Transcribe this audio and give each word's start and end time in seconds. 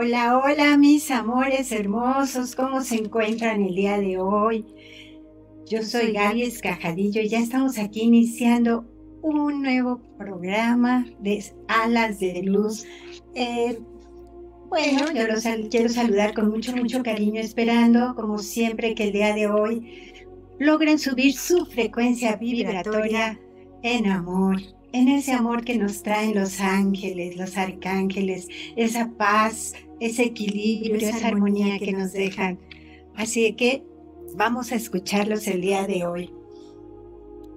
Hola, 0.00 0.38
hola 0.38 0.78
mis 0.78 1.10
amores 1.10 1.72
hermosos, 1.72 2.54
¿cómo 2.54 2.82
se 2.82 2.94
encuentran 2.94 3.62
el 3.62 3.74
día 3.74 3.98
de 3.98 4.16
hoy? 4.16 4.64
Yo 5.66 5.82
soy 5.82 6.12
Gaby 6.12 6.44
Escajadillo 6.44 7.20
y 7.20 7.28
ya 7.28 7.40
estamos 7.40 7.80
aquí 7.80 8.02
iniciando 8.02 8.84
un 9.22 9.60
nuevo 9.60 10.00
programa 10.16 11.04
de 11.18 11.44
Alas 11.66 12.20
de 12.20 12.44
Luz. 12.44 12.86
Eh, 13.34 13.76
bueno, 14.68 15.10
yo 15.12 15.26
los 15.26 15.42
quiero 15.68 15.88
saludar 15.88 16.32
con 16.32 16.48
mucho, 16.48 16.76
mucho 16.76 17.02
cariño, 17.02 17.40
esperando, 17.40 18.14
como 18.14 18.38
siempre, 18.38 18.94
que 18.94 19.08
el 19.08 19.12
día 19.12 19.34
de 19.34 19.48
hoy 19.48 20.12
logren 20.60 21.00
subir 21.00 21.32
su 21.32 21.66
frecuencia 21.66 22.36
vibratoria 22.36 23.40
en 23.82 24.06
amor, 24.06 24.58
en 24.92 25.08
ese 25.08 25.32
amor 25.32 25.64
que 25.64 25.76
nos 25.76 26.04
traen 26.04 26.36
los 26.36 26.60
ángeles, 26.60 27.36
los 27.36 27.56
arcángeles, 27.56 28.46
esa 28.76 29.10
paz, 29.18 29.74
ese 30.00 30.24
equilibrio, 30.24 31.08
esa 31.08 31.28
armonía 31.28 31.78
que 31.78 31.92
nos 31.92 32.12
dejan. 32.12 32.58
Así 33.14 33.52
que 33.54 33.82
vamos 34.34 34.72
a 34.72 34.76
escucharlos 34.76 35.46
el 35.46 35.60
día 35.60 35.86
de 35.86 36.06
hoy. 36.06 36.30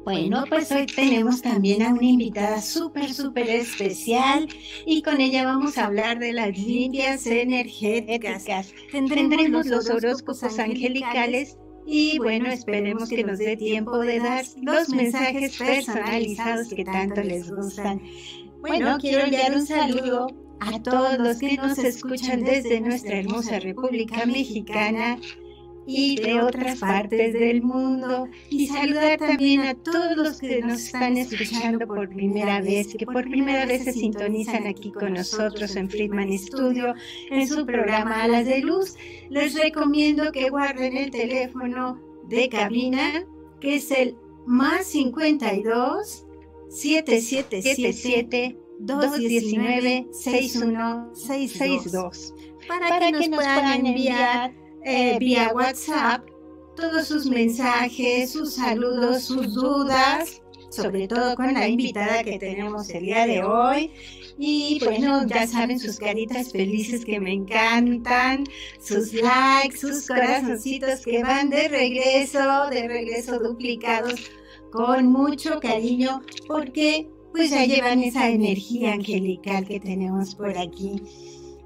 Bueno, 0.03 0.45
pues 0.49 0.71
hoy 0.71 0.87
tenemos 0.87 1.43
también 1.43 1.83
a 1.83 1.93
una 1.93 2.03
invitada 2.03 2.59
súper, 2.59 3.13
súper 3.13 3.47
especial 3.49 4.47
y 4.83 5.03
con 5.03 5.21
ella 5.21 5.45
vamos 5.45 5.77
a 5.77 5.85
hablar 5.85 6.17
de 6.17 6.33
las 6.33 6.57
líneas 6.57 7.27
energéticas. 7.27 8.73
Tendremos 8.91 9.67
los 9.67 9.91
horóscopos 9.91 10.57
angelicales 10.57 11.59
y 11.85 12.17
bueno, 12.17 12.47
esperemos 12.49 13.09
que 13.09 13.23
nos 13.23 13.37
dé 13.37 13.55
tiempo 13.55 13.99
de 13.99 14.19
dar 14.19 14.43
los 14.63 14.89
mensajes 14.89 15.57
personalizados 15.57 16.69
que 16.69 16.83
tanto 16.83 17.21
les 17.21 17.51
gustan. 17.51 18.01
Bueno, 18.61 18.97
quiero 18.99 19.25
enviar 19.25 19.53
un 19.53 19.67
saludo 19.67 20.27
a 20.61 20.81
todos 20.83 21.17
los 21.17 21.39
que 21.39 21.57
nos 21.57 21.77
escuchan 21.79 22.43
desde 22.43 22.79
nuestra 22.81 23.17
hermosa 23.19 23.59
República 23.59 24.25
Mexicana 24.27 25.17
y 25.87 26.17
de 26.21 26.39
otras 26.39 26.79
partes 26.79 27.33
del 27.33 27.63
mundo. 27.63 28.27
y 28.49 28.67
saludar 28.67 29.17
también 29.17 29.61
a 29.61 29.73
todos 29.73 30.15
los 30.15 30.39
que 30.39 30.61
nos 30.61 30.83
están 30.83 31.17
escuchando 31.17 31.87
por 31.87 32.07
primera 32.09 32.61
vez, 32.61 32.93
que 32.95 33.07
por 33.07 33.23
primera 33.23 33.65
vez 33.65 33.85
se 33.85 33.93
sintonizan 33.93 34.67
aquí 34.67 34.91
con 34.91 35.13
nosotros 35.13 35.75
en 35.75 35.89
Friedman 35.89 36.37
Studio 36.37 36.93
en 37.31 37.47
su 37.47 37.65
programa 37.65 38.23
Alas 38.23 38.45
de 38.45 38.59
Luz. 38.59 38.95
Les 39.29 39.55
recomiendo 39.55 40.31
que 40.31 40.49
guarden 40.49 40.95
el 40.95 41.09
teléfono 41.09 41.99
de 42.27 42.49
cabina 42.49 43.25
que 43.59 43.75
es 43.75 43.89
el 43.91 44.15
más 44.45 44.85
52 44.85 46.25
777 46.69 48.60
219 48.85 50.07
6162 50.11 52.33
para, 52.67 52.89
para 52.89 53.11
que 53.11 53.29
nos 53.29 53.37
puedan 53.37 53.85
enviar 53.85 54.51
eh, 54.83 55.17
vía 55.19 55.51
WhatsApp 55.53 56.27
todos 56.75 57.07
sus 57.07 57.25
mensajes, 57.25 58.31
sus 58.31 58.55
saludos, 58.55 59.23
sus 59.23 59.53
dudas, 59.53 60.41
sobre 60.69 61.07
todo 61.07 61.35
con 61.35 61.53
la 61.53 61.67
invitada 61.67 62.23
que 62.23 62.39
tenemos 62.39 62.89
el 62.89 63.05
día 63.05 63.27
de 63.27 63.43
hoy. 63.43 63.91
Y 64.37 64.79
bueno, 64.83 65.27
ya 65.27 65.45
saben 65.45 65.79
sus 65.79 65.97
caritas 65.97 66.51
felices 66.51 67.05
que 67.05 67.19
me 67.19 67.33
encantan, 67.33 68.45
sus 68.79 69.13
likes, 69.13 69.77
sus 69.77 70.07
corazoncitos 70.07 71.01
que 71.01 71.21
van 71.21 71.49
de 71.49 71.67
regreso, 71.67 72.69
de 72.71 72.87
regreso 72.87 73.39
duplicados 73.39 74.31
con 74.71 75.07
mucho 75.07 75.59
cariño, 75.59 76.21
porque 76.47 77.09
pues 77.31 77.51
ya 77.51 77.65
llevan 77.65 78.03
esa 78.03 78.29
energía 78.29 78.93
angelical 78.93 79.65
que 79.65 79.79
tenemos 79.79 80.35
por 80.35 80.57
aquí. 80.57 81.01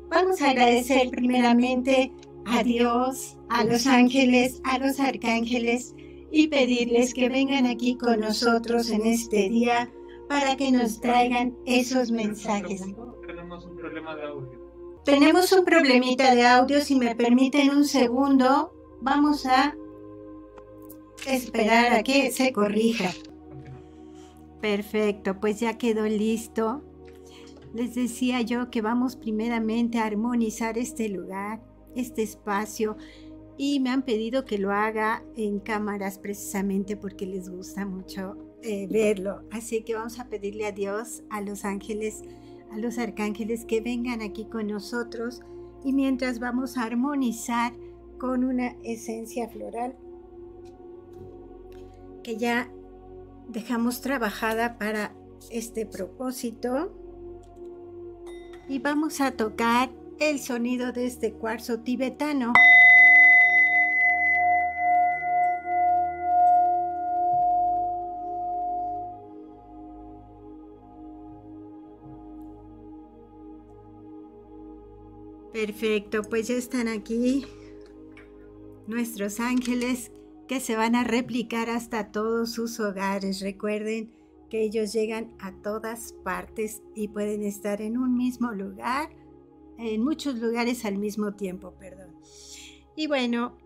Vamos 0.10 0.42
a 0.42 0.52
agradecer 0.52 1.10
primeramente 1.10 2.12
a 2.46 2.64
Dios, 2.64 3.38
a 3.50 3.64
los 3.64 3.88
ángeles, 3.88 4.62
a 4.64 4.78
los 4.78 5.00
arcángeles 5.00 5.96
y 6.32 6.48
pedirles 6.48 7.14
que 7.14 7.30
vengan 7.30 7.66
aquí 7.66 7.98
con 7.98 8.20
nosotros 8.20 8.90
en 8.90 9.06
este 9.06 9.50
día 9.50 9.92
para 10.30 10.56
que 10.56 10.72
nos 10.72 11.00
traigan 11.02 11.56
esos 11.66 12.12
mensajes. 12.12 12.84
Tenemos 13.26 13.66
un 13.66 13.76
problema 13.76 14.16
de 14.16 14.24
audio. 14.24 14.66
Tenemos 15.06 15.52
un 15.52 15.66
problemita 15.66 16.34
de 16.34 16.46
audio, 16.46 16.82
si 16.82 16.96
me 16.96 17.16
permiten 17.16 17.70
un 17.70 17.86
segundo, 17.86 18.74
vamos 19.02 19.46
a 19.46 19.76
esperar 21.28 21.94
a 21.94 22.04
que 22.04 22.32
se 22.32 22.52
corrija. 22.52 23.12
Perfecto, 24.66 25.40
pues 25.40 25.60
ya 25.60 25.78
quedó 25.78 26.08
listo. 26.08 26.82
Les 27.76 27.94
decía 27.94 28.42
yo 28.42 28.72
que 28.72 28.82
vamos 28.82 29.16
primeramente 29.16 30.00
a 30.00 30.06
armonizar 30.06 30.80
este 30.80 31.08
lugar 31.08 31.62
este 31.94 32.24
espacio 32.24 32.98
y 33.60 33.80
me 33.80 33.92
han 33.92 34.02
pedido 34.02 34.44
que 34.44 34.58
lo 34.58 34.72
haga 34.72 35.24
en 35.36 35.60
cámaras 35.60 36.18
precisamente 36.18 36.98
porque 36.98 37.28
les 37.28 37.48
gusta 37.48 37.86
mucho 37.86 38.38
eh, 38.64 38.88
verlo. 38.90 39.44
Así 39.52 39.84
que 39.84 39.94
vamos 39.94 40.20
a 40.20 40.30
pedirle 40.30 40.66
a 40.66 40.72
Dios, 40.72 41.22
a 41.30 41.42
los 41.42 41.64
ángeles, 41.64 42.24
a 42.72 42.80
los 42.80 42.98
arcángeles 42.98 43.66
que 43.66 43.82
vengan 43.82 44.24
aquí 44.24 44.46
con 44.46 44.66
nosotros 44.66 45.42
y 45.84 45.94
mientras 45.94 46.40
vamos 46.40 46.76
a 46.76 46.86
armonizar 46.86 47.72
con 48.18 48.44
una 48.44 48.76
esencia 48.82 49.48
floral 49.48 49.96
que 52.24 52.38
ya 52.38 52.72
dejamos 53.48 54.02
trabajada 54.02 54.78
para 54.78 55.14
este 55.52 55.86
propósito 55.86 56.94
y 58.68 58.80
vamos 58.80 59.22
a 59.22 59.32
tocar 59.32 59.92
el 60.20 60.40
sonido 60.40 60.92
de 60.92 61.06
este 61.06 61.34
cuarzo 61.34 61.80
tibetano. 61.80 62.54
Perfecto, 75.52 76.22
pues 76.24 76.50
ya 76.50 76.56
están 76.56 76.88
aquí 76.90 77.46
nuestros 78.88 79.40
ángeles 79.40 80.12
que 80.48 80.60
se 80.60 80.76
van 80.76 80.96
a 80.96 81.04
replicar 81.04 81.70
hasta 81.70 82.12
todos 82.12 82.52
sus 82.52 82.80
hogares. 82.80 83.42
Recuerden 83.42 84.12
que 84.50 84.62
ellos 84.62 84.94
llegan 84.94 85.34
a 85.40 85.52
todas 85.62 86.14
partes 86.24 86.82
y 86.94 87.08
pueden 87.08 87.44
estar 87.44 87.82
en 87.82 87.98
un 87.98 88.16
mismo 88.16 88.52
lugar 88.52 89.10
en 89.78 90.04
muchos 90.04 90.36
lugares 90.40 90.86
al 90.86 90.98
mismo 90.98 91.34
tiempo, 91.34 91.74
perdón. 91.80 92.16
Y 92.96 93.08
bueno, 93.08 93.58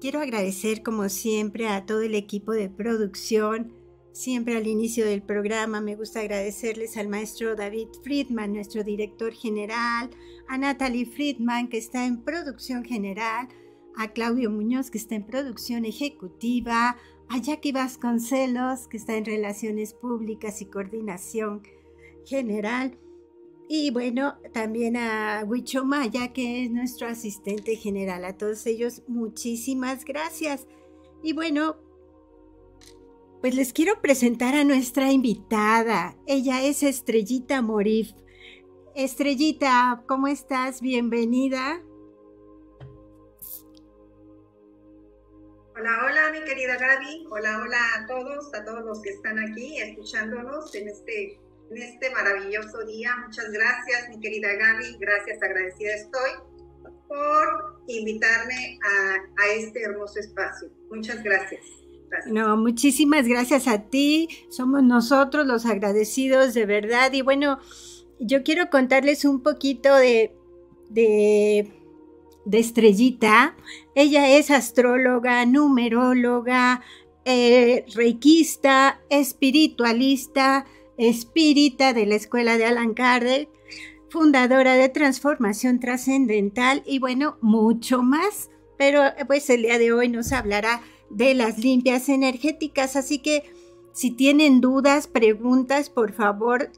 quiero 0.00 0.20
agradecer 0.20 0.82
como 0.82 1.08
siempre 1.08 1.68
a 1.68 1.86
todo 1.86 2.02
el 2.02 2.14
equipo 2.14 2.52
de 2.52 2.68
producción. 2.68 3.72
Siempre 4.12 4.56
al 4.56 4.66
inicio 4.66 5.06
del 5.06 5.22
programa 5.22 5.80
me 5.80 5.96
gusta 5.96 6.20
agradecerles 6.20 6.96
al 6.96 7.08
maestro 7.08 7.56
David 7.56 7.88
Friedman, 8.02 8.52
nuestro 8.52 8.84
director 8.84 9.32
general, 9.32 10.10
a 10.48 10.58
Natalie 10.58 11.06
Friedman, 11.06 11.68
que 11.68 11.78
está 11.78 12.04
en 12.04 12.22
producción 12.22 12.84
general, 12.84 13.48
a 13.96 14.12
Claudio 14.12 14.50
Muñoz, 14.50 14.90
que 14.90 14.98
está 14.98 15.14
en 15.14 15.26
producción 15.26 15.84
ejecutiva, 15.84 16.96
a 17.28 17.38
Jackie 17.38 17.72
Vasconcelos, 17.72 18.88
que 18.88 18.96
está 18.96 19.16
en 19.16 19.24
relaciones 19.24 19.94
públicas 19.94 20.60
y 20.60 20.66
coordinación 20.66 21.62
general, 22.24 22.98
y 23.74 23.90
bueno, 23.90 24.34
también 24.52 24.98
a 24.98 25.44
Huicho 25.46 25.82
Maya, 25.82 26.34
que 26.34 26.64
es 26.64 26.70
nuestro 26.70 27.08
asistente 27.08 27.76
general. 27.76 28.26
A 28.26 28.36
todos 28.36 28.66
ellos, 28.66 29.02
muchísimas 29.08 30.04
gracias. 30.04 30.66
Y 31.22 31.32
bueno, 31.32 31.76
pues 33.40 33.54
les 33.54 33.72
quiero 33.72 34.02
presentar 34.02 34.54
a 34.54 34.64
nuestra 34.64 35.10
invitada. 35.10 36.18
Ella 36.26 36.62
es 36.62 36.82
Estrellita 36.82 37.62
Morif. 37.62 38.12
Estrellita, 38.94 40.04
¿cómo 40.06 40.26
estás? 40.26 40.82
Bienvenida. 40.82 41.82
Hola, 45.82 45.98
hola, 46.06 46.30
mi 46.30 46.44
querida 46.44 46.76
Gaby. 46.76 47.26
Hola, 47.28 47.58
hola 47.60 47.76
a 47.96 48.06
todos, 48.06 48.54
a 48.54 48.64
todos 48.64 48.84
los 48.84 49.02
que 49.02 49.10
están 49.10 49.36
aquí 49.40 49.78
escuchándonos 49.78 50.72
en 50.76 50.86
este 50.86 51.40
en 51.72 51.76
este 51.76 52.08
maravilloso 52.10 52.84
día. 52.86 53.10
Muchas 53.26 53.50
gracias, 53.50 54.08
mi 54.10 54.20
querida 54.20 54.46
Gaby. 54.52 54.96
Gracias, 55.00 55.42
agradecida 55.42 55.94
estoy 55.94 56.30
por 57.08 57.82
invitarme 57.88 58.78
a, 58.84 59.42
a 59.42 59.54
este 59.56 59.82
hermoso 59.82 60.20
espacio. 60.20 60.68
Muchas 60.88 61.20
gracias. 61.24 61.62
No, 62.26 62.56
muchísimas 62.56 63.26
gracias 63.26 63.66
a 63.66 63.82
ti. 63.82 64.28
Somos 64.50 64.84
nosotros 64.84 65.48
los 65.48 65.66
agradecidos 65.66 66.54
de 66.54 66.64
verdad. 66.64 67.12
Y 67.12 67.22
bueno, 67.22 67.58
yo 68.20 68.44
quiero 68.44 68.70
contarles 68.70 69.24
un 69.24 69.42
poquito 69.42 69.96
de, 69.96 70.32
de, 70.90 71.72
de 72.44 72.58
Estrellita. 72.58 73.56
Ella 73.94 74.28
es 74.36 74.50
astróloga, 74.50 75.44
numeróloga, 75.46 76.82
eh, 77.24 77.84
reikista, 77.94 79.00
espiritualista, 79.10 80.66
espírita 80.96 81.92
de 81.92 82.06
la 82.06 82.16
escuela 82.16 82.56
de 82.56 82.64
Alan 82.64 82.94
Kardec, 82.94 83.48
fundadora 84.08 84.74
de 84.74 84.88
Transformación 84.88 85.80
Trascendental 85.80 86.82
y 86.86 86.98
bueno, 86.98 87.38
mucho 87.40 88.02
más. 88.02 88.50
Pero 88.76 89.02
pues 89.26 89.48
el 89.50 89.62
día 89.62 89.78
de 89.78 89.92
hoy 89.92 90.08
nos 90.08 90.32
hablará 90.32 90.82
de 91.10 91.34
las 91.34 91.58
limpias 91.58 92.08
energéticas. 92.08 92.96
Así 92.96 93.18
que 93.18 93.44
si 93.92 94.10
tienen 94.10 94.60
dudas, 94.60 95.06
preguntas, 95.06 95.90
por 95.90 96.12
favor, 96.12 96.72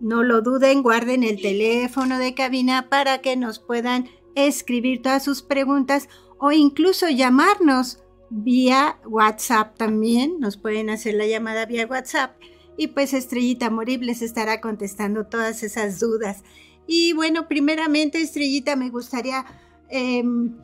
no 0.00 0.22
lo 0.22 0.40
duden, 0.40 0.82
guarden 0.82 1.24
el 1.24 1.40
teléfono 1.40 2.18
de 2.18 2.34
cabina 2.34 2.88
para 2.88 3.18
que 3.18 3.36
nos 3.36 3.58
puedan 3.58 4.08
escribir 4.34 5.02
todas 5.02 5.24
sus 5.24 5.42
preguntas 5.42 6.08
o 6.38 6.52
incluso 6.52 7.08
llamarnos 7.08 7.98
vía 8.30 8.98
WhatsApp 9.06 9.76
también. 9.76 10.40
Nos 10.40 10.56
pueden 10.56 10.90
hacer 10.90 11.14
la 11.14 11.26
llamada 11.26 11.66
vía 11.66 11.86
WhatsApp 11.86 12.36
y 12.76 12.88
pues 12.88 13.14
Estrellita 13.14 13.70
Morib 13.70 14.02
les 14.02 14.22
estará 14.22 14.60
contestando 14.60 15.26
todas 15.26 15.62
esas 15.62 16.00
dudas. 16.00 16.42
Y 16.86 17.12
bueno, 17.12 17.48
primeramente 17.48 18.20
Estrellita, 18.20 18.76
me 18.76 18.90
gustaría 18.90 19.44
em, 19.88 20.56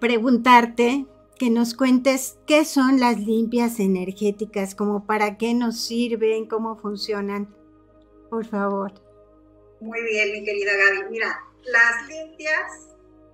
preguntarte 0.00 1.06
que 1.38 1.50
nos 1.50 1.74
cuentes 1.74 2.38
qué 2.46 2.64
son 2.64 2.98
las 2.98 3.20
limpias 3.20 3.78
energéticas, 3.78 4.74
como 4.74 5.06
para 5.06 5.38
qué 5.38 5.54
nos 5.54 5.80
sirven, 5.80 6.46
cómo 6.46 6.76
funcionan, 6.76 7.54
por 8.28 8.44
favor. 8.44 8.92
Muy 9.80 10.02
bien, 10.02 10.32
mi 10.32 10.44
querida 10.44 10.72
Gaby. 10.76 11.10
Mira, 11.10 11.47
las 11.64 12.08
limpias, 12.08 12.88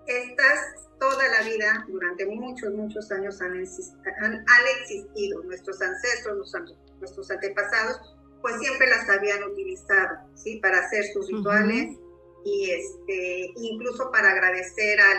estas 0.06 0.84
toda 0.98 1.28
la 1.28 1.42
vida, 1.42 1.84
durante 1.88 2.26
muchos, 2.26 2.72
muchos 2.72 3.10
años 3.10 3.40
han, 3.40 3.56
existido. 3.56 5.42
Nuestros 5.42 5.80
ancestros, 5.82 6.52
nuestros 6.98 7.30
antepasados, 7.30 8.16
pues 8.40 8.58
siempre 8.58 8.88
las 8.88 9.08
habían 9.08 9.42
utilizado, 9.44 10.18
¿sí? 10.34 10.60
Para 10.60 10.78
hacer 10.78 11.04
sus 11.12 11.28
rituales 11.28 11.98
y 12.44 12.70
este, 12.70 13.52
incluso 13.56 14.10
para 14.10 14.30
agradecer 14.30 15.00
al, 15.00 15.18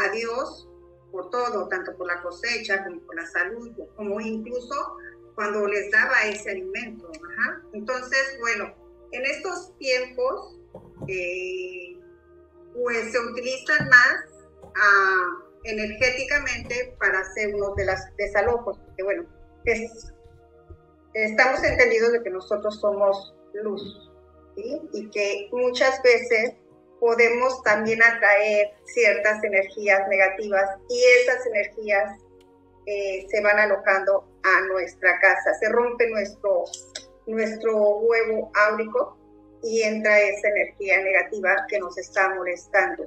a, 0.00 0.06
a 0.06 0.10
Dios 0.12 0.68
por 1.12 1.30
todo, 1.30 1.68
tanto 1.68 1.96
por 1.96 2.06
la 2.06 2.22
cosecha 2.22 2.84
como 2.84 3.00
por 3.00 3.16
la 3.16 3.26
salud, 3.26 3.70
como 3.96 4.20
incluso 4.20 4.96
cuando 5.34 5.66
les 5.66 5.90
daba 5.90 6.24
ese 6.24 6.50
alimento. 6.50 7.10
Entonces, 7.72 8.38
bueno, 8.40 8.74
en 9.12 9.24
estos 9.26 9.76
tiempos, 9.78 10.58
eh, 11.08 11.98
pues 12.74 13.12
se 13.12 13.18
utilizan 13.18 13.88
más 13.88 14.16
ah, 14.76 15.44
energéticamente 15.64 16.96
para 16.98 17.20
hacer 17.20 17.54
unos 17.54 17.74
de 17.76 17.84
las 17.86 18.16
desalojos, 18.16 18.78
porque 18.78 19.02
bueno, 19.02 19.26
estamos 21.14 21.62
entendidos 21.64 22.12
de 22.12 22.22
que 22.22 22.30
nosotros 22.30 22.80
somos 22.80 23.34
luz, 23.54 24.10
y 24.56 25.10
que 25.10 25.48
muchas 25.52 26.00
veces 26.02 26.54
podemos 27.00 27.62
también 27.62 28.02
atraer 28.02 28.70
ciertas 28.84 29.42
energías 29.44 30.08
negativas 30.08 30.78
y 30.88 31.04
esas 31.22 31.46
energías 31.46 32.18
eh, 32.86 33.26
se 33.28 33.40
van 33.42 33.58
alocando 33.58 34.24
a 34.42 34.66
nuestra 34.68 35.18
casa. 35.20 35.54
Se 35.60 35.68
rompe 35.68 36.08
nuestro, 36.08 36.64
nuestro 37.26 37.98
huevo 37.98 38.50
áurico 38.54 39.18
y 39.62 39.82
entra 39.82 40.18
esa 40.20 40.48
energía 40.48 41.02
negativa 41.02 41.66
que 41.68 41.78
nos 41.78 41.96
está 41.98 42.34
molestando, 42.34 43.06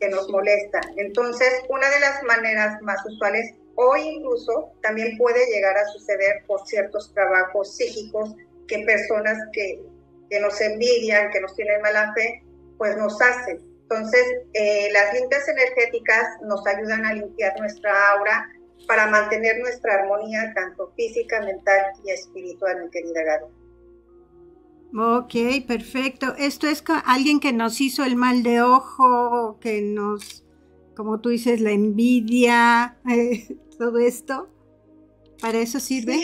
que 0.00 0.08
nos 0.08 0.28
molesta. 0.28 0.80
Entonces, 0.96 1.48
una 1.68 1.88
de 1.90 2.00
las 2.00 2.22
maneras 2.24 2.80
más 2.82 3.04
usuales 3.06 3.54
o 3.74 3.96
incluso 3.96 4.72
también 4.82 5.16
puede 5.16 5.46
llegar 5.46 5.76
a 5.76 5.86
suceder 5.86 6.44
por 6.46 6.66
ciertos 6.66 7.12
trabajos 7.14 7.76
psíquicos 7.76 8.34
que 8.68 8.80
personas 8.80 9.38
que, 9.52 9.82
que 10.28 10.40
nos 10.40 10.60
envidian, 10.60 11.30
que 11.30 11.40
nos 11.40 11.54
tienen 11.54 11.80
mala 11.80 12.12
fe, 12.14 12.42
pues 12.78 12.96
nos 12.96 13.20
hace. 13.20 13.58
Entonces, 13.82 14.24
eh, 14.54 14.88
las 14.92 15.14
limpias 15.14 15.46
energéticas 15.48 16.40
nos 16.42 16.66
ayudan 16.66 17.04
a 17.04 17.14
limpiar 17.14 17.58
nuestra 17.58 17.92
aura 18.12 18.48
para 18.88 19.06
mantener 19.06 19.58
nuestra 19.60 19.94
armonía 19.94 20.52
tanto 20.54 20.92
física, 20.96 21.40
mental 21.40 21.92
y 22.04 22.10
espiritual, 22.10 22.84
mi 22.84 22.90
querida 22.90 23.22
Garo. 23.22 23.61
Ok, 24.94 25.64
perfecto. 25.66 26.34
Esto 26.36 26.66
es 26.66 26.84
alguien 27.06 27.40
que 27.40 27.52
nos 27.52 27.80
hizo 27.80 28.04
el 28.04 28.14
mal 28.14 28.42
de 28.42 28.60
ojo, 28.60 29.58
que 29.58 29.80
nos, 29.80 30.44
como 30.94 31.20
tú 31.20 31.30
dices, 31.30 31.60
la 31.60 31.70
envidia, 31.70 32.98
todo 33.78 33.98
esto. 33.98 34.50
¿Para 35.40 35.58
eso 35.58 35.80
sirve? 35.80 36.20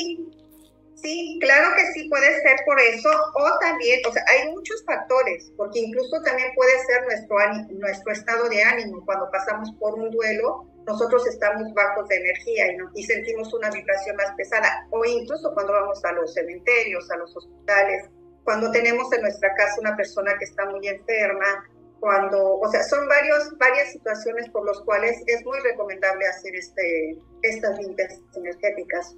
Sí, 0.94 1.38
claro 1.40 1.76
que 1.76 1.92
sí 1.92 2.08
puede 2.08 2.26
ser 2.42 2.58
por 2.66 2.78
eso, 2.80 3.08
o 3.08 3.58
también, 3.60 4.00
o 4.06 4.12
sea, 4.12 4.22
hay 4.26 4.52
muchos 4.52 4.84
factores, 4.84 5.50
porque 5.56 5.78
incluso 5.78 6.20
también 6.22 6.48
puede 6.56 6.72
ser 6.86 7.04
nuestro, 7.04 7.36
nuestro 7.78 8.12
estado 8.12 8.48
de 8.48 8.62
ánimo. 8.62 9.04
Cuando 9.06 9.30
pasamos 9.30 9.72
por 9.78 9.94
un 9.94 10.10
duelo, 10.10 10.66
nosotros 10.86 11.26
estamos 11.26 11.72
bajos 11.72 12.08
de 12.08 12.16
energía 12.16 12.66
y, 12.72 13.00
y 13.00 13.04
sentimos 13.04 13.54
una 13.54 13.70
vibración 13.70 14.16
más 14.16 14.34
pesada, 14.36 14.86
o 14.90 15.04
incluso 15.04 15.54
cuando 15.54 15.72
vamos 15.72 16.04
a 16.04 16.12
los 16.12 16.34
cementerios, 16.34 17.08
a 17.10 17.16
los 17.16 17.34
hospitales, 17.36 18.10
cuando 18.48 18.70
tenemos 18.70 19.12
en 19.12 19.20
nuestra 19.20 19.54
casa 19.56 19.78
una 19.78 19.94
persona 19.94 20.32
que 20.38 20.46
está 20.46 20.64
muy 20.70 20.88
enferma, 20.88 21.68
cuando, 22.00 22.54
o 22.60 22.70
sea, 22.70 22.82
son 22.82 23.06
varios, 23.06 23.58
varias 23.58 23.92
situaciones 23.92 24.48
por 24.48 24.64
las 24.64 24.80
cuales 24.86 25.18
es 25.26 25.44
muy 25.44 25.58
recomendable 25.60 26.26
hacer 26.26 26.56
este, 26.56 27.18
estas 27.42 27.78
limpias 27.78 28.18
energéticas 28.34 29.14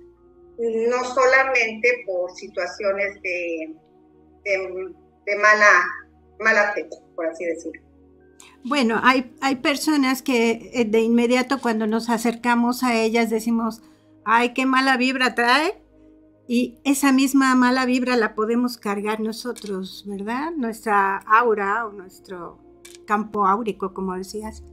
no 0.59 1.05
solamente 1.05 2.03
por 2.06 2.32
situaciones 2.32 3.23
de, 3.23 3.73
de, 4.44 5.37
mala, 5.37 5.85
mala 6.41 6.73
fe, 6.73 6.89
por 7.15 7.27
así 7.27 7.44
decirlo. 7.44 7.81
Bueno, 8.65 8.99
hay, 9.01 9.32
hay 9.41 9.56
personas 9.56 10.22
que 10.22 10.72
eh, 10.75 10.84
de 10.87 11.03
inmediato 11.03 11.60
cuando 11.60 11.87
nos 11.87 12.10
acercamos 12.10 12.82
a 12.82 12.96
ellas 13.01 13.31
decimos, 13.31 13.81
ay, 14.25 14.55
qué 14.55 14.67
mala 14.67 14.96
vibra 14.96 15.37
trae. 15.37 15.81
Y 16.53 16.81
esa 16.83 17.13
misma 17.13 17.55
mala 17.55 17.87
vibra 17.87 18.17
la 18.17 18.35
podemos 18.35 18.77
cargar 18.77 19.21
nosotros, 19.21 20.03
¿verdad? 20.05 20.51
Nuestra 20.57 21.19
aura 21.19 21.87
o 21.87 21.93
nuestro 21.93 22.59
campo 23.07 23.47
áurico, 23.47 23.95
como 23.95 24.17
decías. 24.17 24.65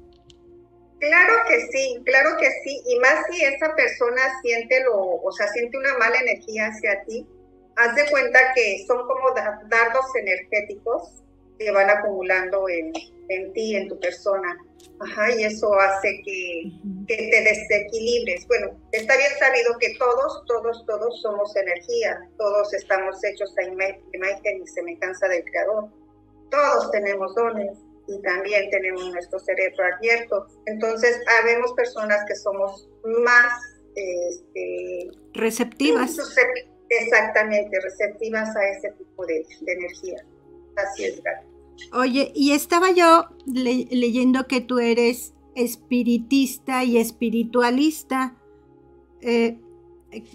Claro 0.99 1.33
que 1.47 1.67
sí, 1.67 2.01
claro 2.03 2.35
que 2.39 2.49
sí, 2.63 2.81
y 2.83 2.97
más 2.97 3.23
si 3.29 3.43
esa 3.43 3.75
persona 3.75 4.19
siente 4.41 4.83
lo, 4.85 5.21
o 5.21 5.31
sea, 5.31 5.47
siente 5.49 5.77
una 5.77 5.95
mala 5.99 6.17
energía 6.19 6.65
hacia 6.65 7.03
ti, 7.03 7.27
haz 7.75 7.93
de 7.93 8.09
cuenta 8.09 8.39
que 8.55 8.83
son 8.87 9.05
como 9.05 9.35
dardos 9.69 10.05
energéticos 10.15 11.21
que 11.59 11.69
van 11.69 11.91
acumulando 11.91 12.67
en, 12.69 12.91
en 13.29 13.53
ti, 13.53 13.75
en 13.75 13.87
tu 13.87 13.99
persona. 13.99 14.57
Ajá, 14.99 15.35
y 15.35 15.43
eso 15.43 15.71
hace 15.79 16.21
que, 16.23 16.71
que, 17.07 17.15
te 17.15 17.41
desequilibres. 17.41 18.47
Bueno, 18.47 18.79
está 18.91 19.15
bien 19.15 19.31
sabido 19.39 19.77
que 19.79 19.95
todos, 19.97 20.43
todos, 20.45 20.85
todos 20.85 21.21
somos 21.21 21.55
energía, 21.55 22.19
todos 22.37 22.73
estamos 22.73 23.23
hechos 23.23 23.53
a 23.57 23.63
imagen 23.63 24.63
y 24.63 24.67
semejanza 24.67 25.27
del 25.27 25.43
Creador. 25.43 25.89
Todos 26.49 26.91
tenemos 26.91 27.35
dones 27.35 27.77
y 28.07 28.21
también 28.21 28.69
tenemos 28.69 29.11
nuestro 29.11 29.39
cerebro 29.39 29.83
abierto. 29.95 30.47
Entonces, 30.65 31.19
habemos 31.41 31.73
personas 31.73 32.19
que 32.27 32.35
somos 32.35 32.89
más 33.03 33.61
este, 33.95 35.11
receptivas. 35.33 36.17
Exactamente, 36.89 37.79
receptivas 37.81 38.55
a 38.55 38.69
ese 38.69 38.91
tipo 38.91 39.25
de, 39.25 39.45
energía. 39.65 40.25
Así 40.75 41.05
es, 41.05 41.21
Oye, 41.93 42.31
y 42.35 42.51
estaba 42.51 42.91
yo 42.91 43.25
leyendo 43.45 44.47
que 44.47 44.61
tú 44.61 44.79
eres 44.79 45.33
espiritista 45.55 46.83
y 46.83 46.97
espiritualista. 46.97 48.35
Eh, 49.21 49.57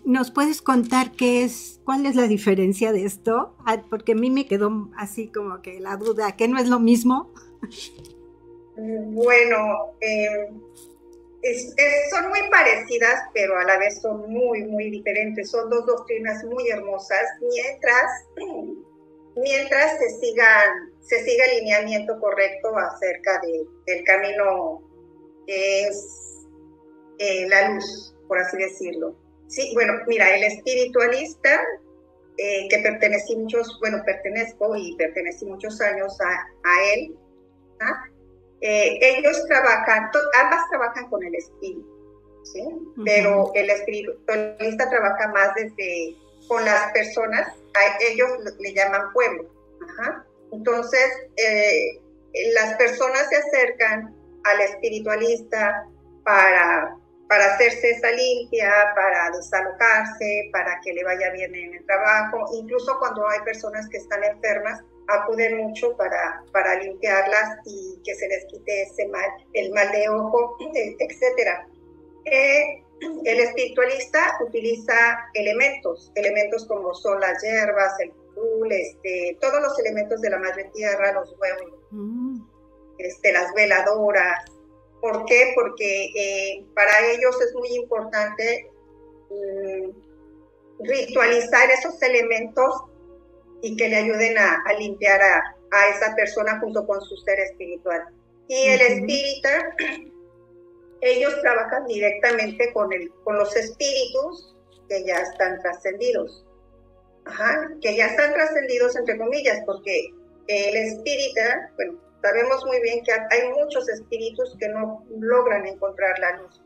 ¿Nos 0.04 0.30
puedes 0.30 0.60
contar 0.60 1.12
qué 1.12 1.44
es, 1.44 1.80
cuál 1.84 2.06
es 2.06 2.14
la 2.14 2.28
diferencia 2.28 2.92
de 2.92 3.04
esto? 3.04 3.54
Ah, 3.64 3.82
porque 3.88 4.12
a 4.12 4.16
mí 4.16 4.30
me 4.30 4.46
quedó 4.46 4.90
así 4.96 5.28
como 5.28 5.62
que 5.62 5.80
la 5.80 5.96
duda, 5.96 6.36
que 6.36 6.48
no 6.48 6.58
es 6.58 6.68
lo 6.68 6.78
mismo. 6.78 7.32
Bueno, 8.76 9.94
eh, 10.00 10.50
son 12.10 12.28
muy 12.28 12.40
parecidas, 12.50 13.22
pero 13.34 13.58
a 13.58 13.64
la 13.64 13.78
vez 13.78 14.00
son 14.00 14.30
muy, 14.30 14.64
muy 14.64 14.90
diferentes. 14.90 15.50
Son 15.50 15.68
dos 15.70 15.86
doctrinas 15.86 16.44
muy 16.44 16.68
hermosas, 16.68 17.22
mientras, 17.40 18.10
mientras 19.36 19.98
se, 19.98 20.10
sigan, 20.20 20.92
se 21.00 21.24
siga 21.24 21.44
el 21.46 21.60
lineamiento 21.60 22.18
correcto 22.20 22.76
acerca 22.76 23.40
de, 23.40 23.64
del 23.86 24.04
camino 24.04 24.82
que 25.46 25.84
es 25.84 26.46
eh, 27.18 27.48
la 27.48 27.70
luz, 27.70 28.14
por 28.28 28.38
así 28.38 28.56
decirlo. 28.56 29.16
Sí, 29.48 29.70
bueno, 29.74 29.94
mira, 30.06 30.34
el 30.34 30.44
espiritualista, 30.44 31.60
eh, 32.38 32.68
que 32.68 32.78
pertenecí 32.78 33.36
muchos, 33.36 33.78
bueno, 33.80 34.02
pertenezco 34.04 34.74
y 34.76 34.96
pertenecí 34.96 35.44
muchos 35.44 35.80
años 35.80 36.18
a, 36.20 36.30
a 36.68 36.92
él. 36.94 37.16
Eh, 38.60 38.98
ellos 39.00 39.44
trabajan, 39.48 40.10
ambas 40.40 40.68
trabajan 40.70 41.10
con 41.10 41.22
el 41.24 41.34
espíritu, 41.34 41.84
¿sí? 42.44 42.62
Pero 43.04 43.50
el 43.54 43.68
espiritualista 43.68 44.88
trabaja 44.88 45.28
más 45.32 45.54
desde 45.56 46.16
con 46.52 46.66
las 46.66 46.92
personas, 46.92 47.48
ellos 48.00 48.28
le 48.58 48.74
llaman 48.74 49.10
pueblo. 49.14 49.48
Entonces, 50.52 51.08
eh, 51.36 51.98
las 52.52 52.74
personas 52.74 53.26
se 53.30 53.36
acercan 53.36 54.14
al 54.44 54.60
espiritualista 54.60 55.88
para, 56.24 56.94
para 57.26 57.54
hacerse 57.54 57.92
esa 57.92 58.10
limpia, 58.10 58.70
para 58.94 59.30
desalocarse, 59.30 60.50
para 60.52 60.78
que 60.84 60.92
le 60.92 61.04
vaya 61.04 61.30
bien 61.30 61.54
en 61.54 61.72
el 61.72 61.86
trabajo, 61.86 62.44
incluso 62.52 62.98
cuando 62.98 63.26
hay 63.28 63.40
personas 63.40 63.88
que 63.88 63.96
están 63.96 64.22
enfermas, 64.22 64.82
acuden 65.08 65.56
mucho 65.56 65.96
para, 65.96 66.44
para 66.52 66.74
limpiarlas 66.74 67.60
y 67.64 67.98
que 68.04 68.14
se 68.14 68.28
les 68.28 68.44
quite 68.44 68.82
ese 68.82 69.08
mal, 69.08 69.30
el 69.54 69.72
mal 69.72 69.90
de 69.90 70.06
ojo, 70.10 70.58
etcétera. 70.98 71.66
Eh, 72.26 72.81
el 73.00 73.40
espiritualista 73.40 74.38
utiliza 74.46 74.94
elementos, 75.34 76.12
elementos 76.14 76.66
como 76.66 76.94
son 76.94 77.20
las 77.20 77.42
hierbas, 77.42 77.98
el 78.00 78.12
pul, 78.34 78.70
este, 78.70 79.36
todos 79.40 79.60
los 79.60 79.78
elementos 79.78 80.20
de 80.20 80.30
la 80.30 80.38
madre 80.38 80.70
tierra, 80.74 81.12
los 81.12 81.34
huevos, 81.38 81.80
mm. 81.90 82.40
este, 82.98 83.32
las 83.32 83.52
veladoras. 83.54 84.44
¿Por 85.00 85.24
qué? 85.24 85.52
Porque 85.54 86.04
eh, 86.16 86.64
para 86.74 86.92
ellos 87.10 87.40
es 87.40 87.54
muy 87.54 87.74
importante 87.74 88.70
mm, 89.30 89.90
ritualizar 90.84 91.70
esos 91.70 92.00
elementos 92.02 92.84
y 93.62 93.76
que 93.76 93.88
le 93.88 93.96
ayuden 93.96 94.38
a, 94.38 94.62
limpiar 94.78 95.20
a, 95.20 95.56
esa 95.96 96.14
persona 96.14 96.60
junto 96.60 96.86
con 96.86 97.00
su 97.00 97.16
ser 97.18 97.38
espiritual. 97.40 98.02
Y 98.48 98.68
el 98.68 98.80
espírita, 98.80 99.74
ellos 101.02 101.38
trabajan 101.42 101.84
directamente 101.86 102.72
con, 102.72 102.92
el, 102.92 103.12
con 103.24 103.36
los 103.36 103.54
espíritus 103.54 104.56
que 104.88 105.04
ya 105.04 105.18
están 105.18 105.60
trascendidos. 105.60 106.46
Ajá, 107.24 107.70
que 107.80 107.96
ya 107.96 108.06
están 108.06 108.32
trascendidos 108.32 108.96
entre 108.96 109.18
comillas, 109.18 109.60
porque 109.66 110.10
el 110.48 110.76
espírita, 110.76 111.70
bueno, 111.76 112.00
sabemos 112.20 112.64
muy 112.66 112.80
bien 112.80 113.04
que 113.04 113.12
hay 113.12 113.48
muchos 113.50 113.88
espíritus 113.88 114.56
que 114.58 114.68
no 114.68 115.04
logran 115.20 115.66
encontrar 115.66 116.18
la 116.18 116.38
luz, 116.38 116.60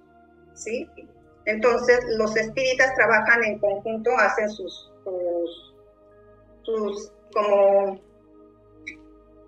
¿sí? 0.55 0.89
Entonces, 1.45 2.01
los 2.17 2.37
espíritas 2.37 2.95
trabajan 2.95 3.45
en 3.45 3.59
conjunto, 3.59 4.17
hacen 4.17 4.49
sus, 4.49 4.91
sus 5.05 5.77
sus 6.67 7.13
como 7.33 8.01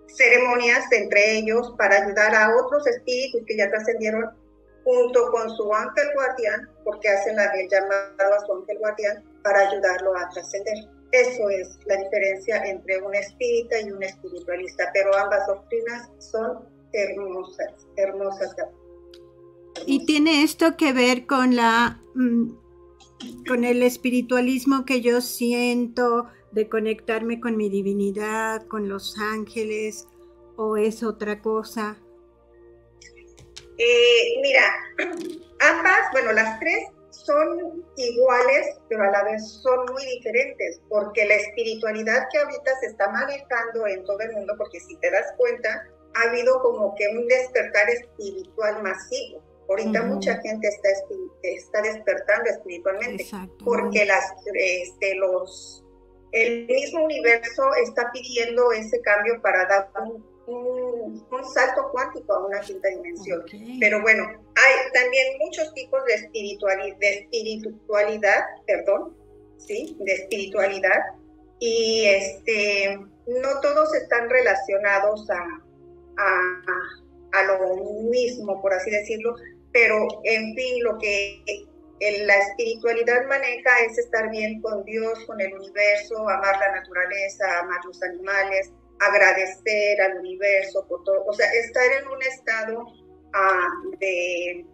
ceremonias 0.07 0.91
entre 0.91 1.37
ellos 1.37 1.73
para 1.77 2.03
ayudar 2.03 2.33
a 2.33 2.55
otros 2.55 2.87
espíritus 2.87 3.41
que 3.45 3.57
ya 3.57 3.69
trascendieron 3.69 4.31
junto 4.83 5.31
con 5.31 5.49
su 5.51 5.73
ángel 5.73 6.07
guardián, 6.15 6.69
porque 6.83 7.09
hacen 7.09 7.37
el 7.39 7.69
llamado 7.69 8.33
a 8.35 8.45
su 8.45 8.53
ángel 8.53 8.77
guardián 8.79 9.23
para 9.43 9.67
ayudarlo 9.67 10.15
a 10.17 10.29
trascender. 10.29 10.75
Eso 11.11 11.49
es 11.49 11.79
la 11.85 11.95
diferencia 11.97 12.63
entre 12.65 13.01
un 13.01 13.15
espírita 13.15 13.81
y 13.81 13.91
un 13.91 14.03
espiritualista, 14.03 14.89
pero 14.93 15.15
ambas 15.17 15.47
doctrinas 15.47 16.09
son 16.19 16.59
hermosas, 16.93 17.87
hermosas. 17.95 18.55
Y 19.85 20.05
tiene 20.05 20.43
esto 20.43 20.77
que 20.77 20.93
ver 20.93 21.25
con 21.25 21.55
la 21.55 22.01
mm, 22.15 22.51
con 23.47 23.63
el 23.63 23.83
espiritualismo 23.83 24.85
que 24.85 25.01
yo 25.01 25.21
siento, 25.21 26.27
de 26.51 26.69
conectarme 26.69 27.39
con 27.39 27.57
mi 27.57 27.69
divinidad, 27.69 28.65
con 28.67 28.89
los 28.89 29.17
ángeles, 29.19 30.07
o 30.55 30.77
es 30.77 31.03
otra 31.03 31.41
cosa? 31.41 31.97
Eh, 33.79 34.39
mira, 34.41 34.61
ambas, 35.59 36.11
bueno, 36.11 36.33
las 36.33 36.59
tres 36.59 36.89
son 37.09 37.83
iguales, 37.95 38.77
pero 38.89 39.03
a 39.03 39.11
la 39.11 39.23
vez 39.23 39.47
son 39.63 39.85
muy 39.91 40.05
diferentes, 40.05 40.81
porque 40.89 41.25
la 41.25 41.35
espiritualidad 41.35 42.27
que 42.31 42.39
ahorita 42.39 42.79
se 42.81 42.87
está 42.87 43.09
manejando 43.09 43.87
en 43.87 44.03
todo 44.03 44.19
el 44.19 44.33
mundo, 44.33 44.53
porque 44.57 44.79
si 44.81 44.95
te 44.97 45.09
das 45.09 45.33
cuenta, 45.37 45.87
ha 46.15 46.29
habido 46.29 46.61
como 46.61 46.93
que 46.95 47.07
un 47.07 47.25
despertar 47.27 47.89
espiritual 47.89 48.83
masivo. 48.83 49.41
Ahorita 49.69 50.01
mucha 50.03 50.35
gente 50.41 50.67
está, 50.67 50.89
está 51.43 51.81
despertando 51.81 52.49
espiritualmente, 52.49 53.25
porque 53.63 54.05
las, 54.05 54.33
este, 54.55 55.15
los 55.15 55.85
el 56.31 56.67
mismo 56.67 57.05
universo 57.05 57.63
está 57.83 58.11
pidiendo 58.11 58.71
ese 58.71 58.99
cambio 59.01 59.41
para 59.41 59.65
dar 59.65 59.89
un, 60.01 60.23
salto 61.53 61.89
cuántico 61.91 62.33
a 62.33 62.45
una 62.45 62.59
quinta 62.61 62.89
dimensión. 62.89 63.43
Pero 63.79 64.01
bueno, 64.01 64.23
hay 64.23 64.91
también 64.93 65.37
muchos 65.39 65.73
tipos 65.73 66.03
de 66.05 66.13
espiritualidad, 66.15 66.97
de 66.97 67.09
espiritualidad, 67.19 68.45
perdón, 68.67 69.15
¿sí? 69.57 69.95
De 69.99 70.13
espiritualidad. 70.13 70.99
Y 71.59 72.05
este, 72.05 72.97
no 73.27 73.59
todos 73.61 73.93
están 73.95 74.29
relacionados 74.29 75.29
a, 75.29 75.43
a, 76.17 77.39
a 77.39 77.43
lo 77.43 77.75
mismo, 78.09 78.61
por 78.61 78.73
así 78.73 78.89
decirlo, 78.89 79.35
pero 79.71 80.07
en 80.23 80.55
fin, 80.55 80.83
lo 80.83 80.97
que 80.97 81.43
la 81.99 82.37
espiritualidad 82.37 83.25
maneja 83.27 83.69
es 83.85 83.97
estar 83.97 84.29
bien 84.29 84.61
con 84.61 84.83
Dios, 84.85 85.19
con 85.25 85.39
el 85.41 85.53
universo, 85.53 86.17
amar 86.29 86.57
la 86.59 86.79
naturaleza, 86.79 87.59
amar 87.59 87.79
los 87.85 88.01
animales, 88.01 88.71
agradecer 88.99 90.01
al 90.01 90.19
universo 90.19 90.85
por 90.87 91.03
todo, 91.03 91.25
o 91.25 91.33
sea, 91.33 91.47
estar 91.53 91.85
en 92.01 92.07
un 92.07 92.21
estado 92.21 92.85
ah, 93.33 93.69
de, 93.99 94.65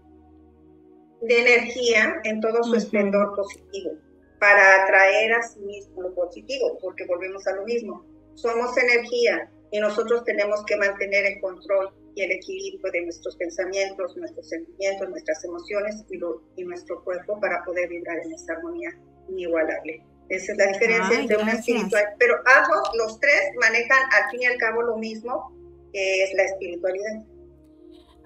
de 1.22 1.42
energía 1.42 2.22
en 2.24 2.42
todo 2.42 2.64
su 2.64 2.76
esplendor 2.76 3.36
positivo 3.36 3.92
para 4.40 4.84
atraer 4.84 5.34
a 5.34 5.42
sí 5.44 5.60
mismo 5.62 6.02
lo 6.02 6.14
positivo, 6.14 6.78
porque 6.82 7.06
volvemos 7.06 7.48
a 7.48 7.56
lo 7.56 7.64
mismo, 7.64 8.06
somos 8.36 8.78
energía 8.78 9.50
y 9.72 9.80
nosotros 9.80 10.24
tenemos 10.24 10.64
que 10.66 10.78
mantener 10.78 11.26
el 11.26 11.42
control 11.42 11.94
y 12.16 12.22
el 12.22 12.32
equilibrio 12.32 12.92
de 12.92 13.02
nuestros 13.02 13.36
pensamientos, 13.36 14.16
nuestros 14.16 14.48
sentimientos, 14.48 15.10
nuestras 15.10 15.44
emociones 15.44 16.06
y, 16.10 16.64
nuestro 16.64 17.04
cuerpo 17.04 17.40
para 17.40 17.64
poder 17.66 17.90
vibrar 17.90 18.20
en 18.20 18.34
esa 18.34 18.54
armonía 18.54 18.90
inigualable. 19.28 20.04
Esa 20.30 20.52
es 20.54 20.58
la 20.58 20.68
diferencia 20.68 21.20
entre 21.20 21.38
una 21.38 21.52
espiritual, 21.54 22.04
pero 22.18 22.36
ambos, 22.46 22.90
los 22.98 23.20
tres, 23.20 23.52
manejan 23.62 24.00
al 24.12 24.32
fin 24.32 24.42
y 24.42 24.46
al 24.46 24.58
cabo 24.58 24.82
lo 24.82 24.98
mismo, 24.98 25.54
que 25.94 26.24
es 26.24 26.34
la 26.34 26.44
espiritualidad. 26.44 27.24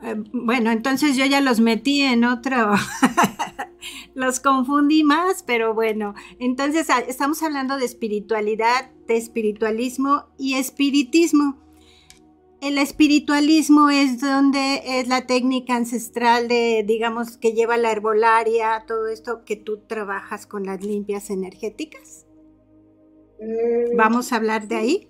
Eh, 0.04 0.16
bueno, 0.32 0.72
entonces 0.72 1.18
yo 1.18 1.26
ya 1.26 1.42
los 1.42 1.60
metí 1.60 2.02
en 2.02 2.24
otro, 2.24 2.56
los 4.16 4.40
confundí 4.40 5.04
más, 5.04 5.44
pero 5.44 5.74
bueno, 5.74 6.16
entonces 6.40 6.90
ah, 6.90 7.04
estamos 7.06 7.44
hablando 7.44 7.78
de 7.78 7.86
espiritualidad, 7.86 8.92
de 9.08 9.18
espiritualismo 9.18 10.28
y 10.38 10.56
espiritismo. 10.56 11.58
El 12.62 12.78
espiritualismo 12.78 13.90
es 13.90 14.20
donde 14.20 14.82
es 14.84 15.08
la 15.08 15.26
técnica 15.26 15.76
ancestral 15.76 16.50
de, 16.50 16.84
digamos, 16.86 17.38
que 17.38 17.54
lleva 17.54 17.78
la 17.78 17.92
herbolaria, 17.92 18.84
todo 18.86 19.08
esto 19.08 19.46
que 19.46 19.56
tú 19.56 19.80
trabajas 19.88 20.46
con 20.46 20.66
las 20.66 20.84
limpias 20.84 21.30
energéticas. 21.30 22.26
Mm, 23.40 23.96
¿Vamos 23.96 24.34
a 24.34 24.36
hablar 24.36 24.68
de 24.68 24.76
ahí? 24.76 25.10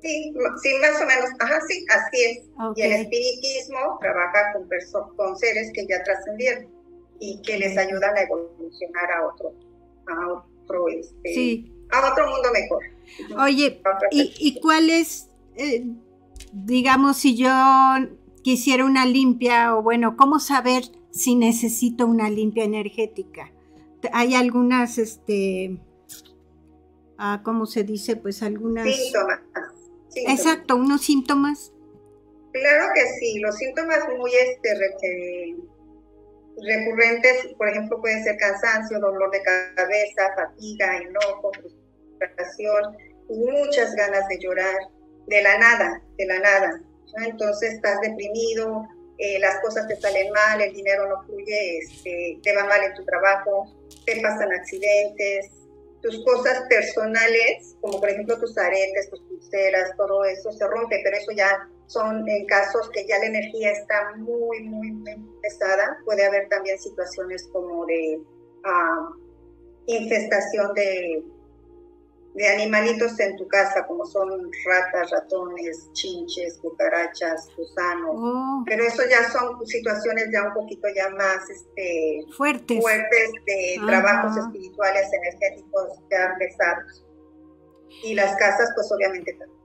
Sí, 0.00 0.32
sí, 0.62 0.68
más 0.80 1.02
o 1.02 1.06
menos. 1.06 1.30
Ajá, 1.40 1.60
sí, 1.68 1.84
así 1.90 2.24
es. 2.24 2.38
Y 2.76 2.82
el 2.82 2.92
espiritismo 2.92 3.98
trabaja 4.00 4.54
con, 4.54 4.66
con 5.16 5.36
seres 5.36 5.70
que 5.74 5.86
ya 5.86 6.02
trascendieron 6.02 6.66
y 7.20 7.42
que 7.42 7.58
les 7.58 7.76
ayudan 7.76 8.16
a 8.16 8.22
evolucionar 8.22 9.12
a 9.12 9.26
otro, 9.26 9.52
a 10.06 10.32
otro, 10.32 10.88
este, 10.88 11.70
a 11.90 12.10
otro 12.10 12.26
mundo 12.26 12.48
mejor. 12.54 12.82
Oye, 13.44 13.82
¿y, 14.10 14.34
¿y 14.38 14.60
cuál 14.60 14.88
es? 14.88 15.28
Eh, 15.56 15.84
digamos, 16.52 17.18
si 17.18 17.36
yo 17.36 17.50
quisiera 18.42 18.84
una 18.84 19.06
limpia 19.06 19.76
o 19.76 19.82
bueno, 19.82 20.16
¿cómo 20.16 20.38
saber 20.40 20.84
si 21.10 21.34
necesito 21.34 22.06
una 22.06 22.30
limpia 22.30 22.64
energética? 22.64 23.52
Hay 24.12 24.34
algunas, 24.34 24.98
este, 24.98 25.78
ah, 27.18 27.42
¿cómo 27.44 27.66
se 27.66 27.84
dice? 27.84 28.16
Pues 28.16 28.42
algunas... 28.42 28.84
Síntomas. 28.94 29.40
Exacto, 30.14 30.76
unos 30.76 31.02
síntomas. 31.02 31.72
Claro 32.52 32.92
que 32.94 33.06
sí, 33.18 33.38
los 33.38 33.54
síntomas 33.56 34.00
muy 34.18 34.32
este, 34.34 34.70
recurrentes, 36.66 37.54
por 37.56 37.68
ejemplo, 37.68 38.00
puede 38.00 38.22
ser 38.24 38.36
cansancio, 38.38 38.98
dolor 38.98 39.30
de 39.30 39.40
cabeza, 39.76 40.34
fatiga, 40.34 40.96
enojo, 40.96 41.52
frustración 42.18 42.96
y 43.28 43.34
muchas 43.38 43.94
ganas 43.94 44.26
de 44.28 44.38
llorar, 44.40 44.76
de 45.30 45.42
la 45.42 45.58
nada, 45.58 46.02
de 46.18 46.26
la 46.26 46.38
nada. 46.40 46.80
Entonces 47.24 47.74
estás 47.74 48.00
deprimido, 48.00 48.86
eh, 49.18 49.38
las 49.38 49.60
cosas 49.60 49.86
te 49.86 49.96
salen 49.96 50.30
mal, 50.32 50.60
el 50.60 50.74
dinero 50.74 51.08
no 51.08 51.22
fluye, 51.24 51.78
este, 51.78 52.38
te 52.42 52.54
va 52.54 52.64
mal 52.64 52.82
en 52.82 52.94
tu 52.94 53.04
trabajo, 53.04 53.72
te 54.04 54.20
pasan 54.20 54.52
accidentes, 54.52 55.50
tus 56.02 56.24
cosas 56.24 56.62
personales, 56.68 57.76
como 57.80 58.00
por 58.00 58.10
ejemplo 58.10 58.38
tus 58.40 58.56
aretes, 58.58 59.10
tus 59.10 59.20
pulseras, 59.22 59.96
todo 59.96 60.24
eso 60.24 60.50
se 60.50 60.66
rompe, 60.66 61.00
pero 61.04 61.16
eso 61.16 61.32
ya 61.32 61.68
son 61.86 62.28
en 62.28 62.46
casos 62.46 62.90
que 62.90 63.06
ya 63.06 63.18
la 63.18 63.26
energía 63.26 63.72
está 63.72 64.14
muy, 64.16 64.62
muy, 64.62 65.02
pesada. 65.42 65.98
Puede 66.04 66.24
haber 66.24 66.48
también 66.48 66.78
situaciones 66.78 67.48
como 67.52 67.84
de 67.86 68.20
ah, 68.64 69.10
infestación 69.86 70.72
de, 70.74 71.22
de 72.34 72.48
animalitos 72.48 73.18
en 73.18 73.36
tu 73.36 73.46
casa, 73.48 73.84
como 73.86 74.06
son 74.06 74.28
ratas, 74.64 75.10
ratones, 75.10 75.90
chinches, 75.92 76.58
cucarachas, 76.58 77.48
gusanos. 77.56 78.12
Oh. 78.14 78.62
Pero 78.66 78.84
eso 78.84 79.02
ya 79.10 79.30
son 79.30 79.66
situaciones 79.66 80.28
ya 80.32 80.44
un 80.44 80.54
poquito 80.54 80.86
ya 80.94 81.10
más 81.10 81.50
este, 81.50 82.24
fuertes. 82.36 82.80
fuertes 82.80 83.30
de 83.46 83.80
trabajos 83.84 84.36
espirituales, 84.36 85.08
energéticos 85.12 85.88
ya 86.10 86.36
pesados. 86.38 87.04
Y 88.04 88.14
las 88.14 88.36
casas, 88.36 88.70
pues 88.76 88.90
obviamente 88.92 89.32
también. 89.32 89.60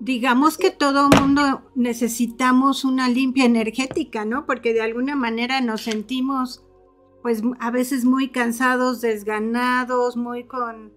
Digamos 0.00 0.58
que 0.58 0.70
todo 0.70 1.08
mundo 1.08 1.70
necesitamos 1.74 2.84
una 2.84 3.08
limpia 3.08 3.46
energética, 3.46 4.26
¿no? 4.26 4.44
Porque 4.44 4.74
de 4.74 4.82
alguna 4.82 5.16
manera 5.16 5.62
nos 5.62 5.84
sentimos, 5.84 6.62
pues 7.22 7.40
a 7.58 7.70
veces 7.70 8.04
muy 8.04 8.30
cansados, 8.30 9.00
desganados, 9.00 10.16
muy 10.16 10.44
con 10.44 10.92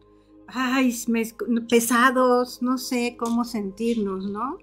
ay, 0.48 0.96
pesados, 1.70 2.62
no 2.62 2.78
sé 2.78 3.16
cómo 3.18 3.44
sentirnos, 3.44 4.26
¿no? 4.30 4.58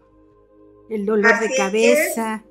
El 0.89 1.07
dolor 1.07 1.39
de 1.41 1.55
cabeza. 1.57 2.45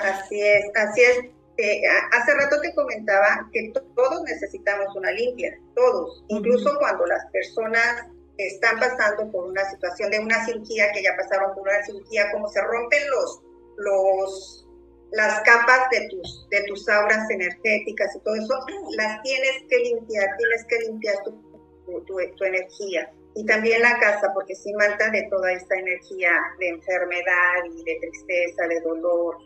Así 0.00 0.40
es, 0.40 0.64
así 0.74 1.02
es. 1.02 1.18
Eh, 1.58 1.82
hace 2.12 2.34
rato 2.34 2.60
te 2.62 2.74
comentaba 2.74 3.48
que 3.52 3.72
todos 3.94 4.22
necesitamos 4.24 4.96
una 4.96 5.10
limpia, 5.12 5.58
todos, 5.74 6.24
incluso 6.28 6.74
cuando 6.78 7.04
las 7.06 7.26
personas 7.26 8.06
están 8.38 8.80
pasando 8.80 9.30
por 9.30 9.48
una 9.48 9.62
situación 9.70 10.10
de 10.10 10.20
una 10.20 10.44
cirugía, 10.46 10.90
que 10.92 11.02
ya 11.02 11.10
pasaron 11.16 11.54
por 11.54 11.68
una 11.68 11.84
cirugía, 11.84 12.32
como 12.32 12.48
se 12.48 12.60
rompen 12.62 13.02
los, 13.10 13.42
los, 13.76 14.68
las 15.12 15.40
capas 15.42 15.90
de 15.90 16.08
tus, 16.08 16.48
de 16.50 16.64
tus 16.64 16.88
auras 16.88 17.28
energéticas 17.30 18.16
y 18.16 18.20
todo 18.20 18.34
eso, 18.34 18.54
las 18.96 19.22
tienes 19.22 19.62
que 19.68 19.78
limpiar, 19.78 20.28
tienes 20.38 20.64
que 20.64 20.78
limpiar 20.86 21.22
tu 21.24 21.51
tu, 22.00 22.18
energía. 22.44 23.12
Y 23.34 23.46
también 23.46 23.80
la 23.80 23.98
casa, 23.98 24.30
porque 24.34 24.54
si 24.54 24.72
mata 24.74 25.10
de 25.10 25.26
toda 25.30 25.52
esta 25.52 25.74
energía 25.76 26.32
de 26.58 26.68
enfermedad 26.68 27.64
y 27.64 27.84
de 27.84 27.98
tristeza, 28.00 28.66
de 28.68 28.80
dolor. 28.80 29.36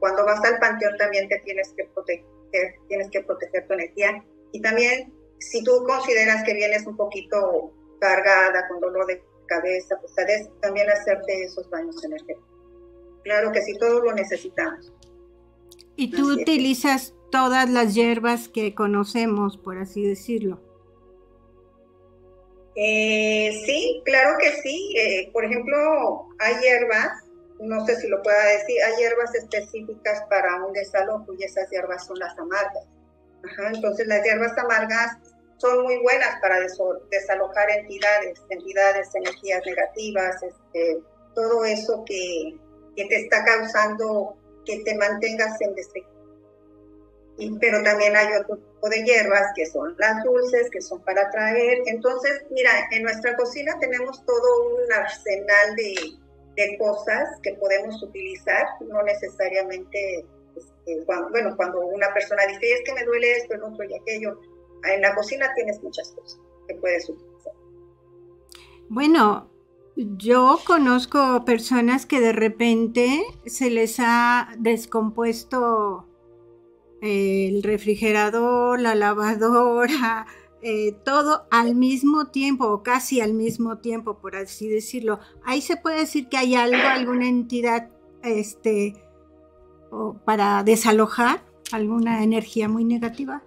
cuando 0.00 0.24
vas 0.24 0.42
al 0.44 0.58
panteón 0.58 0.96
también 0.96 1.28
te 1.28 1.38
tienes 1.40 1.72
que 1.76 1.84
proteger, 1.94 2.74
tienes 2.88 3.10
que 3.10 3.22
proteger 3.22 3.66
tu 3.66 3.74
energía. 3.74 4.24
Y 4.52 4.60
también, 4.60 5.12
si 5.38 5.62
tú 5.62 5.84
consideras 5.86 6.42
que 6.44 6.54
vienes 6.54 6.86
un 6.86 6.96
poquito 6.96 7.72
cargada, 8.00 8.66
con 8.68 8.80
dolor 8.80 9.06
de 9.06 9.22
cabeza, 9.46 9.96
pues 10.00 10.14
también 10.60 10.88
hacerte 10.90 11.44
esos 11.44 11.68
baños 11.70 12.02
energéticos. 12.04 12.48
Claro 13.22 13.52
que 13.52 13.62
sí, 13.62 13.76
todos 13.78 14.02
lo 14.02 14.12
necesitamos. 14.12 14.92
Y 15.96 16.10
tú 16.10 16.32
utilizas 16.32 17.14
todas 17.30 17.68
las 17.68 17.94
hierbas 17.94 18.48
que 18.48 18.74
conocemos, 18.74 19.58
por 19.58 19.78
así 19.78 20.02
decirlo. 20.02 20.60
Eh, 22.76 23.62
sí, 23.66 24.02
claro 24.04 24.36
que 24.38 24.52
sí. 24.62 24.94
Eh, 24.96 25.30
por 25.32 25.44
ejemplo, 25.44 26.28
hay 26.38 26.54
hierbas, 26.62 27.24
no 27.60 27.84
sé 27.86 27.96
si 27.96 28.08
lo 28.08 28.22
pueda 28.22 28.44
decir, 28.44 28.76
hay 28.82 28.96
hierbas 28.96 29.34
específicas 29.34 30.22
para 30.28 30.64
un 30.64 30.72
desalojo 30.72 31.26
y 31.38 31.44
esas 31.44 31.68
hierbas 31.70 32.06
son 32.06 32.18
las 32.18 32.36
amargas. 32.38 32.86
entonces 33.74 34.06
las 34.06 34.22
hierbas 34.22 34.56
amargas 34.58 35.18
son 35.58 35.82
muy 35.82 35.98
buenas 35.98 36.40
para 36.40 36.58
desalojar 37.10 37.70
entidades, 37.70 38.42
entidades, 38.48 39.14
energías 39.14 39.62
negativas, 39.66 40.42
este, 40.42 40.98
todo 41.34 41.64
eso 41.64 42.02
que, 42.06 42.56
que 42.96 43.04
te 43.06 43.16
está 43.24 43.44
causando 43.44 44.36
que 44.64 44.82
te 44.84 44.94
mantengas 44.96 45.60
en 45.60 45.74
desequilibrio 45.74 46.20
pero 47.60 47.82
también 47.82 48.16
hay 48.16 48.28
otro 48.34 48.58
tipo 48.80 48.88
de 48.88 49.04
hierbas 49.04 49.52
que 49.54 49.66
son 49.66 49.94
las 49.98 50.24
dulces, 50.24 50.70
que 50.70 50.80
son 50.80 51.00
para 51.02 51.30
traer. 51.30 51.82
Entonces, 51.86 52.44
mira, 52.50 52.70
en 52.90 53.02
nuestra 53.02 53.36
cocina 53.36 53.76
tenemos 53.80 54.24
todo 54.24 54.74
un 54.74 54.92
arsenal 54.92 55.76
de, 55.76 56.18
cosas 56.78 57.40
que 57.42 57.54
podemos 57.54 58.02
utilizar, 58.02 58.66
no 58.80 59.02
necesariamente, 59.02 60.26
este, 60.54 61.02
cuando, 61.06 61.30
bueno, 61.30 61.56
cuando 61.56 61.80
una 61.80 62.12
persona 62.12 62.42
dice, 62.46 62.74
es 62.74 62.82
que 62.84 62.92
me 62.92 63.02
duele 63.04 63.32
esto, 63.32 63.54
el 63.54 63.62
otro 63.62 63.82
y 63.82 63.94
aquello, 63.94 64.38
en 64.84 65.00
la 65.00 65.14
cocina 65.14 65.50
tienes 65.54 65.82
muchas 65.82 66.10
cosas 66.10 66.38
que 66.68 66.74
puedes 66.74 67.08
utilizar. 67.08 67.54
Bueno, 68.90 69.50
yo 69.96 70.58
conozco 70.66 71.46
personas 71.46 72.04
que 72.04 72.20
de 72.20 72.32
repente 72.32 73.22
se 73.46 73.70
les 73.70 73.96
ha 73.98 74.50
descompuesto 74.58 76.09
el 77.02 77.62
refrigerador, 77.62 78.80
la 78.80 78.94
lavadora, 78.94 80.26
eh, 80.62 80.92
todo 81.04 81.46
al 81.50 81.74
mismo 81.74 82.26
tiempo 82.26 82.66
o 82.66 82.82
casi 82.82 83.20
al 83.20 83.34
mismo 83.34 83.78
tiempo, 83.78 84.18
por 84.18 84.36
así 84.36 84.68
decirlo. 84.68 85.20
Ahí 85.44 85.60
se 85.60 85.76
puede 85.76 86.00
decir 86.00 86.28
que 86.28 86.36
hay 86.36 86.54
algo, 86.54 86.86
alguna 86.86 87.28
entidad 87.28 87.88
este, 88.22 88.94
para 90.24 90.62
desalojar 90.62 91.42
alguna 91.72 92.22
energía 92.22 92.68
muy 92.68 92.84
negativa. 92.84 93.42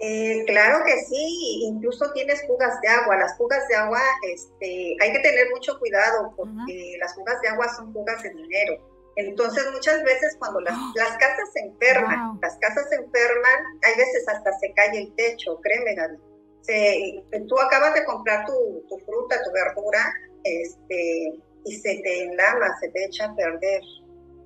Eh, 0.00 0.44
claro 0.46 0.84
que 0.84 0.92
sí, 1.04 1.62
incluso 1.64 2.10
tienes 2.12 2.44
fugas 2.46 2.80
de 2.82 2.88
agua. 2.88 3.16
Las 3.16 3.36
fugas 3.38 3.66
de 3.68 3.76
agua, 3.76 4.00
este, 4.28 4.96
hay 5.00 5.12
que 5.12 5.20
tener 5.20 5.48
mucho 5.50 5.78
cuidado 5.78 6.34
porque 6.36 6.96
las 7.00 7.14
fugas 7.14 7.40
de 7.40 7.48
agua 7.48 7.68
son 7.74 7.92
fugas 7.92 8.22
de 8.22 8.30
dinero. 8.30 8.93
Entonces, 9.16 9.64
muchas 9.72 10.02
veces 10.02 10.36
cuando 10.38 10.60
las, 10.60 10.74
las 10.96 11.16
casas 11.18 11.52
se 11.52 11.60
enferman, 11.60 12.38
las 12.42 12.56
casas 12.58 12.88
se 12.88 12.96
enferman, 12.96 13.64
hay 13.82 13.96
veces 13.96 14.28
hasta 14.28 14.52
se 14.58 14.72
cae 14.72 14.98
el 14.98 15.14
techo, 15.14 15.60
créeme, 15.60 15.94
Gaby. 15.94 17.46
tú 17.48 17.58
acabas 17.60 17.94
de 17.94 18.04
comprar 18.04 18.46
tu, 18.46 18.84
tu, 18.88 18.98
fruta, 19.04 19.42
tu 19.44 19.52
verdura, 19.52 20.12
este, 20.44 21.40
y 21.64 21.76
se 21.76 22.00
te 22.02 22.22
enlama, 22.24 22.76
se 22.80 22.88
te 22.90 23.04
echa 23.04 23.26
a 23.26 23.34
perder. 23.34 23.82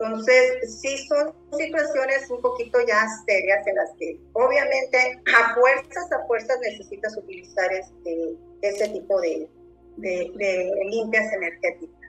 Entonces, 0.00 0.80
sí 0.80 0.96
son 1.08 1.34
situaciones 1.58 2.30
un 2.30 2.40
poquito 2.40 2.78
ya 2.86 3.04
serias 3.26 3.66
en 3.66 3.74
las 3.74 3.90
que 3.98 4.16
obviamente 4.32 5.20
a 5.34 5.54
fuerzas, 5.56 6.12
a 6.12 6.24
fuerzas 6.26 6.56
necesitas 6.60 7.16
utilizar 7.16 7.72
este, 7.72 8.36
ese 8.62 8.88
tipo 8.90 9.20
de, 9.20 9.48
de, 9.96 10.32
de 10.36 10.72
limpias 10.90 11.32
energéticas. 11.32 12.07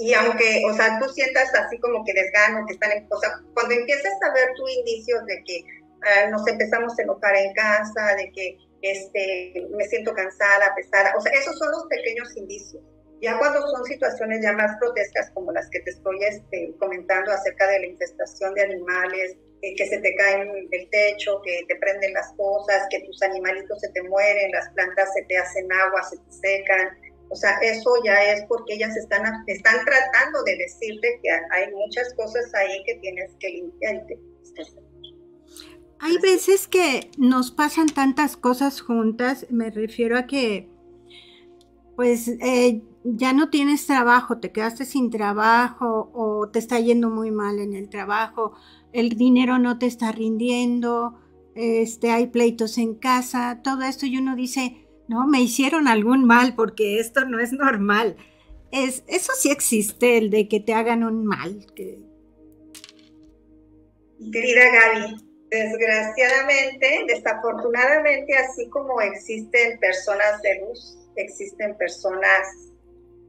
Y 0.00 0.14
aunque, 0.14 0.62
o 0.66 0.72
sea, 0.72 0.98
tú 0.98 1.06
sientas 1.10 1.54
así 1.54 1.78
como 1.78 2.02
que 2.06 2.14
desgano, 2.14 2.64
que 2.66 2.72
están 2.72 2.90
en 2.92 3.06
cosas, 3.06 3.32
cuando 3.52 3.74
empiezas 3.74 4.14
a 4.26 4.32
ver 4.32 4.48
tu 4.56 4.66
indicios 4.66 5.26
de 5.26 5.44
que 5.44 5.62
ah, 6.00 6.30
nos 6.30 6.46
empezamos 6.48 6.98
a 6.98 7.02
enojar 7.02 7.36
en 7.36 7.52
casa, 7.52 8.14
de 8.16 8.32
que 8.32 8.56
este, 8.80 9.68
me 9.76 9.84
siento 9.84 10.14
cansada, 10.14 10.74
pesada, 10.74 11.12
o 11.18 11.20
sea, 11.20 11.30
esos 11.32 11.58
son 11.58 11.70
los 11.70 11.84
pequeños 11.90 12.34
indicios. 12.34 12.82
Ya 13.20 13.38
cuando 13.38 13.60
son 13.60 13.84
situaciones 13.84 14.40
ya 14.42 14.54
más 14.54 14.80
grotescas 14.80 15.30
como 15.34 15.52
las 15.52 15.68
que 15.68 15.80
te 15.80 15.90
estoy 15.90 16.16
este, 16.24 16.72
comentando 16.78 17.30
acerca 17.30 17.66
de 17.66 17.80
la 17.80 17.86
infestación 17.88 18.54
de 18.54 18.62
animales, 18.62 19.36
eh, 19.60 19.74
que 19.76 19.86
se 19.86 19.98
te 19.98 20.14
caen 20.14 20.66
el 20.70 20.88
techo, 20.88 21.42
que 21.44 21.66
te 21.68 21.76
prenden 21.76 22.14
las 22.14 22.32
cosas, 22.38 22.86
que 22.88 23.00
tus 23.00 23.20
animalitos 23.20 23.78
se 23.80 23.90
te 23.90 24.02
mueren, 24.04 24.50
las 24.52 24.70
plantas 24.70 25.12
se 25.12 25.22
te 25.24 25.36
hacen 25.36 25.70
agua, 25.70 26.02
se 26.04 26.16
te 26.16 26.32
secan, 26.32 26.88
o 27.30 27.36
sea, 27.36 27.58
eso 27.62 27.90
ya 28.04 28.32
es 28.32 28.44
porque 28.48 28.74
ellas 28.74 28.96
están, 28.96 29.22
están 29.46 29.84
tratando 29.84 30.42
de 30.44 30.56
decirte 30.56 31.20
que 31.22 31.30
hay 31.30 31.72
muchas 31.72 32.12
cosas 32.14 32.52
ahí 32.54 32.82
que 32.84 32.96
tienes 32.96 33.30
que 33.38 33.48
limpiarte. 33.48 34.18
Hay 36.00 36.18
veces 36.18 36.66
que 36.66 37.10
nos 37.18 37.52
pasan 37.52 37.86
tantas 37.86 38.36
cosas 38.36 38.80
juntas, 38.80 39.46
me 39.50 39.70
refiero 39.70 40.18
a 40.18 40.26
que 40.26 40.68
pues 41.94 42.28
eh, 42.28 42.82
ya 43.04 43.32
no 43.32 43.50
tienes 43.50 43.86
trabajo, 43.86 44.38
te 44.38 44.50
quedaste 44.50 44.84
sin 44.84 45.10
trabajo 45.10 46.10
o 46.14 46.48
te 46.48 46.58
está 46.58 46.80
yendo 46.80 47.10
muy 47.10 47.30
mal 47.30 47.58
en 47.58 47.74
el 47.74 47.90
trabajo, 47.90 48.52
el 48.92 49.10
dinero 49.10 49.58
no 49.58 49.78
te 49.78 49.86
está 49.86 50.10
rindiendo, 50.10 51.18
este, 51.54 52.10
hay 52.10 52.28
pleitos 52.28 52.78
en 52.78 52.94
casa, 52.94 53.60
todo 53.62 53.82
esto 53.82 54.06
y 54.06 54.16
uno 54.16 54.34
dice, 54.34 54.88
no, 55.10 55.26
me 55.26 55.40
hicieron 55.40 55.88
algún 55.88 56.24
mal 56.24 56.54
porque 56.54 57.00
esto 57.00 57.24
no 57.24 57.40
es 57.40 57.52
normal. 57.52 58.16
Es, 58.70 59.02
eso 59.08 59.32
sí 59.36 59.50
existe, 59.50 60.18
el 60.18 60.30
de 60.30 60.46
que 60.48 60.60
te 60.60 60.72
hagan 60.72 61.02
un 61.02 61.26
mal. 61.26 61.66
Querida 64.32 64.64
Gaby, 64.70 65.16
desgraciadamente, 65.50 67.06
desafortunadamente, 67.08 68.36
así 68.36 68.68
como 68.68 69.00
existen 69.00 69.80
personas 69.80 70.40
de 70.42 70.60
luz, 70.60 70.96
existen 71.16 71.76
personas 71.76 72.46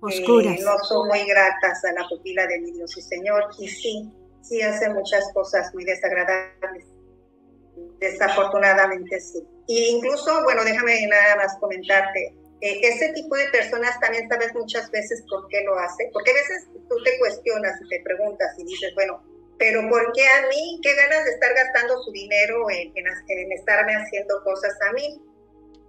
oscuras. 0.02 0.60
no 0.62 0.78
son 0.88 1.08
muy 1.08 1.26
gratas 1.26 1.84
a 1.84 1.94
la 1.94 2.08
pupila 2.08 2.46
de 2.46 2.60
mi 2.60 2.74
Dios 2.74 2.96
y 2.96 3.02
Señor, 3.02 3.46
y 3.58 3.68
sí, 3.68 4.08
sí 4.44 4.62
hacen 4.62 4.94
muchas 4.94 5.34
cosas 5.34 5.74
muy 5.74 5.84
desagradables. 5.84 6.91
Desafortunadamente 8.00 9.20
sí. 9.20 9.40
E 9.68 9.90
incluso, 9.90 10.44
bueno, 10.44 10.64
déjame 10.64 11.08
nada 11.08 11.36
más 11.38 11.58
comentarte, 11.60 12.34
eh, 12.62 12.80
ese 12.84 13.10
tipo 13.14 13.36
de 13.36 13.48
personas 13.50 14.00
también 14.00 14.28
sabes 14.30 14.54
muchas 14.54 14.90
veces 14.92 15.24
por 15.30 15.48
qué 15.48 15.64
lo 15.64 15.78
hace, 15.80 16.10
porque 16.14 16.32
a 16.32 16.36
veces 16.36 16.68
tú 16.88 16.96
te 17.04 17.18
cuestionas 17.20 17.80
y 17.82 17.90
te 17.90 18.04
preguntas 18.04 18.54
y 18.58 18.66
dices, 18.66 18.94
bueno, 18.96 19.24
pero 19.58 19.88
¿por 19.90 20.12
qué 20.14 20.26
a 20.28 20.48
mí? 20.48 20.80
¿Qué 20.82 20.96
ganas 20.96 21.26
de 21.26 21.32
estar 21.32 21.54
gastando 21.54 22.02
su 22.04 22.12
dinero 22.12 22.70
en, 22.70 22.92
en 22.96 23.52
estarme 23.52 23.94
haciendo 23.96 24.44
cosas 24.44 24.74
a 24.90 24.94
mí? 24.94 25.22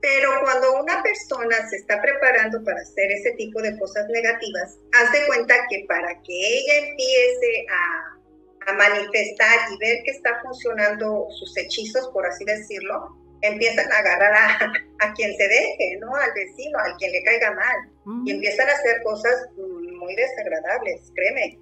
Pero 0.01 0.31
cuando 0.43 0.83
una 0.83 1.03
persona 1.03 1.57
se 1.71 1.77
está 1.77 2.03
preparando 2.03 2.63
para 2.65 2.81
hacer 2.81 3.11
ese 3.13 3.33
tipo 3.33 3.63
de 3.63 3.79
cosas 3.79 4.07
negativas, 4.09 4.77
haz 4.93 5.13
de 5.13 5.27
cuenta 5.27 5.55
que 5.71 5.85
para 5.89 6.13
que 6.23 6.35
ella 6.35 6.89
empiece 6.89 7.67
a, 7.71 8.22
a 8.67 8.73
manifestar 8.75 9.73
y 9.73 9.79
ver 9.79 10.03
que 10.05 10.13
está 10.13 10.41
funcionando 10.43 11.27
sus 11.31 11.57
hechizos, 11.57 12.09
por 12.13 12.27
así 12.27 12.45
decirlo, 12.45 13.17
empiezan 13.43 13.91
a 13.93 13.99
agarrar 13.99 14.33
a, 14.33 14.73
a, 15.07 15.13
quien 15.15 15.37
se 15.37 15.49
deje, 15.49 15.97
¿no? 16.01 16.15
Al 16.15 16.33
vecino, 16.33 16.79
al 16.79 16.97
quien 16.97 17.13
le 17.13 17.23
caiga 17.25 17.53
mal. 17.53 18.25
Y 18.25 18.33
empiezan 18.33 18.69
a 18.69 18.73
hacer 18.73 19.03
cosas 19.03 19.49
muy 19.57 20.15
desagradables, 20.15 21.13
créeme. 21.15 21.59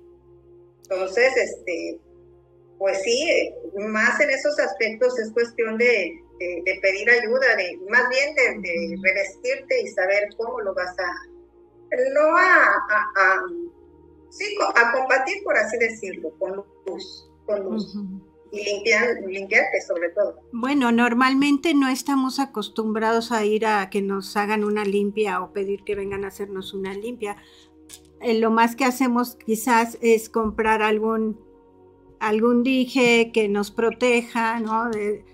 Entonces, 0.83 1.37
este, 1.37 1.99
pues 2.79 3.03
sí, 3.03 3.55
más 3.77 4.21
en 4.21 4.31
esos 4.31 4.59
aspectos 4.59 5.19
es 5.19 5.31
cuestión 5.33 5.77
de, 5.79 6.13
de, 6.39 6.79
pedir 6.81 7.11
ayuda, 7.11 7.57
de 7.57 7.79
más 7.89 8.09
bien 8.09 8.35
de, 8.35 8.97
revestirte 9.03 9.83
y 9.83 9.89
saber 9.89 10.29
cómo 10.37 10.61
lo 10.61 10.75
vas 10.75 10.99
a, 10.99 11.13
no 12.15 12.37
a, 12.37 12.77
a, 13.17 13.43
sí, 14.31 14.45
a 14.75 14.93
combatir, 14.93 15.43
por 15.45 15.57
así 15.57 15.77
decirlo, 15.79 16.31
con 16.39 16.65
luz, 16.87 17.31
con 17.47 17.65
luz. 17.65 17.95
Y 18.53 18.65
limpiar, 18.65 19.07
limpiarte 19.27 19.81
sobre 19.87 20.09
todo. 20.11 20.41
Bueno, 20.53 20.91
normalmente 20.91 21.73
no 21.73 21.89
estamos 21.89 22.41
acostumbrados 22.41 23.31
a 23.31 23.45
ir 23.45 23.65
a 23.65 23.91
que 23.91 24.03
nos 24.03 24.37
hagan 24.37 24.65
una 24.65 24.85
limpia 24.85 25.41
o 25.41 25.53
pedir 25.53 25.85
que 25.85 25.95
vengan 25.95 26.25
a 26.25 26.29
hacernos 26.29 26.75
una 26.75 26.93
limpia. 26.95 27.37
Eh, 28.21 28.39
lo 28.39 28.51
más 28.51 28.75
que 28.75 28.85
hacemos 28.85 29.37
quizás 29.37 29.99
es 30.01 30.29
comprar 30.29 30.83
algún, 30.83 31.39
algún 32.19 32.65
dije 32.65 33.31
que 33.33 33.49
nos 33.49 33.71
proteja, 33.71 34.59
¿no? 34.59 34.91
De, 34.91 35.25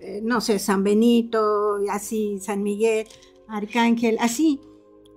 eh, 0.00 0.20
no 0.22 0.40
sé, 0.40 0.58
San 0.58 0.82
Benito, 0.82 1.78
así, 1.90 2.38
San 2.40 2.62
Miguel, 2.62 3.06
Arcángel, 3.48 4.16
así. 4.18 4.60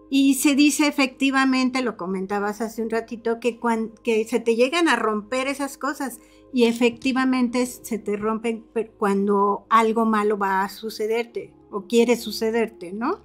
Y 0.09 0.35
se 0.35 0.55
dice 0.55 0.87
efectivamente, 0.87 1.81
lo 1.81 1.97
comentabas 1.97 2.61
hace 2.61 2.81
un 2.81 2.89
ratito, 2.89 3.39
que, 3.39 3.59
que 4.03 4.25
se 4.25 4.39
te 4.39 4.55
llegan 4.55 4.87
a 4.87 4.95
romper 4.95 5.47
esas 5.47 5.77
cosas 5.77 6.19
y 6.53 6.65
efectivamente 6.65 7.65
se 7.65 7.97
te 7.97 8.15
rompen 8.15 8.65
cuando 8.97 9.65
algo 9.69 10.05
malo 10.05 10.37
va 10.37 10.63
a 10.63 10.69
sucederte 10.69 11.53
o 11.71 11.87
quiere 11.87 12.15
sucederte, 12.15 12.93
¿no? 12.93 13.23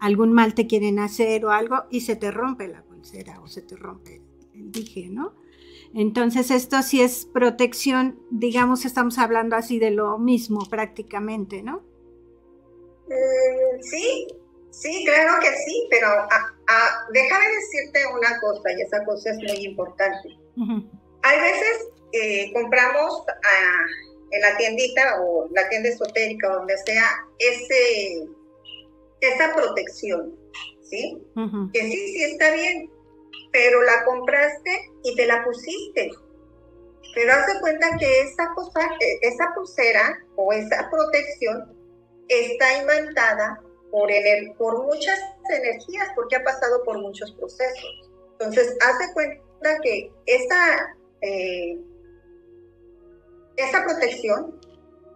Algún 0.00 0.32
mal 0.32 0.54
te 0.54 0.66
quieren 0.66 0.98
hacer 0.98 1.44
o 1.44 1.50
algo 1.50 1.84
y 1.90 2.00
se 2.00 2.16
te 2.16 2.30
rompe 2.30 2.66
la 2.66 2.82
pulsera 2.82 3.40
o 3.40 3.46
se 3.46 3.62
te 3.62 3.76
rompe 3.76 4.22
el 4.54 4.72
dije, 4.72 5.08
¿no? 5.10 5.34
Entonces 5.94 6.50
esto 6.50 6.82
sí 6.82 7.02
es 7.02 7.26
protección, 7.26 8.18
digamos, 8.30 8.84
estamos 8.84 9.18
hablando 9.18 9.56
así 9.56 9.78
de 9.78 9.90
lo 9.90 10.18
mismo 10.18 10.60
prácticamente, 10.68 11.62
¿no? 11.62 11.82
Mm, 13.08 13.80
sí, 13.82 14.26
sí, 14.72 15.04
claro 15.04 15.40
que 15.40 15.50
sí, 15.64 15.86
pero 15.90 16.08
ah, 16.08 16.54
ah, 16.68 17.06
déjame 17.12 17.46
decirte 17.56 18.00
una 18.14 18.40
cosa, 18.40 18.72
y 18.72 18.82
esa 18.82 19.04
cosa 19.04 19.30
es 19.30 19.36
muy 19.36 19.66
importante. 19.66 20.28
Hay 21.22 21.40
veces 21.40 21.88
que 22.10 22.50
compramos 22.52 23.24
ah, 23.28 23.86
en 24.32 24.40
la 24.40 24.56
tiendita 24.56 25.20
o 25.22 25.48
la 25.52 25.68
tienda 25.68 25.90
esotérica, 25.90 26.48
donde 26.48 26.76
sea, 26.78 27.06
ese, 27.38 28.26
esa 29.20 29.54
protección, 29.54 30.34
¿sí? 30.82 31.22
Que 31.72 31.80
sí, 31.82 31.96
sí 32.14 32.22
está 32.24 32.52
bien, 32.52 32.90
pero 33.52 33.82
la 33.82 34.04
compraste 34.04 34.90
y 35.04 35.14
te 35.14 35.26
la 35.26 35.44
pusiste. 35.44 36.10
Pero 37.14 37.32
haz 37.32 37.46
de 37.46 37.60
cuenta 37.60 37.96
que 37.98 38.20
esa, 38.22 38.48
cosa, 38.54 38.80
esa 39.20 39.52
pulsera 39.54 40.18
o 40.36 40.52
esa 40.52 40.88
protección 40.90 41.76
está 42.28 42.78
inventada 42.78 43.60
por, 43.92 44.10
por 44.58 44.82
muchas 44.84 45.20
energías, 45.48 46.08
porque 46.16 46.34
ha 46.34 46.42
pasado 46.42 46.82
por 46.82 46.98
muchos 47.00 47.30
procesos. 47.32 48.10
Entonces, 48.32 48.76
haz 48.80 48.98
de 48.98 49.12
cuenta 49.12 49.78
que 49.82 50.10
esa, 50.26 50.96
eh, 51.20 51.78
esa 53.56 53.84
protección, 53.84 54.58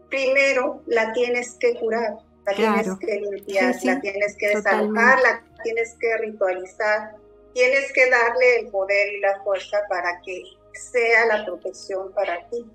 primero 0.09 0.83
la 0.87 1.13
tienes 1.13 1.57
que 1.59 1.75
curar, 1.81 2.19
la 2.45 2.55
tienes 2.55 2.89
que 3.01 3.21
limpiar, 3.21 3.75
la 3.83 4.01
tienes 4.01 4.37
que 4.37 4.49
desalojar, 4.55 5.21
la 5.23 5.45
tienes 5.65 5.97
que 5.99 6.17
ritualizar 6.19 7.17
tienes 7.57 7.91
que 7.95 8.11
darle 8.11 8.61
el 8.61 8.69
poder 8.69 9.15
y 9.15 9.21
la 9.21 9.43
fuerza 9.43 9.79
para 9.89 10.21
que 10.21 10.43
sea 10.75 11.25
la 11.25 11.47
protección 11.47 12.13
para 12.13 12.47
ti. 12.51 12.71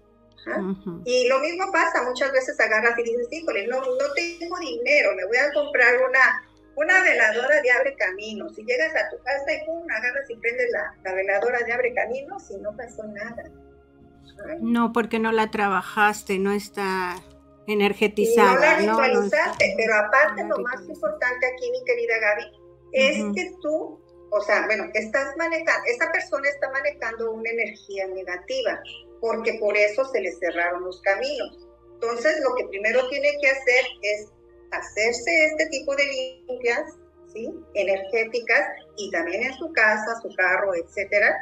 ¿Ah? 0.48 0.76
Y 1.06 1.28
lo 1.28 1.40
mismo 1.40 1.72
pasa, 1.72 2.04
muchas 2.04 2.32
veces 2.32 2.60
agarras 2.60 2.98
y 3.00 3.04
dices, 3.04 3.28
híjole, 3.32 3.68
no, 3.68 3.80
no 3.80 4.14
tengo 4.16 4.58
dinero, 4.60 5.16
me 5.16 5.26
voy 5.26 5.38
a 5.38 5.52
comprar 5.54 5.96
una, 6.08 6.44
una 6.76 7.02
veladora 7.02 7.62
de 7.62 7.72
abre 7.72 7.96
caminos. 7.96 8.56
Si 8.56 8.64
llegas 8.64 8.94
a 8.96 9.10
tu 9.10 9.22
casa 9.24 9.54
y 9.54 9.66
pum, 9.66 9.84
agarras 9.90 10.30
y 10.30 10.36
prendes 10.36 10.68
la, 10.72 10.96
la 11.04 11.14
veladora 11.14 11.60
de 11.60 11.74
abre 11.74 11.94
caminos 11.94 12.50
y 12.52 12.58
no 12.58 12.76
pasó 12.76 13.04
nada. 13.08 13.44
No, 14.60 14.92
porque 14.92 15.20
no 15.20 15.32
la 15.32 15.52
trabajaste, 15.52 16.40
no 16.40 16.52
está 16.52 17.16
energetizada. 17.68 18.54
no 18.54 18.60
la 18.60 18.78
ritualizaste, 18.78 19.74
pero 19.78 19.96
aparte 19.96 20.44
lo 20.44 20.58
más 20.60 20.82
importante 20.82 21.46
aquí, 21.46 21.72
mi 21.72 21.84
querida 21.86 22.18
Gaby, 22.20 22.44
es 22.94 23.36
que 23.36 23.56
tú 23.62 24.02
o 24.32 24.42
sea, 24.42 24.66
bueno, 24.66 24.86
estás 24.94 25.36
manejando, 25.38 25.86
esta 25.88 26.10
persona 26.12 26.48
está 26.50 26.72
manejando 26.72 27.32
una 27.32 27.50
energía 27.50 28.08
negativa, 28.08 28.82
porque 29.22 29.54
por 29.60 29.78
eso 29.78 30.04
se 30.06 30.20
le 30.20 30.32
cerraron 30.34 30.84
los 30.84 31.02
caminos. 31.02 31.68
Entonces, 31.94 32.42
lo 32.44 32.56
que 32.56 32.68
primero 32.68 33.08
tiene 33.10 33.30
que 33.40 33.48
hacer 33.48 33.86
es 34.02 34.28
hacerse 34.72 35.46
este 35.46 35.68
tipo 35.68 35.96
de 35.96 36.06
limpias, 36.48 36.98
¿sí? 37.32 37.50
Energéticas 37.76 38.68
y 38.98 39.12
también 39.12 39.44
en 39.44 39.54
su 39.54 39.72
casa, 39.72 40.20
su 40.22 40.36
carro, 40.36 40.74
etcétera, 40.76 41.34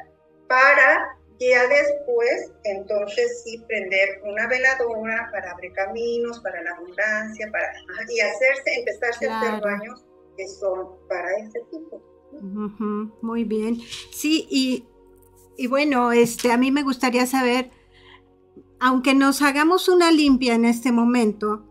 para 0.47 1.17
ya 1.39 1.67
después, 1.67 2.51
entonces 2.65 3.43
sí, 3.43 3.63
prender 3.65 4.21
una 4.25 4.45
veladora 4.47 5.29
para 5.31 5.51
abrir 5.51 5.71
caminos, 5.71 6.41
para 6.41 6.61
la 6.61 6.71
abundancia, 6.71 7.49
para, 7.49 7.71
y 8.09 8.19
hacerse, 8.19 8.73
empezarse 8.79 9.29
a 9.29 9.39
hacer 9.39 9.61
baños 9.61 10.03
que 10.35 10.47
son 10.49 11.07
para 11.07 11.37
ese 11.37 11.61
tipo 11.71 12.03
muy 13.21 13.43
bien. 13.43 13.77
Sí, 14.11 14.47
y, 14.49 14.85
y, 15.59 15.67
bueno, 15.67 16.11
este, 16.11 16.51
a 16.51 16.57
mí 16.57 16.71
me 16.71 16.83
gustaría 16.83 17.25
saber, 17.25 17.69
aunque 18.79 19.13
nos 19.13 19.41
hagamos 19.41 19.89
una 19.89 20.11
limpia 20.11 20.55
en 20.55 20.65
este 20.65 20.91
momento, 20.91 21.65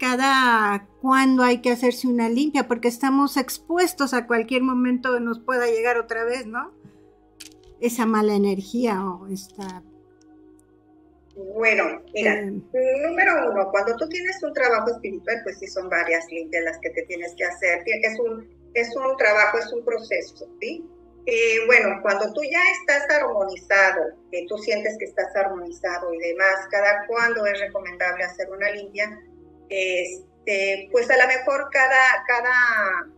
cada 0.00 0.88
cuándo 1.00 1.42
hay 1.42 1.60
que 1.60 1.70
hacerse 1.70 2.08
una 2.08 2.28
limpia, 2.28 2.66
porque 2.66 2.88
estamos 2.88 3.36
expuestos 3.36 4.14
a 4.14 4.26
cualquier 4.26 4.62
momento 4.62 5.14
que 5.14 5.20
nos 5.20 5.38
pueda 5.38 5.66
llegar 5.66 5.98
otra 5.98 6.24
vez, 6.24 6.46
¿no? 6.46 6.72
Esa 7.80 8.06
mala 8.06 8.34
energía 8.34 9.04
o 9.04 9.28
esta 9.28 9.82
bueno, 11.54 12.02
mira, 12.12 12.34
eh. 12.34 12.50
número 12.50 13.50
uno, 13.50 13.70
cuando 13.70 13.94
tú 13.96 14.08
tienes 14.08 14.42
un 14.42 14.52
trabajo 14.52 14.90
espiritual, 14.90 15.36
pues 15.44 15.58
sí 15.60 15.68
son 15.68 15.88
varias 15.88 16.26
limpias 16.32 16.64
las 16.64 16.78
que 16.78 16.90
te 16.90 17.02
tienes 17.02 17.32
que 17.36 17.44
hacer. 17.44 17.82
Es 17.86 18.18
un, 18.18 18.48
es 18.74 18.96
un 18.96 19.16
trabajo, 19.16 19.58
es 19.58 19.72
un 19.72 19.84
proceso, 19.84 20.48
¿sí? 20.60 20.84
Eh, 21.30 21.66
bueno, 21.66 21.98
cuando 22.00 22.32
tú 22.32 22.40
ya 22.42 22.62
estás 22.80 23.06
armonizado, 23.10 24.14
que 24.32 24.46
tú 24.48 24.56
sientes 24.56 24.96
que 24.98 25.04
estás 25.04 25.36
armonizado 25.36 26.14
y 26.14 26.18
demás, 26.20 26.66
cada 26.70 27.06
cuándo 27.06 27.44
es 27.44 27.60
recomendable 27.60 28.24
hacer 28.24 28.48
una 28.50 28.70
limpia, 28.70 29.20
este, 29.68 30.88
pues 30.90 31.10
a 31.10 31.18
lo 31.18 31.26
mejor 31.26 31.68
cada, 31.70 32.24
cada, 32.26 33.12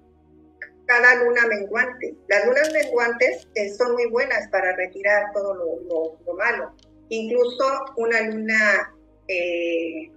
cada 0.87 1.25
luna 1.25 1.47
menguante. 1.47 2.17
Las 2.27 2.47
lunas 2.47 2.73
menguantes 2.73 3.47
eh, 3.55 3.73
son 3.75 3.93
muy 3.93 4.07
buenas 4.07 4.49
para 4.49 4.75
retirar 4.75 5.27
todo 5.33 5.55
lo, 5.55 6.19
lo, 6.27 6.35
malo. 6.35 6.75
Incluso 7.11 7.85
una 7.97 8.23
luna 8.23 8.93
eh, 9.29 10.11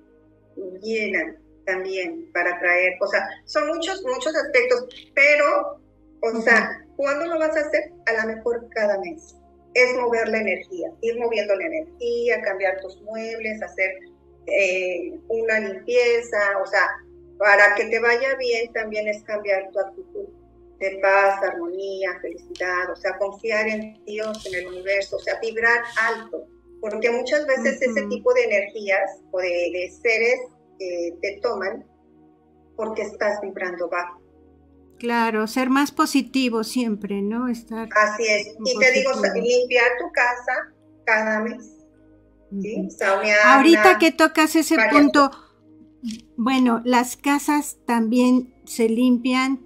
llena 0.82 1.38
también 1.68 2.28
para 2.34 2.58
traer, 2.58 2.94
o 3.00 3.06
sea, 3.06 3.30
son 3.46 3.68
muchos, 3.68 4.02
muchos 4.02 4.36
aspectos, 4.36 4.88
pero, 5.14 5.83
o 6.24 6.42
sea, 6.42 6.86
¿cuándo 6.96 7.26
lo 7.28 7.40
vas 7.40 7.56
a 7.56 7.62
hacer? 7.62 7.92
A 8.06 8.26
lo 8.26 8.36
mejor 8.36 8.68
cada 8.70 8.98
mes. 9.00 9.36
es 9.74 9.96
mover 9.96 10.28
la 10.30 10.38
energía, 10.38 10.92
ir 11.02 11.20
moviendo 11.20 11.56
la 11.56 11.66
energía, 11.66 12.42
cambiar 12.44 12.80
tus 12.80 13.02
muebles, 13.02 13.60
hacer 13.64 13.92
eh, 14.46 15.20
una 15.30 15.60
limpieza, 15.60 16.60
o 16.62 16.68
sea, 16.68 16.88
para 17.40 17.74
que 17.76 17.86
te 17.86 18.00
vaya 18.00 18.36
bien 18.36 18.72
también 18.72 19.08
es 19.08 19.24
cambiar 19.24 19.72
tu 19.72 19.80
actitud 19.80 20.28
de 20.80 21.00
paz, 21.02 21.42
armonía, 21.42 22.20
felicidad, 22.22 22.92
o 22.92 22.96
sea, 22.96 23.18
confiar 23.18 23.68
en 23.68 24.06
Dios, 24.06 24.46
en 24.46 24.60
el 24.60 24.68
universo, 24.68 25.16
o 25.16 25.20
sea, 25.20 25.40
vibrar 25.40 25.82
alto, 26.00 26.46
porque 26.80 27.10
muchas 27.10 27.48
veces 27.48 27.82
ese 27.82 28.06
tipo 28.08 28.32
de 28.36 28.44
energías 28.44 29.22
o 29.32 29.40
de, 29.40 29.92
seres 30.04 30.40
te 30.78 31.40
toman 31.42 31.84
porque 32.76 33.04
estás 33.04 33.42
vibrando 33.42 33.90
bajo. 33.90 34.23
Claro, 35.04 35.48
ser 35.48 35.70
más 35.70 35.92
positivo 35.92 36.64
siempre, 36.64 37.22
¿no? 37.22 37.50
Estar 37.50 37.90
Así 37.94 38.24
es. 38.24 38.56
Y 38.64 38.80
te 38.80 38.92
digo, 38.94 39.12
limpiar 39.36 39.92
tu 40.00 40.10
casa 40.14 40.74
cada 41.06 41.42
mes. 41.42 41.76
¿sí? 42.62 42.88
Ahorita 43.44 44.00
que 44.00 44.14
tocas 44.14 44.56
ese 44.56 44.78
punto, 44.90 45.30
bueno, 46.38 46.82
las 46.86 47.18
casas 47.18 47.80
también 47.86 48.54
se 48.64 48.88
limpian. 48.88 49.60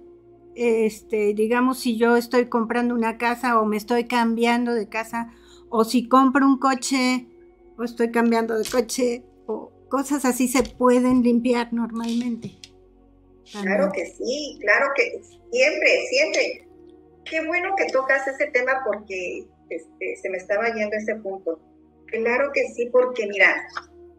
Este, 0.56 1.34
digamos, 1.34 1.78
si 1.78 1.96
yo 1.96 2.16
estoy 2.16 2.46
comprando 2.46 2.92
una 2.92 3.16
casa 3.16 3.60
o 3.60 3.64
me 3.64 3.76
estoy 3.76 4.08
cambiando 4.08 4.74
de 4.74 4.88
casa, 4.88 5.32
o 5.68 5.84
si 5.84 6.08
compro 6.08 6.44
un 6.44 6.58
coche 6.58 7.28
o 7.76 7.84
estoy 7.84 8.10
cambiando 8.10 8.58
de 8.58 8.68
coche, 8.68 9.24
o 9.46 9.70
cosas 9.88 10.24
así 10.24 10.48
se 10.48 10.64
pueden 10.64 11.22
limpiar 11.22 11.72
normalmente. 11.72 12.57
Claro 13.52 13.90
que 13.92 14.06
sí, 14.06 14.58
claro 14.60 14.92
que 14.94 15.20
siempre, 15.50 16.06
siempre. 16.10 16.68
Qué 17.24 17.46
bueno 17.46 17.74
que 17.76 17.86
tocas 17.86 18.26
ese 18.26 18.46
tema 18.48 18.82
porque 18.84 19.46
este, 19.70 20.16
se 20.16 20.30
me 20.30 20.38
estaba 20.38 20.72
yendo 20.72 20.96
ese 20.96 21.14
punto. 21.16 21.60
Claro 22.06 22.50
que 22.52 22.66
sí, 22.68 22.86
porque 22.90 23.26
mira, 23.26 23.66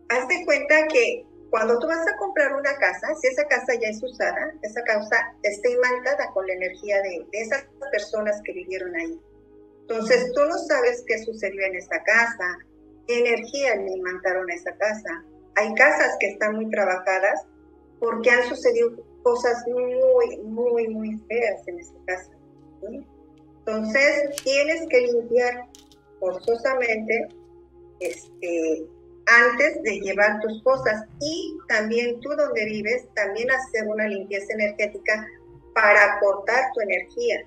haz 0.09 0.27
de 0.27 0.45
cuenta 0.45 0.87
que 0.87 1.25
cuando 1.49 1.79
tú 1.79 1.87
vas 1.87 2.07
a 2.07 2.17
comprar 2.17 2.53
una 2.53 2.75
casa, 2.77 3.07
si 3.19 3.27
esa 3.27 3.43
casa 3.45 3.73
ya 3.73 3.89
es 3.89 4.01
usada, 4.03 4.53
esa 4.61 4.83
casa 4.83 5.33
está 5.41 5.69
imantada 5.69 6.31
con 6.33 6.45
la 6.45 6.53
energía 6.53 7.01
de, 7.01 7.25
de 7.31 7.41
esas 7.41 7.65
personas 7.91 8.39
que 8.43 8.53
vivieron 8.53 8.95
ahí. 8.95 9.19
Entonces 9.81 10.31
tú 10.33 10.41
no 10.45 10.57
sabes 10.67 11.03
qué 11.07 11.17
sucedió 11.23 11.65
en 11.65 11.75
esa 11.75 12.03
casa, 12.03 12.59
qué 13.07 13.19
energía 13.19 13.75
le 13.75 13.91
imantaron 13.91 14.49
a 14.51 14.53
esa 14.53 14.75
casa. 14.77 15.23
Hay 15.55 15.73
casas 15.73 16.15
que 16.19 16.27
están 16.27 16.55
muy 16.55 16.69
trabajadas 16.69 17.47
porque 17.99 18.29
han 18.29 18.47
sucedido 18.47 18.91
cosas 19.23 19.63
muy, 19.67 20.37
muy, 20.39 20.87
muy 20.89 21.17
feas 21.27 21.67
en 21.67 21.79
esta 21.79 21.99
casa. 22.05 22.31
Entonces, 23.59 24.35
tienes 24.43 24.87
que 24.89 24.99
limpiar 25.01 25.65
forzosamente 26.19 27.27
este, 27.99 28.85
antes 29.25 29.83
de 29.83 29.99
llevar 29.99 30.39
tus 30.41 30.61
cosas 30.63 31.05
y 31.19 31.57
también 31.67 32.19
tú 32.21 32.29
donde 32.29 32.65
vives, 32.65 33.07
también 33.15 33.49
hacer 33.51 33.87
una 33.87 34.07
limpieza 34.07 34.53
energética 34.53 35.27
para 35.73 36.19
cortar 36.19 36.71
tu 36.73 36.81
energía. 36.81 37.45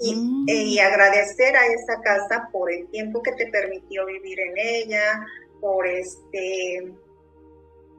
Y, 0.00 0.16
mm. 0.16 0.46
eh, 0.48 0.62
y, 0.64 0.78
agradecer 0.80 1.56
a 1.56 1.66
esa 1.66 2.00
casa 2.02 2.48
por 2.50 2.72
el 2.72 2.88
tiempo 2.88 3.22
que 3.22 3.32
te 3.32 3.46
permitió 3.46 4.04
vivir 4.06 4.40
en 4.40 4.54
ella, 4.58 5.24
por 5.60 5.86
este 5.86 6.92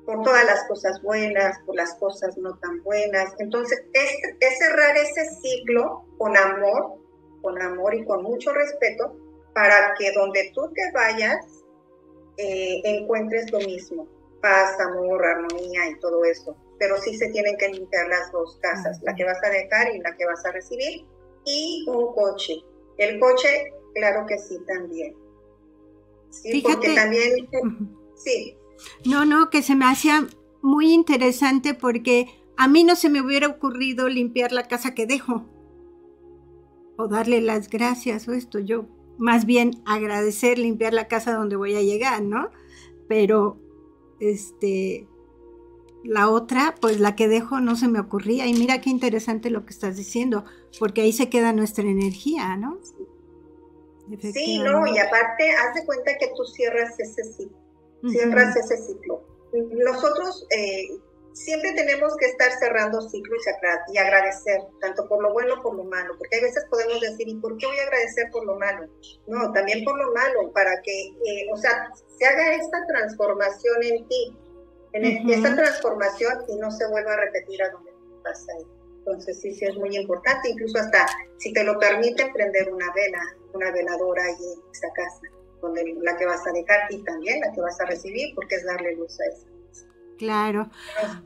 por 0.05 0.21
todas 0.23 0.45
las 0.45 0.67
cosas 0.67 1.01
buenas, 1.01 1.59
por 1.65 1.75
las 1.75 1.95
cosas 1.95 2.37
no 2.37 2.57
tan 2.59 2.83
buenas. 2.83 3.33
Entonces, 3.39 3.83
es, 3.93 4.57
cerrar 4.59 4.95
ese 4.97 5.25
ciclo 5.41 6.05
con 6.17 6.37
amor, 6.37 6.99
con 7.41 7.61
amor 7.61 7.95
y 7.95 8.05
con 8.05 8.23
mucho 8.23 8.53
respeto, 8.53 9.17
para 9.53 9.93
que 9.97 10.11
donde 10.13 10.51
tú 10.53 10.71
te 10.73 10.91
vayas, 10.93 11.45
eh, 12.37 12.81
encuentres 12.83 13.51
lo 13.51 13.59
mismo, 13.59 14.07
paz, 14.41 14.79
amor, 14.79 15.25
armonía 15.25 15.89
y 15.89 15.99
todo 15.99 16.23
eso. 16.25 16.55
Pero 16.77 16.97
sí 16.97 17.17
se 17.17 17.29
tienen 17.29 17.57
que 17.57 17.69
limpiar 17.69 18.07
las 18.07 18.31
dos 18.31 18.57
casas, 18.61 19.01
la 19.01 19.15
que 19.15 19.23
vas 19.23 19.41
a 19.43 19.49
dejar 19.49 19.95
y 19.95 19.99
la 19.99 20.15
que 20.15 20.25
vas 20.25 20.45
a 20.45 20.51
recibir, 20.51 21.05
y 21.45 21.85
un 21.87 22.13
coche. 22.13 22.55
El 22.97 23.19
coche, 23.19 23.73
claro 23.93 24.25
que 24.27 24.37
sí, 24.37 24.59
también. 24.67 25.15
Sí, 26.29 26.61
porque 26.61 26.93
también, 26.93 27.49
sí. 28.15 28.57
No, 29.05 29.25
no, 29.25 29.49
que 29.49 29.61
se 29.61 29.75
me 29.75 29.85
hacía 29.85 30.27
muy 30.61 30.93
interesante 30.93 31.73
porque 31.73 32.27
a 32.57 32.67
mí 32.67 32.83
no 32.83 32.95
se 32.95 33.09
me 33.09 33.21
hubiera 33.21 33.47
ocurrido 33.47 34.09
limpiar 34.09 34.51
la 34.51 34.67
casa 34.67 34.93
que 34.93 35.05
dejo 35.05 35.45
o 36.97 37.07
darle 37.07 37.41
las 37.41 37.69
gracias 37.69 38.27
o 38.27 38.33
esto. 38.33 38.59
Yo 38.59 38.87
más 39.17 39.45
bien 39.45 39.81
agradecer 39.85 40.57
limpiar 40.57 40.93
la 40.93 41.07
casa 41.07 41.35
donde 41.35 41.55
voy 41.55 41.75
a 41.75 41.81
llegar, 41.81 42.21
¿no? 42.21 42.49
Pero 43.07 43.59
este 44.19 45.07
la 46.03 46.29
otra, 46.29 46.75
pues 46.79 46.99
la 46.99 47.15
que 47.15 47.27
dejo 47.27 47.59
no 47.59 47.75
se 47.75 47.87
me 47.87 47.99
ocurría 47.99 48.45
y 48.45 48.53
mira 48.53 48.79
qué 48.79 48.91
interesante 48.91 49.49
lo 49.49 49.65
que 49.65 49.71
estás 49.71 49.97
diciendo, 49.97 50.45
porque 50.79 51.01
ahí 51.01 51.11
se 51.11 51.29
queda 51.29 51.51
nuestra 51.51 51.83
energía, 51.83 52.55
¿no? 52.57 52.79
Sí, 54.21 54.59
no, 54.59 54.85
y 54.85 54.99
aparte 54.99 55.51
haz 55.51 55.73
de 55.73 55.83
cuenta 55.83 56.11
que 56.19 56.27
tú 56.37 56.45
cierras 56.45 56.99
ese 56.99 57.23
ciclo 57.23 57.64
cierras 58.09 58.55
ese 58.55 58.77
ciclo. 58.77 59.23
Nosotros 59.53 60.45
eh, 60.51 60.89
siempre 61.33 61.73
tenemos 61.73 62.15
que 62.17 62.27
estar 62.27 62.51
cerrando 62.53 63.01
ciclos 63.01 63.43
y 63.93 63.97
agradecer, 63.97 64.61
tanto 64.79 65.07
por 65.07 65.21
lo 65.21 65.33
bueno 65.33 65.61
como 65.61 65.77
por 65.77 65.85
lo 65.85 65.91
malo, 65.91 66.15
porque 66.17 66.37
a 66.37 66.41
veces 66.41 66.65
podemos 66.69 66.99
decir, 67.01 67.27
¿y 67.27 67.35
por 67.35 67.57
qué 67.57 67.67
voy 67.67 67.77
a 67.77 67.83
agradecer 67.83 68.29
por 68.31 68.45
lo 68.45 68.55
malo? 68.55 68.87
No, 69.27 69.51
también 69.51 69.83
por 69.83 69.97
lo 69.97 70.13
malo, 70.13 70.51
para 70.53 70.81
que, 70.81 71.07
eh, 71.07 71.47
o 71.53 71.57
sea, 71.57 71.91
se 72.17 72.25
haga 72.25 72.55
esta 72.55 72.85
transformación 72.87 73.83
en 73.83 74.07
ti, 74.07 74.37
en 74.93 75.29
esta 75.29 75.53
transformación 75.55 76.45
y 76.47 76.55
no 76.55 76.71
se 76.71 76.87
vuelva 76.87 77.13
a 77.13 77.17
repetir 77.17 77.61
a 77.63 77.69
donde 77.69 77.91
pasa 78.23 78.53
ahí. 78.57 78.65
Entonces 78.99 79.39
sí, 79.41 79.53
sí 79.53 79.65
es 79.65 79.75
muy 79.75 79.95
importante, 79.95 80.49
incluso 80.49 80.79
hasta 80.79 81.05
si 81.37 81.51
te 81.51 81.63
lo 81.63 81.77
permite 81.77 82.31
prender 82.31 82.73
una 82.73 82.91
vela, 82.93 83.21
una 83.53 83.71
veladora 83.71 84.23
ahí 84.23 84.53
en 84.53 84.71
esa 84.71 84.91
casa 84.93 85.21
la 85.73 86.17
que 86.17 86.25
vas 86.25 86.45
a 86.47 86.51
dejar 86.51 86.79
y 86.89 87.03
también 87.03 87.39
la 87.39 87.51
que 87.51 87.61
vas 87.61 87.79
a 87.79 87.85
recibir, 87.85 88.33
porque 88.35 88.55
es 88.55 88.65
darle 88.65 88.95
luz 88.95 89.19
a 89.19 89.25
esa. 89.25 89.47
Claro. 90.17 90.69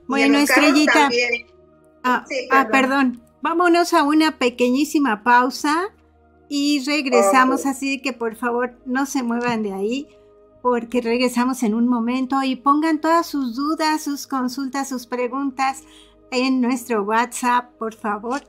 bueno, 0.07 0.37
Estrellita. 0.39 1.09
Ah, 2.03 2.25
ah, 2.51 2.67
perdón. 2.71 3.21
Vámonos 3.41 3.93
a 3.93 4.03
una 4.03 4.37
pequeñísima 4.37 5.23
pausa 5.23 5.93
y 6.49 6.83
regresamos, 6.85 7.65
así 7.65 8.01
que 8.01 8.11
por 8.11 8.35
favor 8.35 8.77
no 8.85 9.05
se 9.05 9.23
muevan 9.23 9.63
de 9.63 9.73
ahí 9.73 10.07
porque 10.61 10.99
regresamos 10.99 11.63
en 11.63 11.73
un 11.73 11.87
momento 11.87 12.43
y 12.43 12.57
pongan 12.57 12.99
todas 12.99 13.27
sus 13.27 13.55
dudas, 13.55 14.03
sus 14.03 14.27
consultas, 14.27 14.89
sus 14.89 15.07
preguntas 15.07 15.83
en 16.31 16.59
nuestro 16.59 17.03
WhatsApp, 17.03 17.71
por 17.77 17.95
favor 17.95 18.41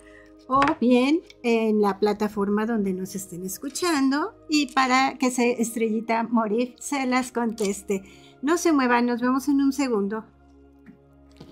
o 0.50 0.60
bien 0.80 1.20
en 1.44 1.80
la 1.80 2.00
plataforma 2.00 2.66
donde 2.66 2.92
nos 2.92 3.14
estén 3.14 3.46
escuchando 3.46 4.34
y 4.48 4.66
para 4.72 5.16
que 5.16 5.30
se 5.30 5.62
estrellita 5.62 6.24
morir 6.24 6.74
se 6.80 7.06
las 7.06 7.30
conteste. 7.30 8.02
No 8.42 8.58
se 8.58 8.72
muevan, 8.72 9.06
nos 9.06 9.20
vemos 9.20 9.46
en 9.48 9.60
un 9.60 9.72
segundo. 9.72 10.24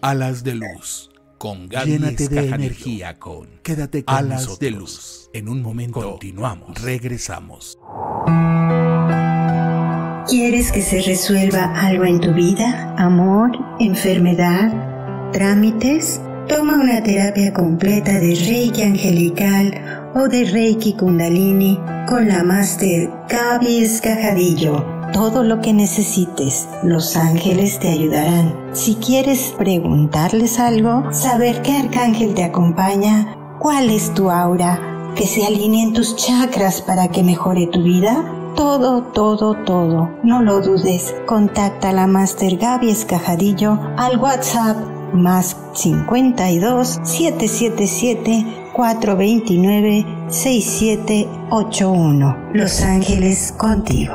Alas 0.01 0.43
de 0.43 0.57
luz 0.57 1.11
con 1.39 1.69
Gaby 1.69 1.93
Llénate 1.93 2.29
de 2.29 2.49
energía 2.49 3.19
con 3.19 3.47
Quédate 3.63 4.05
con 4.05 4.17
Alas 4.17 4.59
de 4.59 4.73
luz. 4.73 5.31
En 5.33 5.49
un 5.49 5.63
momento 5.63 6.01
continuamos, 6.01 6.83
regresamos. 6.83 7.79
¿Quieres 10.29 10.73
que 10.73 10.83
se 10.83 11.03
resuelva 11.03 11.73
algo 11.81 12.05
en 12.05 12.21
tu 12.21 12.35
vida? 12.35 12.95
Amor, 12.99 13.53
enfermedad, 13.79 15.31
trámites 15.33 16.21
Toma 16.49 16.77
una 16.77 17.03
terapia 17.03 17.53
completa 17.53 18.13
de 18.13 18.35
Reiki 18.35 18.83
angelical 18.83 20.11
o 20.15 20.29
de 20.29 20.47
Reiki 20.47 20.95
Kundalini 20.95 21.79
con 22.09 22.27
la 22.27 22.43
Master 22.43 23.11
Gaby 23.29 23.85
Escajadillo. 23.85 24.83
Todo 25.13 25.45
lo 25.45 25.61
que 25.61 25.75
necesites, 25.75 26.67
los 26.83 27.19
ángeles 27.19 27.79
te 27.79 27.91
ayudarán. 27.91 28.55
Si 28.73 28.95
quieres 28.95 29.55
preguntarles 29.59 30.59
algo, 30.59 31.13
saber 31.13 31.61
qué 31.61 31.77
arcángel 31.77 32.33
te 32.33 32.45
acompaña, 32.45 33.37
cuál 33.59 33.91
es 33.91 34.15
tu 34.15 34.31
aura, 34.31 35.13
que 35.17 35.27
se 35.27 35.45
alineen 35.45 35.93
tus 35.93 36.17
chakras 36.17 36.81
para 36.81 37.09
que 37.09 37.23
mejore 37.23 37.67
tu 37.67 37.83
vida, 37.83 38.25
todo, 38.57 39.03
todo, 39.03 39.55
todo. 39.65 40.11
No 40.23 40.41
lo 40.41 40.63
dudes. 40.63 41.15
Contacta 41.27 41.91
a 41.91 41.93
la 41.93 42.07
Master 42.07 42.57
Gaby 42.57 42.91
Escajadillo 42.91 43.79
al 43.99 44.19
WhatsApp 44.19 44.98
más 45.13 45.57
52 45.75 47.01
777 47.03 48.45
429 48.73 50.07
6781. 50.29 52.37
Los 52.53 52.81
Ángeles 52.83 53.53
contigo. 53.57 54.15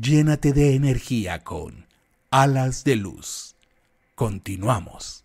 Llénate 0.00 0.52
de 0.52 0.76
energía 0.76 1.42
con 1.42 1.86
alas 2.30 2.84
de 2.84 2.94
luz. 2.94 3.56
Continuamos. 4.14 5.17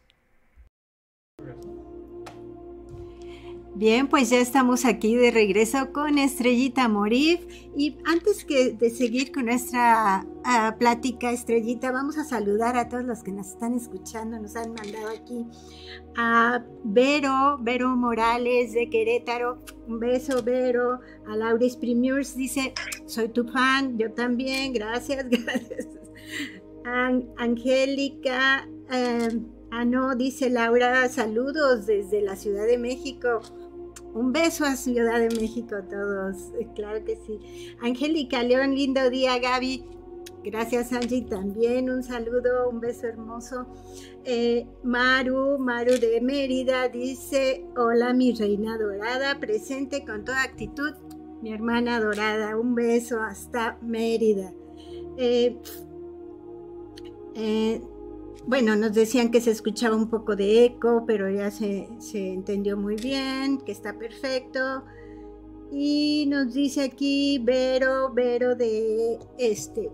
Bien, 3.75 4.07
pues 4.07 4.29
ya 4.29 4.39
estamos 4.39 4.85
aquí 4.85 5.15
de 5.15 5.31
regreso 5.31 5.91
con 5.91 6.19
Estrellita 6.19 6.87
Morif 6.87 7.39
y 7.75 7.97
antes 8.05 8.45
que 8.45 8.73
de 8.73 8.91
seguir 8.91 9.31
con 9.31 9.47
nuestra 9.47 10.27
ah, 10.43 10.75
plática 10.77 11.31
Estrellita, 11.31 11.91
vamos 11.91 12.19
a 12.19 12.23
saludar 12.23 12.77
a 12.77 12.87
todos 12.87 13.03
los 13.03 13.23
que 13.23 13.31
nos 13.31 13.47
están 13.47 13.73
escuchando, 13.73 14.39
nos 14.39 14.55
han 14.55 14.73
mandado 14.73 15.07
aquí 15.09 15.47
a 16.15 16.63
Vero, 16.83 17.57
Vero 17.61 17.95
Morales 17.95 18.73
de 18.73 18.91
Querétaro, 18.91 19.63
un 19.87 19.99
beso 19.99 20.43
Vero, 20.43 20.99
a 21.27 21.35
Lauris 21.35 21.75
Premiers 21.75 22.35
dice, 22.35 22.75
soy 23.07 23.29
tu 23.29 23.43
fan, 23.45 23.97
yo 23.97 24.11
también, 24.11 24.73
gracias, 24.73 25.25
gracias. 25.29 25.87
Angélica, 27.37 28.67
eh, 28.91 29.39
ah 29.71 29.83
no, 29.83 30.15
dice 30.15 30.51
Laura, 30.51 31.09
saludos 31.09 31.87
desde 31.87 32.21
la 32.21 32.35
Ciudad 32.35 32.67
de 32.67 32.77
México. 32.77 33.41
Un 34.13 34.31
beso 34.31 34.63
a 34.63 34.75
Ciudad 34.75 35.19
de 35.19 35.35
México 35.35 35.75
a 35.75 35.81
todos, 35.81 36.53
eh, 36.59 36.67
claro 36.75 37.03
que 37.03 37.15
sí. 37.15 37.39
Angélica 37.81 38.43
León, 38.43 38.75
lindo 38.75 39.09
día 39.09 39.39
Gaby. 39.39 39.85
Gracias 40.43 40.91
Angie 40.91 41.21
también, 41.23 41.89
un 41.89 42.03
saludo, 42.03 42.69
un 42.69 42.79
beso 42.79 43.07
hermoso. 43.07 43.65
Eh, 44.25 44.67
Maru, 44.83 45.57
Maru 45.57 45.93
de 45.93 46.19
Mérida 46.21 46.89
dice, 46.89 47.65
hola 47.77 48.13
mi 48.13 48.33
reina 48.33 48.77
dorada, 48.77 49.39
presente 49.39 50.05
con 50.05 50.25
toda 50.25 50.43
actitud, 50.43 50.93
mi 51.41 51.53
hermana 51.53 51.99
dorada, 51.99 52.57
un 52.57 52.75
beso 52.75 53.21
hasta 53.21 53.77
Mérida. 53.81 54.53
Eh, 55.17 55.57
bueno, 58.45 58.75
nos 58.75 58.93
decían 58.93 59.31
que 59.31 59.41
se 59.41 59.51
escuchaba 59.51 59.95
un 59.95 60.09
poco 60.09 60.35
de 60.35 60.65
eco, 60.65 61.03
pero 61.07 61.29
ya 61.29 61.49
se, 61.51 61.87
entendió 62.13 62.77
muy 62.77 62.95
bien, 62.95 63.59
que 63.59 63.71
está 63.71 63.97
perfecto. 63.97 64.83
Y 65.71 66.25
nos 66.27 66.53
dice 66.53 66.83
aquí 66.83 67.39
Vero, 67.43 68.13
Vero 68.13 68.55
de 68.55 69.17
este 69.37 69.89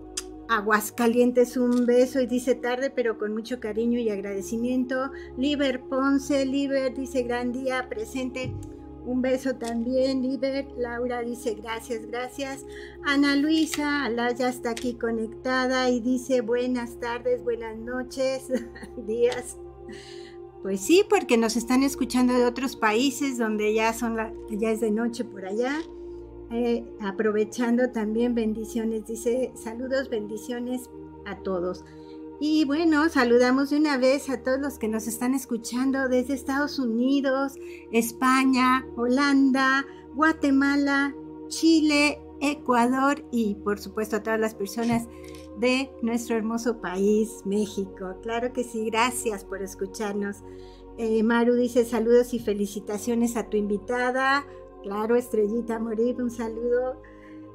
Aguascalientes, 0.49 1.57
un 1.57 1.85
beso 1.85 2.19
y 2.19 2.25
dice 2.25 2.55
tarde, 2.55 2.89
pero 2.89 3.19
con 3.19 3.33
mucho 3.33 3.59
cariño 3.59 3.99
y 3.99 4.09
agradecimiento. 4.09 5.11
Liber 5.37 5.81
Ponce, 5.81 6.43
Liber 6.45 6.95
dice 6.95 7.21
gran 7.23 7.51
día, 7.51 7.87
presente. 7.87 8.51
Un 9.05 9.21
beso 9.21 9.55
también, 9.55 10.21
Liber. 10.21 10.67
Laura 10.77 11.21
dice 11.21 11.55
gracias, 11.55 12.05
gracias. 12.05 12.65
Ana 13.03 13.35
Luisa, 13.35 14.05
Ala 14.05 14.31
ya 14.31 14.49
está 14.49 14.71
aquí 14.71 14.95
conectada 14.95 15.89
y 15.89 15.99
dice 15.99 16.41
buenas 16.41 16.99
tardes, 16.99 17.43
buenas 17.43 17.77
noches, 17.77 18.47
días. 19.07 19.57
Pues 20.61 20.81
sí, 20.81 21.03
porque 21.09 21.37
nos 21.37 21.55
están 21.55 21.83
escuchando 21.83 22.33
de 22.33 22.45
otros 22.45 22.75
países 22.75 23.37
donde 23.37 23.73
ya 23.73 23.93
son 23.93 24.17
ya 24.49 24.71
es 24.71 24.81
de 24.81 24.91
noche 24.91 25.23
por 25.23 25.45
allá. 25.45 25.79
Eh, 26.51 26.83
aprovechando 26.99 27.91
también 27.91 28.33
bendiciones, 28.33 29.05
dice 29.05 29.51
saludos, 29.55 30.09
bendiciones 30.09 30.89
a 31.25 31.37
todos. 31.37 31.85
Y 32.41 32.63
bueno, 32.63 33.09
saludamos 33.09 33.69
de 33.69 33.77
una 33.77 33.97
vez 33.97 34.29
a 34.29 34.41
todos 34.41 34.61
los 34.61 34.79
que 34.79 34.87
nos 34.87 35.07
están 35.07 35.33
escuchando 35.33 36.07
desde 36.07 36.33
Estados 36.33 36.79
Unidos, 36.79 37.55
España, 37.91 38.87
Holanda, 38.95 39.85
Guatemala, 40.15 41.13
Chile, 41.49 42.21
Ecuador 42.39 43.25
y 43.29 43.55
por 43.55 43.79
supuesto 43.79 44.15
a 44.15 44.23
todas 44.23 44.39
las 44.39 44.55
personas 44.55 45.07
de 45.57 45.91
nuestro 46.01 46.37
hermoso 46.37 46.79
país, 46.79 47.41
México. 47.43 48.15
Claro 48.21 48.53
que 48.53 48.63
sí, 48.63 48.85
gracias 48.89 49.43
por 49.43 49.61
escucharnos. 49.61 50.37
Eh, 50.97 51.21
Maru 51.23 51.55
dice 51.55 51.83
saludos 51.83 52.33
y 52.33 52.39
felicitaciones 52.39 53.35
a 53.35 53.49
tu 53.49 53.57
invitada. 53.57 54.45
Claro, 54.83 55.17
Estrellita 55.17 55.77
Morir, 55.77 56.21
un 56.21 56.31
saludo 56.31 57.01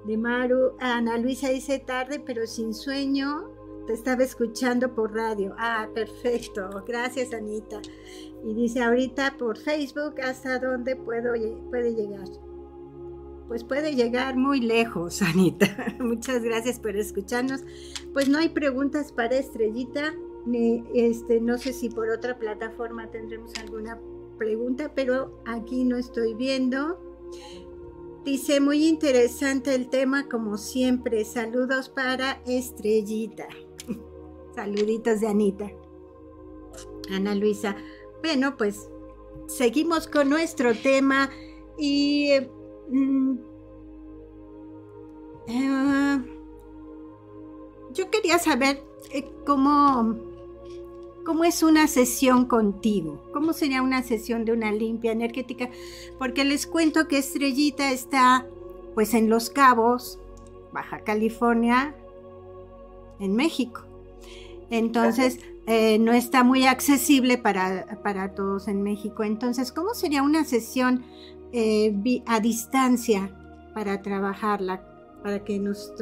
de 0.05 0.19
Maru. 0.19 0.73
Ana 0.79 1.17
Luisa 1.17 1.49
dice 1.49 1.79
tarde 1.79 2.21
pero 2.21 2.47
sin 2.47 2.75
sueño. 2.75 3.54
Te 3.87 3.93
estaba 3.93 4.23
escuchando 4.25 4.95
por 4.95 5.15
radio. 5.15 5.55
Ah, 5.59 5.89
perfecto. 5.95 6.71
Gracias, 6.87 7.35
Anita. 7.35 7.81
Y 8.45 8.55
dice 8.55 8.83
ahorita 8.83 9.37
por 9.39 9.59
Facebook, 9.59 10.21
¿hasta 10.23 10.59
dónde 10.59 10.97
puedo, 10.97 11.33
puede 11.71 11.95
llegar? 11.95 12.29
Pues 13.49 13.63
puede 13.63 13.95
llegar 13.95 14.37
muy 14.37 14.61
lejos, 14.61 15.21
Anita. 15.23 15.97
Muchas 16.01 16.43
gracias 16.43 16.79
por 16.79 16.97
escucharnos. 16.97 17.63
Pues 18.13 18.29
no 18.29 18.39
hay 18.39 18.49
preguntas 18.49 19.13
para 19.13 19.37
Estrellita. 19.37 20.15
Ni, 20.47 20.85
este, 20.95 21.41
no 21.41 21.59
sé 21.59 21.73
si 21.73 21.89
por 21.89 22.11
otra 22.11 22.39
plataforma 22.39 23.11
tendremos 23.11 23.53
alguna 23.59 23.99
pregunta, 24.39 24.93
pero 24.95 25.43
aquí 25.47 25.85
no 25.85 25.97
estoy 25.97 26.35
viendo. 26.35 26.99
Dice, 28.25 28.61
muy 28.61 28.87
interesante 28.87 29.75
el 29.75 29.91
tema 29.91 30.29
como 30.29 30.57
siempre. 30.57 31.25
Saludos 31.27 31.91
para 31.91 32.41
Estrellita. 32.47 33.47
Saluditos 34.55 35.21
de 35.21 35.27
Anita. 35.27 35.71
Ana 37.11 37.35
Luisa. 37.35 37.77
Bueno, 38.23 38.57
pues 38.57 38.89
seguimos 39.47 40.07
con 40.07 40.31
nuestro 40.31 40.75
tema 40.75 41.29
y 41.77 42.31
mm, 42.89 43.35
eh, 45.49 46.25
yo 47.93 48.11
quería 48.11 48.39
saber 48.39 48.83
eh, 49.11 49.29
cómo, 49.45 50.17
cómo 51.25 51.45
es 51.45 51.63
una 51.63 51.89
sesión 51.89 52.47
contigo, 52.47 53.23
cómo 53.33 53.53
sería 53.53 53.83
una 53.83 54.03
sesión 54.03 54.45
de 54.45 54.53
una 54.53 54.73
limpia 54.73 55.13
energética, 55.13 55.69
porque 56.19 56.45
les 56.45 56.67
cuento 56.67 57.09
que 57.09 57.19
Estrellita 57.19 57.91
está 57.91 58.47
pues 58.95 59.15
en 59.15 59.29
Los 59.29 59.51
Cabos, 59.51 60.19
Baja 60.73 61.01
California, 61.01 61.95
en 63.19 63.35
México. 63.35 63.83
Entonces, 64.79 65.39
eh, 65.69 66.01
no 66.01 66.13
está 66.13 66.43
muy 66.43 66.67
accesible 66.67 67.39
para, 67.39 67.87
para, 68.03 68.35
todos 68.35 68.67
en 68.67 68.83
México. 68.83 69.23
Entonces, 69.23 69.71
¿cómo 69.71 69.95
sería 69.95 70.25
una 70.25 70.45
sesión 70.45 71.05
eh, 71.53 71.95
a 72.27 72.41
distancia 72.41 73.31
para 73.73 74.03
trabajarla, 74.03 74.83
para 75.23 75.45
que 75.45 75.61
nos 75.61 75.95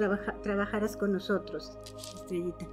trabajaras 0.43 0.97
con 0.97 1.13
nosotros, 1.13 1.77
Estrellita? 2.15 2.67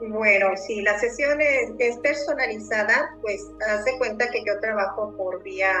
Bueno, 0.00 0.48
si 0.56 0.82
la 0.82 0.98
sesión 0.98 1.40
es, 1.40 1.96
personalizada, 1.98 3.16
pues 3.22 3.42
hace 3.66 3.96
cuenta 3.96 4.30
que 4.30 4.44
yo 4.46 4.60
trabajo 4.60 5.14
por 5.16 5.42
vía, 5.42 5.72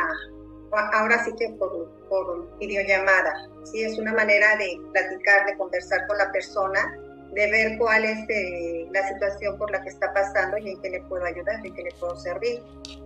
ahora 0.94 1.22
sí 1.22 1.32
que 1.38 1.50
por, 1.58 1.90
por 2.08 2.58
videollamada. 2.58 3.46
Sí, 3.64 3.82
es 3.82 3.98
una 3.98 4.14
manera 4.14 4.56
de 4.56 4.80
platicar, 4.90 5.44
de 5.44 5.58
conversar 5.58 6.06
con 6.06 6.16
la 6.16 6.32
persona 6.32 7.09
de 7.32 7.50
ver 7.50 7.78
cuál 7.78 8.04
es 8.04 8.18
eh, 8.28 8.88
la 8.92 9.06
situación 9.08 9.56
por 9.56 9.70
la 9.70 9.82
que 9.82 9.90
está 9.90 10.12
pasando 10.12 10.58
y 10.58 10.70
en 10.70 10.80
qué 10.80 10.90
le 10.90 11.02
puedo 11.02 11.24
ayudar, 11.24 11.64
en 11.64 11.74
qué 11.74 11.82
le 11.82 11.92
puedo 11.92 12.16
servir. 12.16 12.62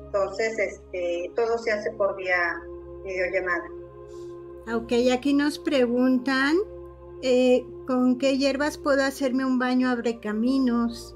Entonces, 0.06 0.58
este, 0.58 1.30
todo 1.37 1.58
se 1.58 1.72
hace 1.72 1.90
por 1.92 2.16
vía 2.16 2.60
videollamada. 3.04 3.64
Ok, 4.74 4.92
aquí 5.12 5.34
nos 5.34 5.58
preguntan, 5.58 6.56
eh, 7.22 7.64
¿con 7.87 8.18
qué 8.18 8.38
hierbas 8.38 8.79
puedo 8.79 9.04
hacerme 9.04 9.44
un 9.44 9.58
baño 9.58 9.90
abre 9.90 10.20
caminos? 10.20 11.14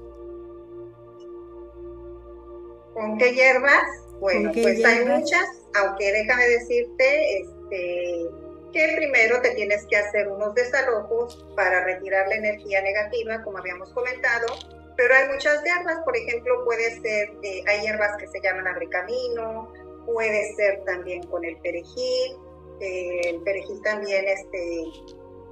¿Con 2.93 3.17
qué 3.17 3.33
hierbas? 3.33 4.05
Bueno, 4.19 4.51
pues 4.53 4.83
hay 4.83 5.05
muchas, 5.05 5.63
aunque 5.81 6.11
déjame 6.11 6.45
decirte, 6.47 7.39
este, 7.39 8.29
que 8.71 8.93
primero 8.95 9.41
te 9.41 9.51
tienes 9.51 9.85
que 9.87 9.97
hacer 9.97 10.27
unos 10.27 10.53
desalojos 10.55 11.45
para 11.55 11.83
retirar 11.85 12.27
la 12.27 12.35
energía 12.35 12.81
negativa, 12.81 13.41
como 13.43 13.57
habíamos 13.57 13.91
comentado, 13.93 14.47
pero 14.95 15.15
hay 15.15 15.29
muchas 15.29 15.63
hierbas, 15.63 16.03
por 16.03 16.15
ejemplo, 16.15 16.65
puede 16.65 16.99
ser, 17.01 17.29
eh, 17.43 17.63
hay 17.67 17.81
hierbas 17.81 18.17
que 18.17 18.27
se 18.27 18.41
llaman 18.41 18.67
abrecamino, 18.67 19.71
puede 20.05 20.53
ser 20.55 20.83
también 20.85 21.23
con 21.27 21.45
el 21.45 21.55
perejil, 21.57 22.37
eh, 22.81 23.21
el 23.25 23.41
perejil 23.43 23.81
también 23.81 24.27
este, 24.27 24.83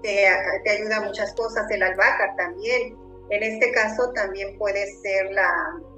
te, 0.04 0.28
te 0.64 0.70
ayuda 0.70 0.98
a 0.98 1.02
muchas 1.02 1.34
cosas, 1.36 1.70
el 1.72 1.82
albahaca 1.84 2.36
también. 2.36 2.98
En 3.30 3.44
este 3.44 3.72
caso 3.72 4.12
también 4.14 4.58
puede 4.58 4.86
ser 5.02 5.32
la, 5.32 5.50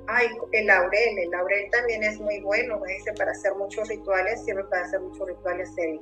ay, 0.09 0.27
el 0.51 0.65
laurel, 0.65 1.19
el 1.19 1.29
laurel 1.29 1.69
también 1.71 2.03
es 2.03 2.19
muy 2.19 2.39
bueno, 2.41 2.79
me 2.79 2.93
dice, 2.93 3.13
para 3.13 3.31
hacer 3.31 3.53
muchos 3.55 3.87
rituales, 3.87 4.43
sirve 4.43 4.63
para 4.65 4.85
hacer 4.85 4.99
muchos 4.99 5.27
rituales 5.27 5.73
de, 5.75 5.99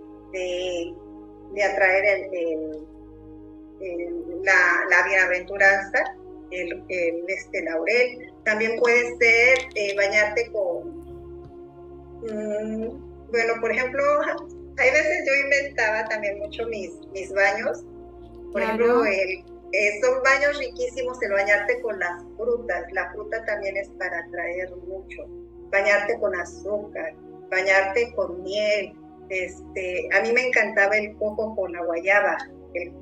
atraer 1.63 2.29
el, 2.31 2.85
la, 4.43 4.85
la, 4.89 5.07
bienaventuranza, 5.07 6.15
el, 6.51 6.83
este 7.27 7.63
laurel. 7.63 8.31
También 8.43 8.77
puede 8.79 9.17
ser 9.17 9.57
eh, 9.75 9.95
bañarte 9.95 10.51
con, 10.51 11.05
mm, 12.21 13.31
bueno, 13.31 13.53
por 13.59 13.71
ejemplo, 13.71 14.03
hay 14.77 14.91
veces 14.91 15.25
yo 15.25 15.33
inventaba 15.35 16.05
también 16.05 16.39
mucho 16.39 16.65
mis, 16.67 16.91
mis 17.13 17.33
baños, 17.33 17.83
por 18.51 18.61
ejemplo, 18.61 19.05
el 19.05 19.43
eh, 19.73 19.99
son 20.01 20.23
baños 20.23 20.57
riquísimos 20.57 21.21
el 21.21 21.33
bañarte 21.33 21.81
con 21.81 21.99
las 21.99 22.23
frutas. 22.37 22.85
La 22.93 23.11
fruta 23.11 23.43
también 23.45 23.75
es 23.77 23.89
para 23.99 24.19
atraer 24.19 24.73
mucho. 24.87 25.25
Bañarte 25.71 26.17
con 26.19 26.33
azúcar, 26.35 27.13
bañarte 27.51 28.13
con 28.15 28.41
miel. 28.43 28.93
Este, 29.29 30.07
a 30.13 30.21
mí 30.21 30.31
me 30.31 30.47
encantaba 30.47 30.97
el 30.97 31.15
coco 31.17 31.55
con 31.55 31.71
la 31.73 31.83
guayaba. 31.83 32.37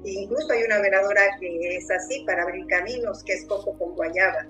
incluso 0.03 0.53
hay 0.53 0.63
una 0.63 0.79
veladora 0.79 1.21
que 1.39 1.77
es 1.77 1.89
así 1.91 2.23
para 2.25 2.43
abrir 2.43 2.65
caminos, 2.67 3.23
que 3.23 3.33
es 3.33 3.45
coco 3.45 3.77
con 3.77 3.95
guayaba. 3.95 4.45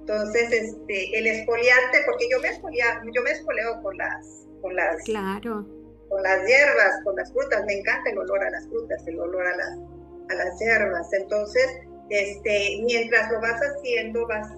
Entonces, 0.00 0.52
este, 0.52 1.18
el 1.18 1.26
esfoliarte, 1.26 1.98
porque 2.06 2.28
yo 2.30 2.38
me 2.40 2.48
esfolía, 2.48 3.00
yo 3.14 3.22
me 3.22 3.30
esfoleo 3.30 3.80
con 3.82 3.96
las, 3.96 4.46
con 4.60 4.76
las, 4.76 5.02
claro. 5.04 5.66
con 6.10 6.22
las 6.22 6.46
hierbas, 6.46 7.00
con 7.04 7.16
las 7.16 7.32
frutas. 7.32 7.64
Me 7.64 7.78
encanta 7.78 8.10
el 8.10 8.18
olor 8.18 8.44
a 8.44 8.50
las 8.50 8.68
frutas, 8.68 9.06
el 9.06 9.18
olor 9.18 9.46
a 9.46 9.56
las, 9.56 9.78
a 10.28 10.34
las 10.34 10.58
hierbas. 10.58 11.10
Entonces, 11.14 11.66
este, 12.10 12.82
mientras 12.84 13.30
lo 13.32 13.40
vas 13.40 13.58
haciendo, 13.60 14.26
vas 14.26 14.48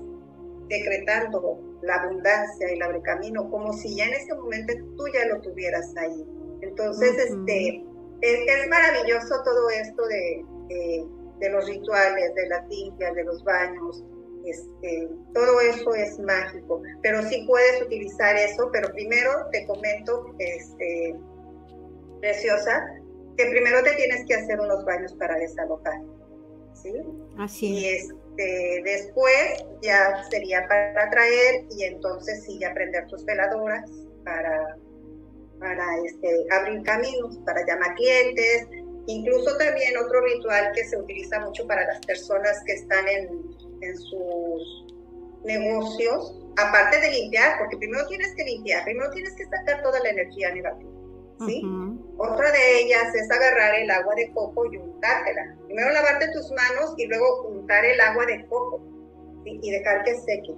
decretando 0.69 1.61
la 1.83 1.95
abundancia 1.95 2.69
y 2.69 2.75
el 2.75 2.83
abre 2.83 3.01
camino, 3.03 3.49
como 3.51 3.73
si 3.73 3.95
ya 3.97 4.07
en 4.07 4.15
ese 4.15 4.35
momento 4.35 4.75
tú 4.97 5.05
ya 5.15 5.27
lo 5.27 5.41
tuvieras 5.41 5.95
ahí. 5.97 6.27
Entonces, 6.63 7.17
este, 7.19 7.85
es, 8.21 8.69
maravilloso 8.69 9.43
todo 9.45 9.71
esto 9.71 10.07
de, 10.07 10.45
de, 11.39 11.51
los 11.51 11.67
rituales, 11.67 12.35
de 12.35 12.49
las 12.49 12.69
limpias, 12.69 13.15
de 13.15 13.25
los 13.25 13.45
baños. 13.45 14.05
Este, 14.45 15.09
todo 15.35 15.61
eso 15.61 15.95
es 15.95 16.19
mágico, 16.21 16.81
pero 17.03 17.21
sí 17.23 17.45
puedes 17.49 17.83
utilizar 17.83 18.37
eso, 18.37 18.71
pero 18.73 18.93
primero 18.93 19.31
te 19.51 19.67
comento, 19.67 20.35
este, 20.39 21.17
preciosa, 22.21 22.87
que 23.37 23.47
primero 23.47 23.83
te 23.83 23.93
tienes 23.97 24.25
que 24.27 24.35
hacer 24.35 24.61
unos 24.61 24.85
baños 24.85 25.15
para 25.15 25.37
desalojar. 25.37 26.01
¿sí? 26.75 26.93
Así 27.39 27.67
Y 27.67 27.87
este, 27.87 28.83
después 28.85 29.65
ya 29.83 30.23
sería 30.31 30.67
para 30.69 31.11
traer 31.11 31.65
y 31.77 31.85
entonces 31.85 32.45
sí 32.45 32.59
ya 32.61 32.73
prender 32.73 33.07
tus 33.09 33.25
veladoras 33.25 33.91
para, 34.25 34.77
para 35.59 35.85
este, 36.05 36.47
abrir 36.51 36.83
caminos, 36.83 37.39
para 37.45 37.65
llamar 37.67 37.95
clientes. 37.95 38.69
Incluso 39.07 39.57
también 39.57 39.97
otro 39.99 40.21
ritual 40.21 40.73
que 40.75 40.85
se 40.85 40.99
utiliza 40.99 41.41
mucho 41.41 41.67
para 41.67 41.87
las 41.87 42.05
personas 42.07 42.61
que 42.67 42.73
están 42.73 43.07
en, 43.09 43.29
en 43.83 43.97
sus 43.97 44.87
negocios, 45.45 46.35
aparte 46.57 47.01
de 47.01 47.11
limpiar, 47.11 47.59
porque 47.59 47.77
primero 47.77 48.07
tienes 48.09 48.35
que 48.35 48.45
limpiar, 48.45 48.85
primero 48.85 49.11
tienes 49.11 49.35
que 49.37 49.45
sacar 49.45 49.83
toda 49.83 50.01
la 50.01 50.11
energía 50.11 50.53
negativa. 50.53 50.91
¿sí? 51.47 51.63
Otra 52.19 52.51
de 52.51 52.81
ellas 52.81 53.15
es 53.15 53.31
agarrar 53.31 53.75
el 53.75 53.91
agua 53.91 54.15
de 54.15 54.33
coco 54.33 54.73
y 54.73 54.77
untártela. 54.77 55.57
Primero 55.67 55.93
lavarte 55.93 56.29
tus 56.33 56.51
manos 56.53 56.95
y 56.97 57.07
luego 57.07 57.49
untar 57.49 57.85
el 57.85 58.01
agua 58.01 58.27
de 58.27 58.47
coco 58.47 58.81
y 59.45 59.71
dejar 59.71 60.03
que 60.05 60.15
seque. 60.15 60.55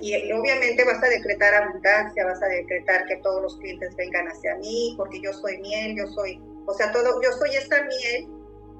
Y, 0.00 0.32
obviamente 0.32 0.84
vas 0.84 1.02
a 1.02 1.08
decretar 1.08 1.54
abundancia, 1.54 2.24
vas 2.24 2.42
a 2.42 2.46
decretar 2.46 3.06
que 3.06 3.16
todos 3.16 3.42
los 3.42 3.56
clientes 3.58 3.94
vengan 3.96 4.26
hacia 4.28 4.56
mí, 4.56 4.94
porque 4.96 5.20
yo 5.20 5.32
soy 5.32 5.58
miel, 5.58 5.96
yo 5.96 6.06
soy, 6.08 6.40
o 6.66 6.74
sea, 6.74 6.92
todo, 6.92 7.20
yo 7.22 7.32
soy 7.32 7.50
esa 7.50 7.82
miel 7.84 8.28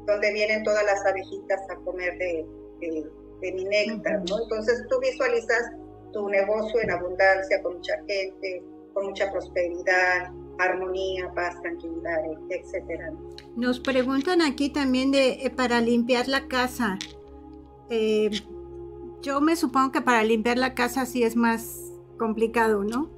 donde 0.07 0.33
vienen 0.33 0.65
todas 0.65 0.85
las 0.85 1.05
abejitas 1.05 1.61
a 1.71 1.77
comer 1.85 2.17
de, 2.19 2.47
de, 2.81 3.53
mi 3.53 3.65
néctar, 3.65 4.23
¿no? 4.29 4.43
Entonces 4.43 4.85
tú 4.89 4.99
visualizas 5.01 5.73
tu 6.13 6.29
negocio 6.29 6.81
en 6.81 6.91
abundancia, 6.91 7.63
con 7.63 7.77
mucha 7.77 7.97
gente, 8.07 8.63
con 8.93 9.07
mucha 9.07 9.31
prosperidad, 9.31 10.31
armonía, 10.59 11.33
paz, 11.35 11.61
tranquilidad, 11.63 12.19
etcétera. 12.51 13.13
Nos 13.57 13.81
preguntan 13.81 14.43
aquí 14.43 14.71
también 14.71 15.11
de 15.11 15.33
eh, 15.33 15.51
para 15.51 15.81
limpiar 15.81 16.29
la 16.29 16.47
casa. 16.49 16.99
Eh, 17.89 18.31
yo 19.23 19.41
me 19.41 19.57
supongo 19.57 19.93
que 19.93 20.01
para 20.01 20.23
limpiar 20.23 20.59
la 20.59 20.75
casa 20.75 21.07
sí 21.07 21.23
es 21.23 21.37
más 21.37 21.93
complicado, 22.19 22.85
¿no? 22.85 23.11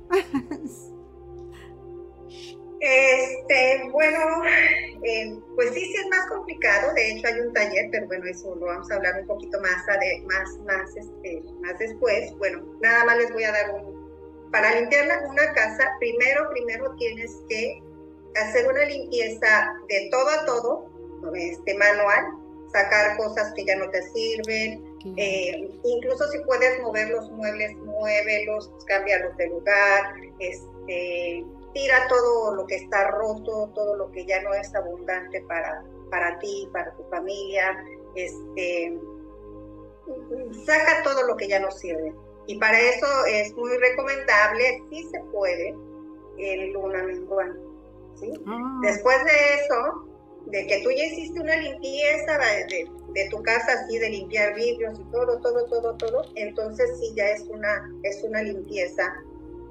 este, 2.80 3.88
bueno, 3.90 4.18
eh, 5.02 5.38
pues 5.54 5.70
sí, 5.74 5.80
sí 5.80 5.94
es 5.94 6.08
más 6.08 6.26
complicado. 6.28 6.92
De 6.94 7.12
hecho, 7.12 7.28
hay 7.28 7.40
un 7.40 7.52
taller, 7.52 7.88
pero 7.90 8.06
bueno, 8.06 8.26
eso 8.26 8.54
lo 8.56 8.66
vamos 8.66 8.90
a 8.90 8.96
hablar 8.96 9.20
un 9.20 9.26
poquito 9.26 9.60
más, 9.60 9.84
más, 10.26 10.58
más, 10.66 10.96
este, 10.96 11.42
más 11.60 11.78
después. 11.78 12.32
Bueno, 12.38 12.64
nada 12.80 13.04
más 13.04 13.18
les 13.18 13.32
voy 13.32 13.44
a 13.44 13.52
dar 13.52 13.70
un, 13.74 14.02
para 14.50 14.78
limpiar 14.78 15.06
una 15.28 15.52
casa, 15.54 15.88
primero, 15.98 16.48
primero 16.50 16.94
tienes 16.96 17.30
que 17.48 17.82
hacer 18.40 18.68
una 18.68 18.84
limpieza 18.84 19.72
de 19.88 20.08
todo 20.10 20.28
a 20.28 20.44
todo, 20.44 20.86
este, 21.34 21.74
manual, 21.78 22.26
sacar 22.72 23.16
cosas 23.16 23.52
que 23.54 23.64
ya 23.64 23.76
no 23.76 23.88
te 23.90 24.02
sirven, 24.02 24.91
eh, 25.16 25.68
incluso 25.84 26.28
si 26.28 26.38
puedes 26.40 26.80
mover 26.82 27.10
los 27.10 27.30
muebles, 27.30 27.76
muévelos, 27.78 28.70
cambiarlos 28.86 29.36
de 29.36 29.48
lugar, 29.48 30.14
este, 30.38 31.44
tira 31.74 32.06
todo 32.08 32.54
lo 32.54 32.66
que 32.66 32.76
está 32.76 33.10
roto, 33.10 33.70
todo 33.74 33.96
lo 33.96 34.10
que 34.12 34.24
ya 34.24 34.42
no 34.42 34.54
es 34.54 34.74
abundante 34.74 35.40
para, 35.42 35.82
para 36.10 36.38
ti, 36.38 36.68
para 36.72 36.94
tu 36.94 37.04
familia, 37.04 37.84
este, 38.14 38.98
saca 40.64 41.02
todo 41.02 41.26
lo 41.26 41.36
que 41.36 41.48
ya 41.48 41.60
no 41.60 41.70
sirve. 41.70 42.14
Y 42.46 42.58
para 42.58 42.78
eso 42.78 43.06
es 43.26 43.54
muy 43.54 43.76
recomendable, 43.78 44.82
si 44.90 45.04
se 45.04 45.20
puede, 45.32 45.74
el 46.38 46.72
luna 46.72 47.02
menguante. 47.04 47.60
¿sí? 48.16 48.32
Ah. 48.46 48.80
Después 48.82 49.16
de 49.24 49.54
eso, 49.54 50.08
de 50.46 50.66
que 50.66 50.82
tú 50.82 50.90
ya 50.90 51.04
hiciste 51.04 51.40
una 51.40 51.56
limpieza 51.56 52.38
de, 52.38 52.90
de, 53.14 53.28
tu 53.30 53.42
casa, 53.42 53.72
así 53.72 53.98
de 53.98 54.10
limpiar 54.10 54.54
vidrios 54.54 54.98
y 54.98 55.04
todo, 55.10 55.38
todo, 55.40 55.64
todo, 55.66 55.96
todo, 55.96 56.22
entonces 56.34 56.98
sí 56.98 57.12
ya 57.14 57.28
es 57.28 57.42
una, 57.48 57.90
es 58.02 58.22
una 58.24 58.42
limpieza 58.42 59.12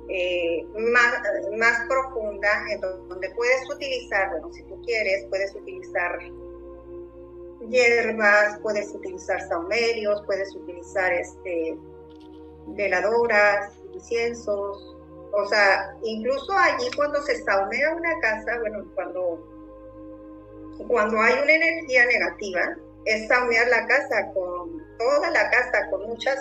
eh, 0.09 0.65
más, 0.77 1.13
más 1.57 1.87
profunda, 1.87 2.49
en 2.71 2.81
donde 2.81 3.29
puedes 3.31 3.69
utilizar, 3.69 4.31
bueno, 4.31 4.51
si 4.51 4.63
tú 4.63 4.81
quieres, 4.81 5.25
puedes 5.29 5.55
utilizar 5.55 6.19
hierbas, 7.69 8.59
puedes 8.61 8.93
utilizar 8.93 9.39
saumerios, 9.47 10.21
puedes 10.25 10.53
utilizar 10.55 11.13
este 11.13 11.77
veladoras, 12.67 13.73
inciensos, 13.93 14.95
o 15.33 15.47
sea, 15.47 15.95
incluso 16.03 16.51
allí 16.57 16.89
cuando 16.95 17.21
se 17.21 17.41
saumea 17.43 17.95
una 17.95 18.19
casa, 18.19 18.59
bueno, 18.59 18.85
cuando, 18.95 19.47
cuando 20.87 21.19
hay 21.21 21.33
una 21.41 21.53
energía 21.53 22.05
negativa, 22.05 22.77
es 23.05 23.27
saumear 23.27 23.67
la 23.67 23.85
casa 23.87 24.31
con 24.33 24.83
toda 24.97 25.31
la 25.31 25.49
casa, 25.49 25.89
con 25.89 26.07
muchas, 26.07 26.39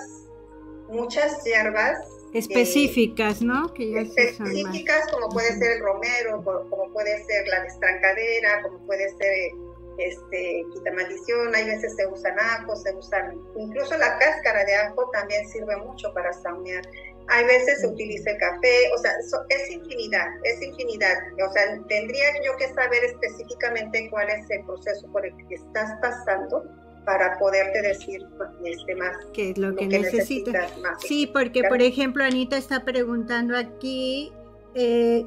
muchas 0.88 1.42
hierbas. 1.44 1.98
Específicas, 2.32 3.42
¿no? 3.42 3.72
Que 3.74 4.02
específicas, 4.02 5.10
como 5.10 5.28
puede 5.30 5.52
ser 5.58 5.72
el 5.72 5.80
romero, 5.80 6.44
como 6.44 6.92
puede 6.92 7.24
ser 7.24 7.48
la 7.48 7.64
destrancadera, 7.64 8.62
como 8.62 8.78
puede 8.86 9.08
ser 9.16 9.52
este, 9.98 10.64
quita 10.72 10.92
maldición, 10.92 11.54
hay 11.54 11.66
veces 11.66 11.94
se 11.96 12.06
usan 12.06 12.38
ajos, 12.38 12.82
se 12.82 12.94
usan, 12.94 13.38
incluso 13.56 13.96
la 13.98 14.18
cáscara 14.18 14.64
de 14.64 14.74
ajo 14.76 15.10
también 15.12 15.48
sirve 15.48 15.76
mucho 15.78 16.12
para 16.14 16.32
saumear. 16.32 16.82
Hay 17.28 17.44
veces 17.44 17.80
se 17.80 17.86
utiliza 17.86 18.30
el 18.30 18.38
café, 18.38 18.90
o 18.94 18.98
sea, 18.98 19.12
es 19.48 19.70
infinidad, 19.70 20.26
es 20.44 20.62
infinidad. 20.62 21.16
O 21.48 21.52
sea, 21.52 21.78
tendría 21.88 22.26
yo 22.44 22.56
que 22.56 22.68
saber 22.74 23.04
específicamente 23.04 24.08
cuál 24.10 24.28
es 24.30 24.50
el 24.50 24.64
proceso 24.64 25.06
por 25.12 25.24
el 25.24 25.36
que 25.48 25.54
estás 25.54 25.90
pasando 26.00 26.64
para 27.04 27.38
poderte 27.38 27.82
decir 27.82 28.26
este, 28.64 28.94
más 28.94 29.16
qué 29.32 29.50
es 29.50 29.58
lo, 29.58 29.74
que, 29.74 29.86
necesitas. 29.86 30.72
sí, 30.98 31.26
porque 31.26 31.64
por 31.64 31.80
ejemplo 31.80 32.22
Anita 32.22 32.56
está 32.56 32.84
preguntando 32.84 33.56
aquí 33.56 34.32
eh, 34.74 35.26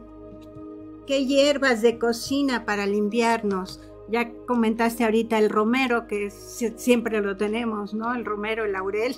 qué 1.07 1.25
hierbas 1.25 1.81
de 1.81 1.97
cocina 1.97 2.65
para 2.65 2.85
limpiarnos. 2.85 3.81
Ya 4.09 4.31
comentaste 4.47 5.05
ahorita 5.05 5.39
el 5.39 5.49
romero, 5.49 6.07
que 6.07 6.29
siempre 6.29 7.21
lo 7.21 7.37
tenemos, 7.37 7.93
¿no? 7.93 8.13
El 8.13 8.25
romero, 8.25 8.65
el 8.65 8.73
laurel. 8.73 9.15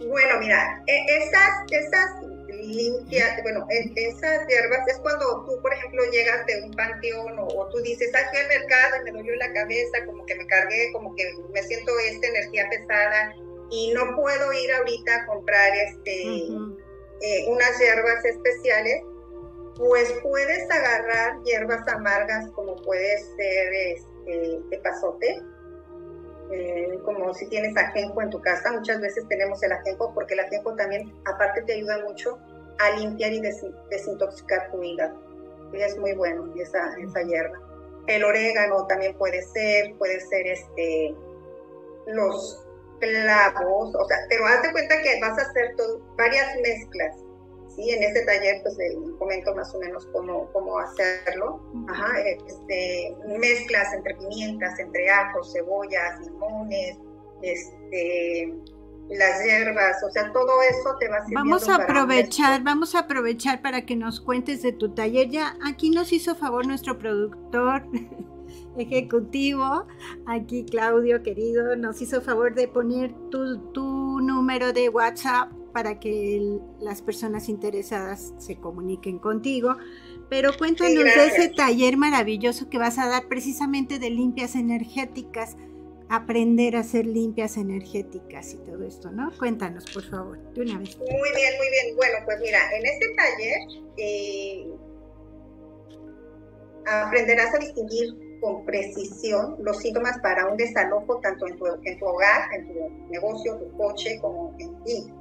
Bueno, 0.00 0.38
mira, 0.40 0.82
e, 0.86 1.04
esas, 1.16 1.50
esas 1.70 2.10
limpia, 2.48 3.38
bueno, 3.42 3.66
esas 3.68 4.46
hierbas 4.46 4.86
es 4.88 4.98
cuando 4.98 5.44
tú, 5.44 5.60
por 5.60 5.72
ejemplo, 5.72 6.02
llegas 6.10 6.46
de 6.46 6.62
un 6.62 6.70
panteón 6.72 7.38
o, 7.38 7.68
tú 7.68 7.78
dices, 7.78 8.10
ah, 8.14 8.28
fui 8.30 8.38
al 8.38 8.48
mercado 8.48 8.96
y 9.00 9.04
me 9.04 9.12
dolió 9.12 9.34
la 9.36 9.52
cabeza, 9.52 10.04
como 10.06 10.24
que 10.26 10.34
me 10.34 10.46
cargué, 10.46 10.92
como 10.92 11.14
que 11.14 11.24
me 11.52 11.62
siento 11.62 11.92
esta 11.98 12.26
energía 12.26 12.68
pesada 12.70 13.34
y 13.70 13.92
no 13.94 14.14
puedo 14.16 14.52
ir 14.52 14.72
ahorita 14.72 15.16
a 15.16 15.26
comprar 15.26 15.72
este, 15.74 16.48
eh, 17.22 17.44
unas 17.48 17.78
hierbas 17.78 18.24
especiales, 18.24 19.02
pues 19.76 20.12
puedes 20.22 20.70
agarrar 20.70 21.42
hierbas 21.44 21.86
amargas 21.88 22.50
como 22.50 22.76
puede 22.82 23.18
ser 23.36 23.72
este, 23.72 24.60
de 24.70 24.78
pasote, 24.78 25.42
eh, 26.52 26.98
como 27.04 27.32
si 27.34 27.48
tienes 27.48 27.76
ajenjo 27.76 28.20
en 28.20 28.30
tu 28.30 28.40
casa, 28.40 28.72
muchas 28.72 29.00
veces 29.00 29.26
tenemos 29.28 29.62
el 29.62 29.72
ajenjo 29.72 30.12
porque 30.14 30.34
el 30.34 30.40
ajenjo 30.40 30.74
también, 30.74 31.12
aparte, 31.24 31.62
te 31.62 31.74
ayuda 31.74 32.04
mucho 32.04 32.38
a 32.78 32.98
limpiar 32.98 33.32
y 33.32 33.40
desintoxicar 33.90 34.70
tu 34.70 34.82
hígado. 34.82 35.18
Y 35.72 35.80
es 35.80 35.96
muy 35.98 36.12
bueno 36.14 36.52
esa, 36.56 36.94
esa 36.98 37.22
hierba. 37.22 37.58
El 38.06 38.24
orégano 38.24 38.86
también 38.86 39.16
puede 39.16 39.42
ser, 39.42 39.94
puede 39.96 40.20
ser 40.20 40.46
este, 40.46 41.14
los 42.06 42.66
clavos, 43.00 43.94
o 43.94 44.04
sea, 44.04 44.18
pero 44.28 44.46
haz 44.46 44.62
de 44.62 44.72
cuenta 44.72 45.00
que 45.02 45.20
vas 45.20 45.38
a 45.38 45.42
hacer 45.42 45.74
varias 46.16 46.56
mezclas 46.62 47.16
¿sí? 47.74 47.90
En 47.90 48.02
este 48.02 48.24
taller 48.24 48.62
pues 48.62 48.76
comento 49.18 49.54
más 49.54 49.74
o 49.74 49.78
menos 49.78 50.06
cómo, 50.12 50.50
cómo 50.52 50.78
hacerlo. 50.78 51.62
Ajá, 51.88 52.20
este, 52.20 53.16
mezclas 53.38 53.92
entre 53.94 54.14
pimientas, 54.14 54.78
entre 54.78 55.08
ajos, 55.10 55.52
cebollas, 55.52 56.20
limones, 56.20 56.98
este, 57.42 58.54
las 59.10 59.44
hierbas, 59.44 60.02
o 60.04 60.10
sea, 60.10 60.32
todo 60.32 60.50
eso 60.62 60.96
te 60.98 61.08
va 61.08 61.16
a 61.16 61.24
Vamos 61.34 61.68
a 61.68 61.76
aprovechar, 61.76 62.62
vamos 62.62 62.94
a 62.94 63.00
aprovechar 63.00 63.60
para 63.60 63.84
que 63.84 63.96
nos 63.96 64.20
cuentes 64.20 64.62
de 64.62 64.72
tu 64.72 64.94
taller. 64.94 65.28
Ya 65.28 65.56
aquí 65.64 65.90
nos 65.90 66.12
hizo 66.12 66.34
favor 66.34 66.66
nuestro 66.66 66.98
productor 66.98 67.86
ejecutivo, 68.76 69.86
aquí 70.26 70.64
Claudio 70.64 71.22
querido, 71.22 71.76
nos 71.76 72.00
hizo 72.00 72.22
favor 72.22 72.54
de 72.54 72.68
poner 72.68 73.12
tu, 73.30 73.58
tu 73.72 74.20
número 74.20 74.72
de 74.72 74.88
WhatsApp 74.88 75.50
para 75.72 75.98
que 75.98 76.58
las 76.80 77.02
personas 77.02 77.48
interesadas 77.48 78.34
se 78.38 78.56
comuniquen 78.56 79.18
contigo. 79.18 79.76
Pero 80.28 80.56
cuéntanos 80.56 81.04
de 81.04 81.26
ese 81.26 81.48
taller 81.48 81.96
maravilloso 81.96 82.68
que 82.68 82.78
vas 82.78 82.98
a 82.98 83.08
dar 83.08 83.28
precisamente 83.28 83.98
de 83.98 84.10
limpias 84.10 84.54
energéticas, 84.54 85.56
aprender 86.08 86.76
a 86.76 86.80
hacer 86.80 87.06
limpias 87.06 87.56
energéticas 87.56 88.54
y 88.54 88.58
todo 88.58 88.84
esto, 88.84 89.10
¿no? 89.10 89.30
Cuéntanos, 89.38 89.84
por 89.92 90.02
favor, 90.04 90.38
de 90.54 90.62
una 90.62 90.78
vez. 90.78 90.96
Muy 90.98 91.08
bien, 91.08 91.54
muy 91.58 91.70
bien. 91.70 91.96
Bueno, 91.96 92.18
pues 92.24 92.38
mira, 92.40 92.58
en 92.76 92.86
este 92.86 93.06
taller 93.14 93.58
eh, 93.98 94.66
aprenderás 96.86 97.54
a 97.54 97.58
distinguir 97.58 98.38
con 98.40 98.64
precisión 98.64 99.56
los 99.60 99.78
síntomas 99.78 100.18
para 100.18 100.48
un 100.48 100.56
desalojo 100.56 101.18
tanto 101.20 101.46
en 101.46 101.56
tu, 101.56 101.66
en 101.66 101.98
tu 101.98 102.06
hogar, 102.06 102.52
en 102.54 102.68
tu 102.68 102.88
negocio, 103.10 103.56
tu 103.56 103.76
coche, 103.76 104.18
como 104.20 104.54
en 104.58 104.82
ti 104.84 105.12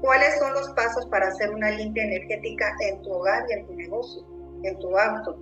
¿Cuáles 0.00 0.38
son 0.38 0.52
los 0.52 0.70
pasos 0.70 1.06
para 1.06 1.28
hacer 1.28 1.50
una 1.50 1.70
limpia 1.70 2.04
energética 2.04 2.74
en 2.80 3.02
tu 3.02 3.12
hogar 3.12 3.44
y 3.48 3.52
en 3.54 3.66
tu 3.66 3.74
negocio, 3.74 4.22
en 4.62 4.78
tu 4.78 4.96
auto? 4.96 5.38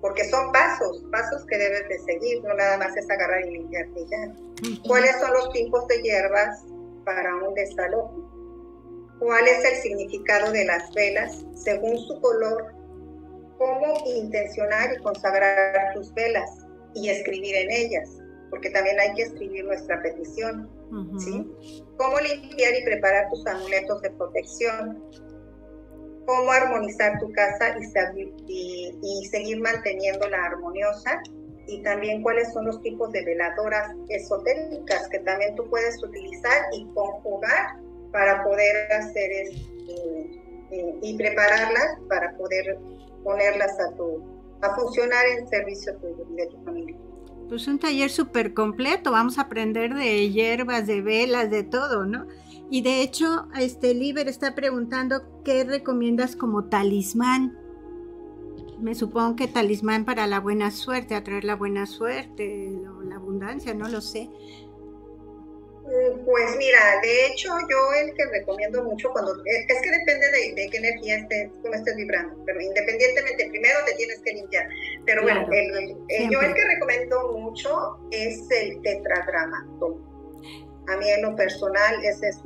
Porque 0.00 0.24
son 0.24 0.50
pasos, 0.52 1.04
pasos 1.12 1.44
que 1.46 1.58
debes 1.58 1.88
de 1.88 1.98
seguir, 2.00 2.42
no 2.42 2.54
nada 2.54 2.78
más 2.78 2.96
es 2.96 3.08
agarrar 3.10 3.46
y 3.46 3.50
limpiarte 3.50 4.06
ya. 4.10 4.34
¿Cuáles 4.86 5.18
son 5.20 5.32
los 5.32 5.52
tipos 5.52 5.86
de 5.88 6.02
hierbas 6.02 6.64
para 7.04 7.36
un 7.36 7.54
desalojo? 7.54 8.30
¿Cuál 9.18 9.46
es 9.46 9.62
el 9.64 9.76
significado 9.82 10.50
de 10.52 10.64
las 10.64 10.92
velas 10.94 11.44
según 11.54 11.98
su 11.98 12.18
color? 12.22 12.72
¿Cómo 13.58 14.02
intencionar 14.06 14.94
y 14.94 15.02
consagrar 15.02 15.92
tus 15.92 16.14
velas 16.14 16.66
y 16.94 17.10
escribir 17.10 17.54
en 17.54 17.70
ellas? 17.70 18.08
Porque 18.48 18.70
también 18.70 18.98
hay 18.98 19.12
que 19.14 19.24
escribir 19.24 19.66
nuestra 19.66 20.00
petición 20.00 20.70
Cómo 20.90 22.18
limpiar 22.20 22.74
y 22.74 22.84
preparar 22.84 23.28
tus 23.30 23.46
amuletos 23.46 24.02
de 24.02 24.10
protección, 24.10 25.02
cómo 26.26 26.50
armonizar 26.50 27.18
tu 27.20 27.30
casa 27.32 27.76
y, 28.46 28.94
y, 29.02 29.26
seguir 29.26 29.60
manteniéndola 29.60 30.44
armoniosa. 30.46 31.22
Y 31.66 31.82
también 31.82 32.22
cuáles 32.22 32.52
son 32.52 32.66
los 32.66 32.82
tipos 32.82 33.12
de 33.12 33.24
veladoras 33.24 33.94
esotéricas 34.08 35.08
que 35.08 35.20
también 35.20 35.54
tú 35.54 35.68
puedes 35.70 36.02
utilizar 36.02 36.62
y 36.72 36.84
conjugar 36.94 37.76
para 38.10 38.42
poder 38.42 38.92
hacer 38.92 39.30
este, 39.30 40.40
y 41.02 41.16
prepararlas 41.16 41.98
para 42.08 42.36
poder 42.36 42.76
ponerlas 43.22 43.78
a 43.78 43.94
tu 43.96 44.40
a 44.62 44.74
funcionar 44.74 45.24
en 45.26 45.48
servicio 45.48 45.92
de 45.94 46.46
tu 46.46 46.64
familia. 46.64 46.96
Pues 47.50 47.66
un 47.66 47.80
taller 47.80 48.10
súper 48.10 48.54
completo, 48.54 49.10
vamos 49.10 49.36
a 49.36 49.42
aprender 49.42 49.92
de 49.92 50.30
hierbas, 50.30 50.86
de 50.86 51.02
velas, 51.02 51.50
de 51.50 51.64
todo, 51.64 52.06
¿no? 52.06 52.28
Y 52.70 52.82
de 52.82 53.02
hecho, 53.02 53.48
este 53.58 53.92
Liber 53.92 54.28
está 54.28 54.54
preguntando 54.54 55.42
qué 55.44 55.64
recomiendas 55.64 56.36
como 56.36 56.66
talismán. 56.66 57.58
Me 58.78 58.94
supongo 58.94 59.34
que 59.34 59.48
talismán 59.48 60.04
para 60.04 60.28
la 60.28 60.38
buena 60.38 60.70
suerte, 60.70 61.16
atraer 61.16 61.42
la 61.42 61.56
buena 61.56 61.86
suerte, 61.86 62.80
la 63.08 63.16
abundancia, 63.16 63.74
no 63.74 63.88
lo 63.88 64.00
sé. 64.00 64.30
Pues 66.24 66.56
mira, 66.56 66.78
de 67.02 67.26
hecho 67.26 67.50
yo 67.68 67.92
el 68.00 68.14
que 68.14 68.24
recomiendo 68.26 68.84
mucho 68.84 69.10
cuando, 69.10 69.32
es 69.44 69.82
que 69.82 69.90
depende 69.90 70.26
de, 70.54 70.68
qué 70.70 70.76
energía 70.76 71.16
estés, 71.16 71.50
cómo 71.62 71.74
estés 71.74 71.96
vibrando, 71.96 72.40
pero 72.46 72.60
independientemente, 72.60 73.48
primero 73.50 73.78
te 73.86 73.94
tienes 73.94 74.20
que 74.20 74.32
limpiar. 74.34 74.68
Pero 75.04 75.22
bueno, 75.22 75.48
yo 75.48 76.40
el 76.40 76.54
que 76.54 76.64
recomiendo 76.64 77.32
mucho 77.32 77.98
es 78.12 78.48
el 78.50 78.80
tetragramatón. 78.82 80.08
A 80.88 80.96
mí 80.96 81.10
en 81.10 81.22
lo 81.22 81.34
personal 81.34 82.04
ese 82.04 82.28
es, 82.28 82.38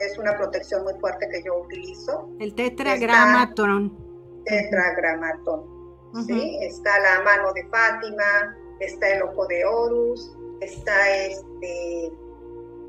es 0.00 0.18
una 0.18 0.36
protección 0.36 0.84
muy 0.84 0.94
fuerte 1.00 1.28
que 1.30 1.42
yo 1.42 1.58
utilizo. 1.58 2.30
El 2.38 2.54
tetragramatón. 2.54 3.96
Tetragramatón. 4.44 5.78
¿sí? 6.26 6.58
Está 6.62 6.98
la 7.00 7.22
mano 7.22 7.52
de 7.54 7.64
Fátima, 7.66 8.56
está 8.78 9.08
el 9.08 9.22
ojo 9.22 9.46
de 9.46 9.64
Horus, 9.64 10.36
está 10.60 11.16
este 11.16 12.12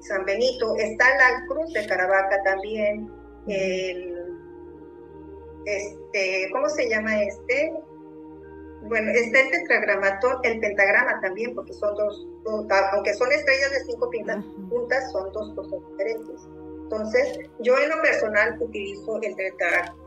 San 0.02 0.26
Benito, 0.26 0.76
está 0.78 1.06
la 1.18 1.46
Cruz 1.48 1.74
de 1.74 1.86
Caravaca 1.88 2.42
también, 2.44 3.12
el, 3.48 4.20
este, 5.66 6.50
¿cómo 6.52 6.70
se 6.70 6.90
llama 6.90 7.22
este? 7.24 7.74
Bueno, 8.84 9.12
está 9.12 9.42
el 9.42 9.52
tetragramatón, 9.52 10.38
el 10.44 10.60
pentagrama 10.60 11.20
también, 11.22 11.54
porque 11.54 11.74
son 11.74 11.96
dos, 11.96 12.28
aunque 12.94 13.14
son 13.14 13.32
estrellas 13.32 13.72
de 13.72 13.80
cinco 13.86 14.10
puntas, 14.70 15.12
son 15.12 15.32
dos 15.34 15.54
cosas 15.54 15.80
diferentes. 15.90 16.48
Entonces, 16.84 17.40
yo 17.60 17.78
en 17.78 17.90
lo 17.90 18.02
personal 18.02 18.58
utilizo 18.60 19.22
el, 19.22 19.36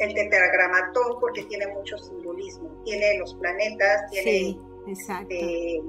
el 0.01 0.15
tetragramatón 0.15 1.21
porque 1.21 1.45
tiene 1.45 1.69
mucho 1.69 1.97
simbolismo. 1.99 2.83
Tiene 2.85 3.19
los 3.19 3.35
planetas, 3.35 4.11
tiene 4.11 4.59
este, 4.89 5.81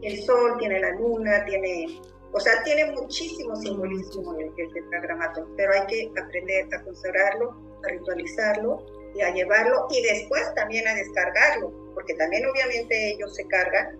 el 0.00 0.22
sol, 0.22 0.56
tiene 0.58 0.80
la 0.80 0.92
luna, 0.92 1.44
tiene 1.44 2.00
o 2.32 2.40
sea, 2.40 2.62
tiene 2.62 2.92
muchísimo 2.92 3.56
simbolismo 3.56 4.36
el, 4.38 4.52
el 4.56 4.72
tetragramato, 4.72 5.48
pero 5.56 5.72
hay 5.72 5.86
que 5.86 6.12
aprender 6.20 6.74
a 6.74 6.82
consagrarlo, 6.82 7.50
a 7.84 7.88
ritualizarlo 7.90 8.86
y 9.14 9.22
a 9.22 9.34
llevarlo 9.34 9.88
y 9.90 10.02
después 10.02 10.42
también 10.54 10.86
a 10.86 10.94
descargarlo, 10.94 11.72
porque 11.94 12.14
también 12.14 12.44
obviamente 12.46 13.14
ellos 13.14 13.34
se 13.34 13.44
cargan 13.46 13.98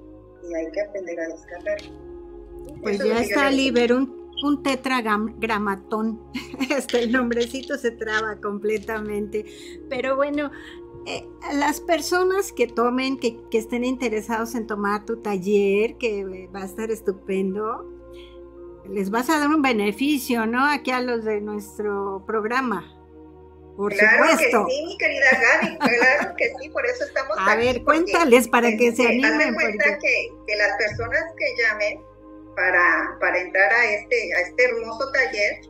y 0.48 0.54
hay 0.54 0.70
que 0.70 0.80
aprender 0.80 1.20
a 1.20 1.28
descargarlo. 1.28 2.10
Pues 2.82 2.98
ya 2.98 3.20
está 3.20 3.50
libre 3.50 3.92
un, 3.94 4.30
un 4.44 4.62
tetragramatón. 4.62 6.20
Hasta 6.76 6.98
el 6.98 7.12
nombrecito 7.12 7.76
se 7.78 7.90
traba 7.90 8.40
completamente. 8.40 9.44
Pero 9.88 10.16
bueno, 10.16 10.50
eh, 11.06 11.26
las 11.54 11.80
personas 11.80 12.52
que 12.52 12.66
tomen, 12.66 13.18
que, 13.18 13.38
que, 13.50 13.58
estén 13.58 13.84
interesados 13.84 14.54
en 14.54 14.66
tomar 14.66 15.04
tu 15.04 15.16
taller, 15.16 15.96
que 15.98 16.48
va 16.54 16.62
a 16.62 16.64
estar 16.64 16.90
estupendo, 16.90 17.99
les 18.92 19.10
vas 19.10 19.30
a 19.30 19.38
dar 19.38 19.48
un 19.48 19.62
beneficio, 19.62 20.46
¿no? 20.46 20.64
Aquí 20.66 20.90
a 20.90 21.00
los 21.00 21.24
de 21.24 21.40
nuestro 21.40 22.24
programa. 22.26 22.96
Por 23.76 23.94
claro 23.94 24.28
supuesto. 24.28 24.66
que 24.66 24.72
sí, 24.72 24.84
mi 24.84 24.98
querida 24.98 25.26
Gaby, 25.32 25.78
claro 25.78 26.34
que 26.36 26.52
sí, 26.60 26.68
por 26.68 26.84
eso 26.84 27.04
estamos 27.04 27.36
a 27.38 27.56
ver, 27.56 27.82
cuéntales 27.82 28.46
para 28.48 28.76
que 28.76 28.94
se 28.94 29.06
animen. 29.06 29.54
cuenta 29.54 29.98
que, 29.98 30.28
que, 30.46 30.56
las 30.56 30.76
personas 30.76 31.22
que 31.36 31.62
llamen 31.62 32.00
para, 32.56 33.16
para 33.20 33.40
entrar 33.40 33.72
a 33.72 33.84
este, 33.86 34.34
a 34.34 34.40
este 34.40 34.64
hermoso 34.64 35.10
taller, 35.12 35.60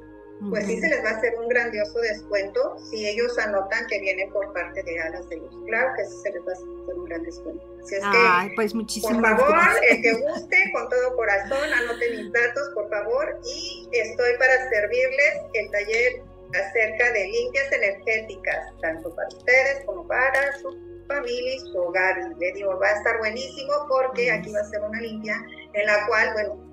pues 0.49 0.67
sí 0.67 0.81
se 0.81 0.89
les 0.89 1.05
va 1.05 1.11
a 1.11 1.17
hacer 1.17 1.35
un 1.39 1.49
grandioso 1.49 1.99
descuento 2.01 2.77
si 2.91 3.07
ellos 3.07 3.39
anotan 3.39 3.87
que 3.89 4.01
vienen 4.01 4.33
por 4.33 4.53
parte 4.53 4.83
de 4.83 5.01
Alas 5.01 5.29
de 5.29 5.37
Luz. 5.37 5.55
Claro 5.67 5.93
que 5.97 6.05
se 6.05 6.33
les 6.33 6.41
va 6.41 6.53
a 6.53 6.55
hacer 6.55 6.95
un 6.97 7.05
gran 7.05 7.23
descuento. 7.23 7.63
Así 7.83 7.95
es 7.97 8.03
que, 8.03 8.55
pues 8.57 8.75
muchísimas 8.75 9.41
por 9.41 9.49
favor, 9.49 9.71
el 9.89 10.03
que 10.03 10.13
guste, 10.13 10.57
con 10.73 10.89
todo 10.89 11.17
corazón, 11.17 11.73
anoten 11.73 12.17
mis 12.17 12.33
datos, 12.33 12.71
por 12.75 12.89
favor, 12.89 13.39
y 13.45 13.89
estoy 13.93 14.33
para 14.39 14.69
servirles. 14.71 15.35
El 15.55 15.71
taller 15.71 16.23
acerca 16.55 17.13
de 17.13 17.29
limpias 17.29 17.73
energéticas, 17.73 18.73
tanto 18.81 19.15
para 19.15 19.29
ustedes 19.29 19.85
como 19.85 20.07
para 20.07 20.59
su 20.59 20.71
familia 21.07 21.55
y 21.55 21.59
su 21.61 21.79
hogar. 21.79 22.17
Le 22.39 22.53
digo, 22.53 22.79
va 22.79 22.89
a 22.89 22.93
estar 22.93 23.19
buenísimo 23.19 23.73
porque 23.89 24.31
aquí 24.31 24.53
va 24.53 24.61
a 24.61 24.65
ser 24.65 24.81
una 24.83 25.01
limpia 25.01 25.37
en 25.73 25.87
la 25.87 26.07
cual, 26.07 26.33
bueno, 26.33 26.70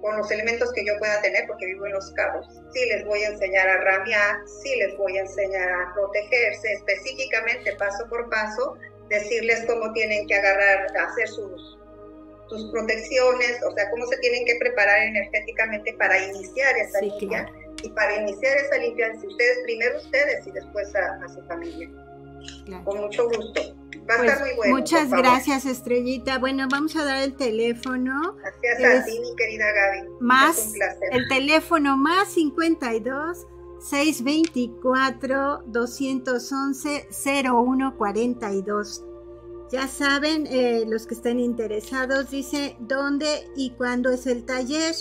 con 0.00 0.16
los 0.16 0.30
elementos 0.30 0.72
que 0.72 0.84
yo 0.84 0.96
pueda 0.98 1.20
tener, 1.22 1.46
porque 1.46 1.66
vivo 1.66 1.86
en 1.86 1.92
los 1.92 2.10
cabos. 2.12 2.46
Sí 2.72 2.86
les 2.86 3.04
voy 3.04 3.22
a 3.22 3.28
enseñar 3.28 3.68
a 3.68 3.80
ramear, 3.80 4.36
sí 4.62 4.76
les 4.76 4.96
voy 4.96 5.18
a 5.18 5.22
enseñar 5.22 5.68
a 5.68 5.94
protegerse 5.94 6.72
específicamente, 6.72 7.74
paso 7.76 8.08
por 8.08 8.28
paso, 8.30 8.76
decirles 9.08 9.64
cómo 9.66 9.92
tienen 9.92 10.26
que 10.26 10.34
agarrar, 10.34 10.86
hacer 10.96 11.28
sus, 11.28 11.78
sus 12.48 12.70
protecciones, 12.70 13.62
o 13.64 13.70
sea, 13.72 13.90
cómo 13.90 14.06
se 14.06 14.16
tienen 14.18 14.44
que 14.44 14.56
preparar 14.56 15.02
energéticamente 15.02 15.94
para 15.94 16.18
iniciar 16.18 16.76
esa 16.76 17.00
limpia. 17.00 17.46
Y 17.82 17.90
para 17.90 18.16
iniciar 18.16 18.56
esa 18.56 18.76
limpia, 18.76 19.12
si 19.20 19.26
ustedes, 19.28 19.58
primero 19.62 19.98
ustedes 19.98 20.44
y 20.46 20.50
después 20.50 20.92
a, 20.96 21.28
su 21.28 21.40
familia. 21.46 21.88
Con 22.84 23.00
mucho 23.00 23.28
gusto. 23.28 23.60
Va 24.08 24.14
a 24.14 24.16
estar 24.18 24.38
pues, 24.38 24.40
muy 24.40 24.56
bueno. 24.56 24.76
Muchas 24.76 25.10
gracias, 25.10 25.66
Estrellita. 25.66 26.38
Bueno, 26.38 26.66
vamos 26.70 26.96
a 26.96 27.04
dar 27.04 27.22
el 27.22 27.36
teléfono. 27.36 28.36
Gracias 28.62 29.02
a 29.02 29.04
ti, 29.04 29.20
mi 29.20 29.36
querida 29.36 29.66
Gaby. 29.72 30.08
Más, 30.20 30.72
el 31.10 31.28
teléfono 31.28 31.96
más 31.96 32.28
52 32.28 33.46
624 33.80 35.62
211 35.66 37.08
0142. 37.10 39.04
Ya 39.70 39.86
saben, 39.86 40.46
eh, 40.46 40.84
los 40.86 41.06
que 41.06 41.14
estén 41.14 41.38
interesados, 41.38 42.30
dice 42.30 42.76
dónde 42.80 43.44
y 43.54 43.70
cuándo 43.72 44.10
es 44.10 44.26
el 44.26 44.46
taller. 44.46 44.94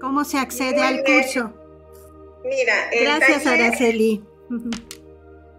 ¿Cómo 0.00 0.24
se 0.24 0.38
accede 0.38 0.82
al 0.82 1.04
curso? 1.04 1.52
Mira, 2.44 2.90
el 2.90 3.04
Gracias, 3.04 3.46
Araceli. 3.46 4.24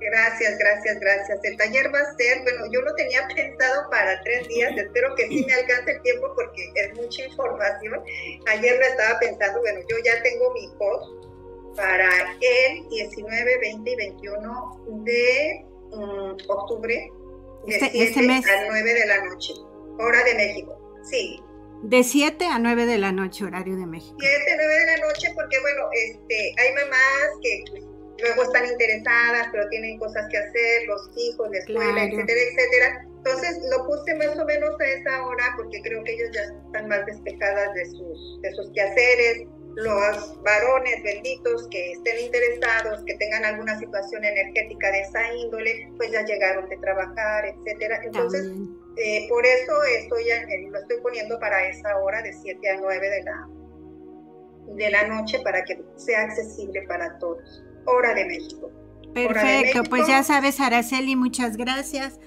Gracias, 0.03 0.57
gracias, 0.57 0.99
gracias. 0.99 1.39
El 1.43 1.57
taller 1.57 1.93
va 1.93 1.99
a 1.99 2.15
ser, 2.15 2.41
bueno, 2.43 2.65
yo 2.71 2.81
lo 2.81 2.93
tenía 2.95 3.27
pensado 3.33 3.89
para 3.89 4.21
tres 4.21 4.47
días, 4.47 4.71
espero 4.77 5.15
que 5.15 5.27
sí 5.27 5.45
me 5.45 5.53
alcance 5.53 5.91
el 5.91 6.01
tiempo 6.01 6.31
porque 6.35 6.71
es 6.75 6.93
mucha 6.95 7.23
información. 7.23 8.03
Ayer 8.47 8.77
lo 8.77 8.85
estaba 8.85 9.19
pensando, 9.19 9.61
bueno, 9.61 9.79
yo 9.89 9.97
ya 10.03 10.21
tengo 10.21 10.53
mi 10.53 10.67
post 10.77 11.25
para 11.75 12.09
el 12.41 12.87
19, 12.89 13.59
20 13.59 13.89
y 13.89 13.95
21 13.95 14.85
de 15.05 15.65
mm, 15.91 16.49
octubre, 16.49 17.11
de 17.65 17.75
este, 17.75 17.89
7 17.89 18.19
este 18.19 18.51
a 18.51 18.65
9 18.69 18.93
de 18.93 19.05
la 19.05 19.25
noche, 19.25 19.53
hora 19.99 20.23
de 20.23 20.35
México. 20.35 20.99
Sí, 21.09 21.41
de 21.83 22.01
7 22.01 22.45
a 22.45 22.59
9 22.59 22.85
de 22.85 22.97
la 22.97 23.11
noche, 23.11 23.43
horario 23.43 23.75
de 23.75 23.85
México. 23.85 24.15
7 24.17 24.51
a 24.51 24.55
9 24.55 24.73
de 24.73 24.85
la 24.85 25.07
noche, 25.07 25.31
porque 25.35 25.59
bueno, 25.59 25.89
este, 25.91 26.55
hay 26.57 26.73
mamás 26.75 27.29
que 27.41 27.63
luego 28.23 28.43
están 28.43 28.65
interesadas, 28.65 29.47
pero 29.51 29.67
tienen 29.69 29.99
cosas 29.99 30.27
que 30.29 30.37
hacer, 30.37 30.87
los 30.87 31.09
hijos, 31.15 31.49
la 31.51 31.57
escuela, 31.59 32.03
etcétera, 32.03 32.39
etcétera. 32.41 33.07
Entonces 33.17 33.61
lo 33.69 33.85
puse 33.85 34.15
más 34.15 34.37
o 34.37 34.45
menos 34.45 34.79
a 34.79 34.85
esa 34.85 35.25
hora 35.25 35.43
porque 35.55 35.81
creo 35.81 36.03
que 36.03 36.13
ellos 36.13 36.29
ya 36.33 36.41
están 36.41 36.87
más 36.87 37.05
despejadas 37.05 37.73
de 37.73 37.85
sus, 37.85 38.41
de 38.41 38.51
sus 38.53 38.71
quehaceres. 38.71 39.47
Los 39.75 40.41
varones 40.43 41.01
benditos 41.03 41.67
que 41.69 41.93
estén 41.93 42.19
interesados, 42.19 43.03
que 43.05 43.15
tengan 43.15 43.43
alguna 43.43 43.77
situación 43.79 44.23
energética 44.23 44.91
de 44.91 44.99
esa 44.99 45.33
índole, 45.33 45.89
pues 45.97 46.11
ya 46.11 46.23
llegaron 46.23 46.69
de 46.69 46.77
trabajar, 46.77 47.45
etcétera. 47.45 48.01
Entonces, 48.03 48.51
eh, 48.97 49.25
por 49.29 49.43
eso 49.45 49.83
estoy, 49.83 50.25
lo 50.69 50.79
estoy 50.79 51.01
poniendo 51.01 51.39
para 51.39 51.67
esa 51.67 51.97
hora 51.97 52.21
de 52.21 52.33
7 52.33 52.69
a 52.69 52.77
9 52.81 53.09
de 53.09 53.23
la, 53.23 53.49
de 54.75 54.89
la 54.91 55.07
noche 55.07 55.39
para 55.43 55.63
que 55.63 55.81
sea 55.95 56.21
accesible 56.21 56.83
para 56.83 57.17
todos. 57.17 57.63
Hora 57.85 58.13
de 58.13 58.25
México. 58.25 58.71
Perfecto, 59.13 59.83
pues 59.89 60.07
ya 60.07 60.23
sabes, 60.23 60.59
Araceli, 60.59 61.15
muchas 61.15 61.55
gracias 61.55 62.19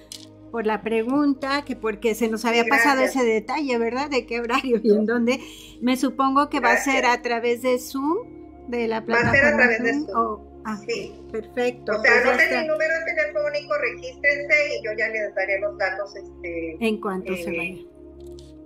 por 0.53 0.67
la 0.67 0.83
pregunta, 0.83 1.65
que 1.65 1.75
porque 1.75 2.15
se 2.15 2.29
nos 2.29 2.45
había 2.45 2.65
pasado 2.65 3.03
ese 3.03 3.25
detalle, 3.25 3.77
¿verdad? 3.79 4.09
De 4.09 4.25
qué 4.25 4.41
horario 4.41 4.81
y 4.83 4.91
en 4.93 5.05
dónde. 5.05 5.41
Me 5.81 5.97
supongo 5.97 6.49
que 6.49 6.61
va 6.61 6.73
a 6.73 6.77
ser 6.77 7.05
a 7.05 7.21
través 7.23 7.63
de 7.63 7.79
Zoom, 7.79 8.69
de 8.69 8.87
la 8.87 9.05
plataforma. 9.05 9.33
Va 9.33 9.39
a 9.39 9.41
ser 9.41 9.53
a 9.53 9.57
través 9.57 9.83
de 9.83 9.93
Zoom. 10.07 10.57
Ah, 10.65 10.77
sí. 10.85 11.15
Perfecto. 11.31 11.93
O 11.93 12.03
sea, 12.03 12.13
pues 12.25 12.27
anoten 12.27 12.61
mi 12.61 12.67
número 12.67 12.95
telefónico, 13.05 13.75
regístrense 13.79 14.55
y 14.79 14.85
yo 14.85 14.91
ya 14.99 15.09
les 15.09 15.35
daré 15.35 15.61
los 15.61 15.79
datos. 15.79 16.17
Este, 16.17 16.77
en 16.81 17.01
cuanto 17.01 17.37
se 17.37 17.57
vaya. 17.57 17.77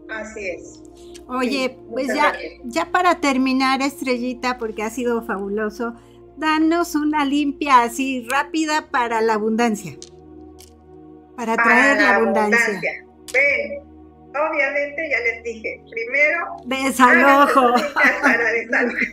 Así 0.08 0.48
es. 0.48 0.82
Oye, 1.28 1.76
pues 1.90 2.06
ya, 2.08 2.32
ya 2.64 2.90
para 2.90 3.20
terminar, 3.20 3.82
Estrellita, 3.82 4.58
porque 4.58 4.82
ha 4.82 4.90
sido 4.90 5.22
fabuloso, 5.22 5.94
danos 6.40 6.94
una 6.94 7.24
limpia 7.24 7.82
así 7.82 8.26
rápida 8.28 8.90
para 8.90 9.20
la 9.20 9.34
abundancia. 9.34 9.96
Para, 11.36 11.54
traer 11.56 12.02
la, 12.02 12.16
abundancia. 12.16 12.80
Ven, 13.32 13.82
obviamente 14.30 15.10
ya 15.10 15.20
les 15.20 15.44
dije, 15.44 15.82
primero... 15.90 16.56
Desalojo. 16.64 17.74
Para 18.22 18.52
desalojar. 18.52 19.06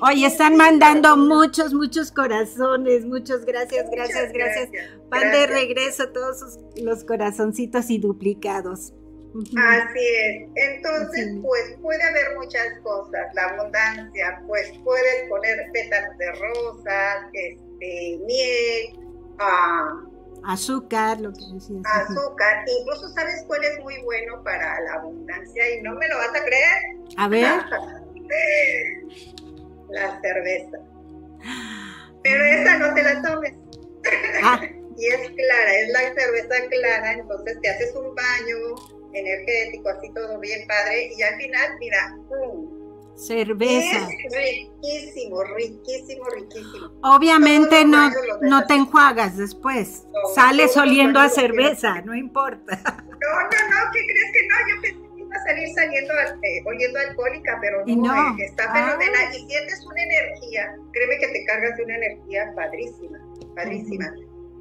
Oye, 0.02 0.26
están 0.26 0.56
mandando 0.56 1.16
muchos, 1.16 1.72
muchos 1.72 2.12
corazones, 2.12 3.04
muchos 3.06 3.44
gracias, 3.44 3.88
gracias, 3.90 4.32
gracias. 4.32 4.68
Van 5.08 5.30
de 5.30 5.46
regreso 5.46 6.08
todos 6.10 6.58
los 6.76 7.04
corazoncitos 7.04 7.90
y 7.90 7.98
duplicados. 7.98 8.92
Así 9.34 9.98
es. 9.98 10.48
Entonces, 10.54 11.36
pues 11.42 11.76
puede 11.82 12.02
haber 12.02 12.36
muchas 12.36 12.78
cosas. 12.82 13.34
La 13.34 13.46
abundancia, 13.46 14.40
pues 14.46 14.72
puedes 14.84 15.28
poner 15.28 15.58
pétalos 15.72 16.16
de 16.18 16.32
rosas, 16.32 17.26
este, 17.32 18.18
miel, 18.24 18.98
ah, 19.40 20.04
azúcar, 20.46 21.20
lo 21.20 21.32
que 21.32 21.44
decías. 21.52 21.82
Azúcar. 21.84 22.64
Incluso, 22.78 23.08
¿sabes 23.08 23.42
cuál 23.48 23.64
es 23.64 23.80
muy 23.80 24.00
bueno 24.04 24.42
para 24.44 24.80
la 24.82 24.94
abundancia? 24.94 25.78
Y 25.78 25.82
no 25.82 25.94
me 25.96 26.06
lo 26.08 26.16
vas 26.18 26.28
a 26.28 26.44
creer. 26.44 26.82
A 27.16 27.28
ver. 27.28 27.44
la 29.90 30.20
cerveza. 30.20 30.78
Pero 32.22 32.44
esa 32.44 32.78
no 32.78 32.94
te 32.94 33.02
la 33.02 33.20
tomes. 33.22 33.54
Ah. 34.44 34.60
y 34.96 35.06
es 35.06 35.30
clara, 35.30 35.74
es 35.80 35.88
la 35.90 36.14
cerveza 36.14 36.68
clara, 36.70 37.12
entonces 37.14 37.60
te 37.60 37.68
haces 37.68 37.94
un 37.96 38.14
baño 38.14 39.03
energético, 39.14 39.88
así 39.88 40.12
todo 40.12 40.38
bien 40.40 40.66
padre, 40.66 41.12
y 41.16 41.22
al 41.22 41.36
final, 41.36 41.76
mira, 41.78 42.16
Cerveza. 43.16 44.08
Es 44.08 44.34
riquísimo, 44.34 45.44
riquísimo, 45.44 46.24
riquísimo. 46.30 46.90
Obviamente 47.02 47.84
no, 47.84 48.10
no 48.42 48.66
te 48.66 48.74
enjuagas 48.74 49.36
después. 49.36 50.02
Sales 50.34 50.76
oliendo 50.76 51.20
a 51.20 51.28
cerveza, 51.28 52.00
no 52.02 52.14
importa. 52.14 52.76
No, 52.76 53.40
no, 53.40 53.48
no, 53.48 53.92
¿qué 53.92 54.00
crees 54.04 54.32
que 54.32 54.46
no? 54.48 54.56
Yo 54.68 54.82
pensé 54.82 55.04
a 55.32 55.44
salir 55.44 55.68
saliendo 55.74 56.12
eh, 56.42 56.62
oliendo 56.66 56.98
alcohólica, 56.98 57.58
pero 57.60 57.84
no, 57.86 58.38
eh, 58.38 58.44
está 58.44 58.72
fenomenal. 58.72 59.28
Ah. 59.28 59.34
Y 59.34 59.46
sientes 59.48 59.86
una 59.86 60.02
energía, 60.02 60.76
créeme 60.92 61.18
que 61.18 61.28
te 61.28 61.44
cargas 61.44 61.76
de 61.76 61.84
una 61.84 61.96
energía 61.96 62.52
padrísima, 62.54 63.18
padrísima. 63.54 64.12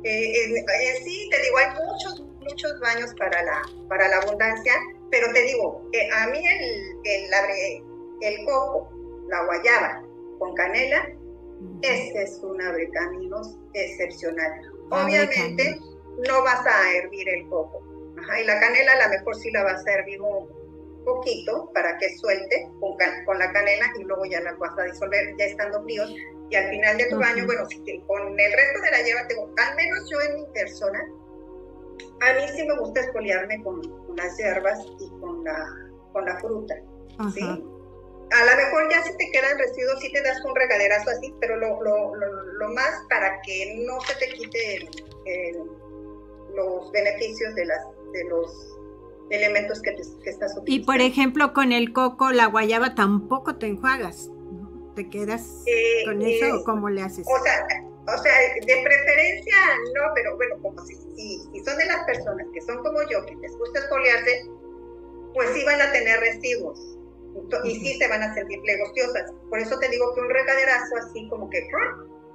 Eh, 0.04 0.66
sí, 1.04 1.30
te 1.32 1.42
digo, 1.42 1.58
hay 1.58 1.70
muchos, 1.86 2.24
muchos 2.44 2.80
baños 2.80 3.14
para 3.18 3.44
la, 3.44 3.62
para 3.90 4.08
la 4.08 4.18
abundancia, 4.18 4.74
pero 5.12 5.32
te 5.34 5.42
digo, 5.42 5.90
a 6.14 6.28
mí 6.28 6.46
el, 6.46 6.98
el, 7.04 7.84
el 8.22 8.46
coco, 8.46 8.90
la 9.30 9.46
guayaba 9.46 10.04
con 10.40 10.54
canela, 10.56 11.10
ese 11.82 12.24
es 12.24 12.40
un 12.44 12.62
abrecaminos 12.62 13.58
excepcional. 13.74 14.52
Obviamente 14.90 15.80
no 16.28 16.44
vas 16.44 16.66
a 16.66 16.94
hervir 16.94 17.28
el 17.30 17.48
coco. 17.48 17.82
y 18.40 18.44
la 18.46 18.60
canela 18.60 18.94
a 18.94 19.08
lo 19.08 19.10
mejor 19.10 19.36
sí 19.36 19.52
la 19.52 19.64
vas 19.64 19.86
a 19.88 19.94
hervir 19.94 20.22
un, 20.22 20.64
poquito 21.04 21.70
para 21.74 21.98
que 21.98 22.18
suelte 22.18 22.70
con, 22.80 22.96
con, 23.26 23.38
la 23.38 23.52
canela 23.52 23.88
y 24.00 24.04
luego 24.04 24.24
ya 24.26 24.40
la 24.40 24.54
vas 24.54 24.78
a 24.80 24.84
disolver 24.84 25.36
ya 25.38 25.46
estando 25.46 25.84
fríos 25.84 26.10
y 26.50 26.56
al 26.56 26.70
final 26.70 26.98
de 26.98 27.06
tu 27.06 27.18
baño, 27.18 27.46
bueno, 27.46 27.64
con 28.06 28.40
el 28.40 28.52
resto 28.52 28.82
de 28.84 28.92
la 28.92 29.02
hierba, 29.02 29.28
tengo, 29.28 29.52
al 29.58 29.76
menos 29.76 30.10
yo 30.12 30.22
en 30.22 30.36
mi 30.36 30.46
persona, 30.54 31.00
a 32.24 32.34
mí 32.34 32.42
sí 32.56 32.66
me 32.66 32.78
gusta 32.80 33.02
espoliarme 33.02 33.62
con, 33.64 33.82
las 34.16 34.38
hierbas 34.38 34.80
y 35.00 35.10
con 35.20 35.44
la, 35.44 35.66
con 36.12 36.26
la 36.26 36.40
fruta, 36.40 36.76
¿sí? 37.34 37.42
A 37.42 38.46
lo 38.46 38.56
mejor 38.58 38.90
ya 38.90 39.04
si 39.04 39.16
te 39.18 39.30
quedan 39.32 39.58
residuos, 39.58 40.00
sí 40.00 40.12
te 40.12 40.22
das 40.22 40.44
un 40.44 40.56
regaderazo 40.56 41.10
así, 41.10 41.34
pero 41.40 41.58
lo, 41.58 41.82
lo, 41.84 42.16
lo, 42.16 42.70
más 42.70 42.92
para 43.10 43.42
que 43.42 43.84
no 43.86 44.00
se 44.02 44.16
te 44.16 44.34
quite 44.34 44.90
los 46.56 46.92
beneficios 46.92 47.54
de, 47.56 47.66
las, 47.66 47.84
de 48.12 48.24
los 48.26 48.78
elementos 49.30 49.82
que, 49.82 49.96
que 49.96 50.30
estás 50.30 50.58
utilizando. 50.58 50.64
Y 50.68 50.80
por 50.80 51.02
ejemplo, 51.02 51.54
con 51.54 51.72
el 51.72 51.94
coco, 51.94 52.32
la 52.32 52.48
guayaba 52.48 52.96
tampoco 52.96 53.58
te 53.58 53.68
enjuagas. 53.68 54.30
¿Te 54.96 55.10
quedas 55.10 55.64
eh, 55.66 56.06
con 56.06 56.22
eso 56.22 56.60
o 56.60 56.64
cómo 56.64 56.90
le 56.90 57.02
haces? 57.02 57.26
O 57.28 57.44
sea, 57.44 57.66
o 58.06 58.18
sea, 58.18 58.34
de 58.54 58.84
preferencia 58.84 59.56
no, 59.96 60.12
pero 60.14 60.36
bueno, 60.36 60.56
como 60.62 60.86
si, 60.86 60.96
si, 60.96 61.64
son 61.64 61.78
de 61.78 61.86
las 61.86 62.04
personas 62.06 62.46
que 62.54 62.62
son 62.62 62.84
como 62.84 63.02
yo, 63.10 63.26
que 63.26 63.36
les 63.36 63.58
gusta 63.58 63.80
esfoliarse, 63.80 64.46
pues 65.34 65.50
sí 65.54 65.64
van 65.64 65.82
a 65.82 65.92
tener 65.92 66.20
residuos. 66.20 66.80
y 67.64 67.80
sí 67.80 67.98
se 67.98 68.08
van 68.08 68.22
a 68.24 68.34
sentir 68.34 68.62
plegostiosas. 68.62 69.32
Por 69.50 69.60
eso 69.60 69.80
te 69.80 69.88
digo 69.90 70.14
que 70.14 70.22
un 70.22 70.30
regaderazo 70.30 70.96
así 70.98 71.28
como 71.30 71.50
que 71.50 71.68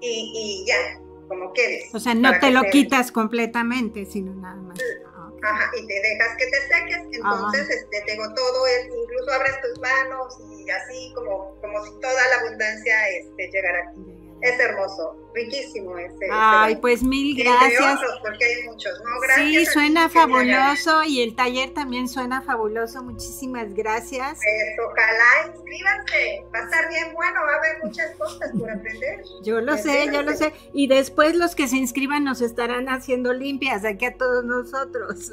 y, 0.00 0.32
y 0.34 0.66
ya, 0.66 1.00
como 1.28 1.52
quedes. 1.52 1.94
O 1.94 2.00
sea, 2.00 2.14
no 2.14 2.38
te 2.38 2.50
lo 2.50 2.62
quitas 2.70 3.12
completamente, 3.12 4.06
sino 4.06 4.34
nada 4.34 4.56
más. 4.56 4.78
Ah, 5.14 5.30
Ajá, 5.42 5.70
y 5.76 5.86
te 5.86 5.94
dejas 5.94 6.36
que 6.36 6.46
te 6.46 6.60
seques, 6.62 6.98
entonces 7.12 7.70
este, 7.70 8.00
tengo 8.06 8.34
todo, 8.34 8.66
es, 8.66 8.86
incluso 8.86 9.32
abres 9.32 9.60
tus 9.60 9.78
manos 9.80 10.36
y 10.50 10.68
así 10.68 11.12
como, 11.14 11.54
como 11.60 11.84
si 11.84 11.92
toda 12.00 12.28
la 12.28 12.40
abundancia 12.40 13.08
este, 13.10 13.50
llegara 13.50 13.88
aquí. 13.88 14.17
Es 14.40 14.58
hermoso, 14.60 15.16
riquísimo 15.34 15.98
ese. 15.98 16.28
Ay, 16.30 16.76
pues 16.76 17.02
mil 17.02 17.36
gracias. 17.36 17.98
porque 18.22 18.44
hay 18.44 18.68
muchos, 18.68 18.92
¿no? 19.04 19.20
Gracias 19.20 19.48
sí, 19.48 19.66
suena 19.66 20.08
fabuloso 20.08 21.02
y 21.04 21.22
el 21.22 21.34
taller 21.34 21.70
también 21.70 22.08
suena 22.08 22.40
fabuloso. 22.40 23.02
Muchísimas 23.02 23.74
gracias. 23.74 24.38
Pues, 24.38 24.86
ojalá 24.86 25.52
inscríbanse, 25.52 26.44
va 26.54 26.58
a 26.60 26.62
estar 26.62 26.88
bien 26.88 27.12
bueno, 27.14 27.40
va 27.44 27.52
a 27.52 27.56
haber 27.56 27.84
muchas 27.84 28.14
cosas 28.16 28.50
por 28.58 28.70
aprender. 28.70 29.22
Yo 29.42 29.60
lo 29.60 29.76
sé, 29.76 30.08
yo 30.12 30.22
lo 30.22 30.34
sé. 30.34 30.52
Y 30.72 30.86
después 30.86 31.34
los 31.34 31.54
que 31.54 31.68
se 31.68 31.76
inscriban 31.76 32.24
nos 32.24 32.40
estarán 32.40 32.88
haciendo 32.88 33.32
limpias 33.32 33.84
aquí 33.84 34.04
a 34.04 34.14
todos 34.16 34.44
nosotros. 34.44 35.32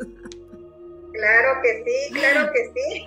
Claro 1.14 1.62
que 1.62 1.84
sí, 1.86 2.14
claro 2.14 2.52
que 2.52 2.72
sí. 2.74 3.06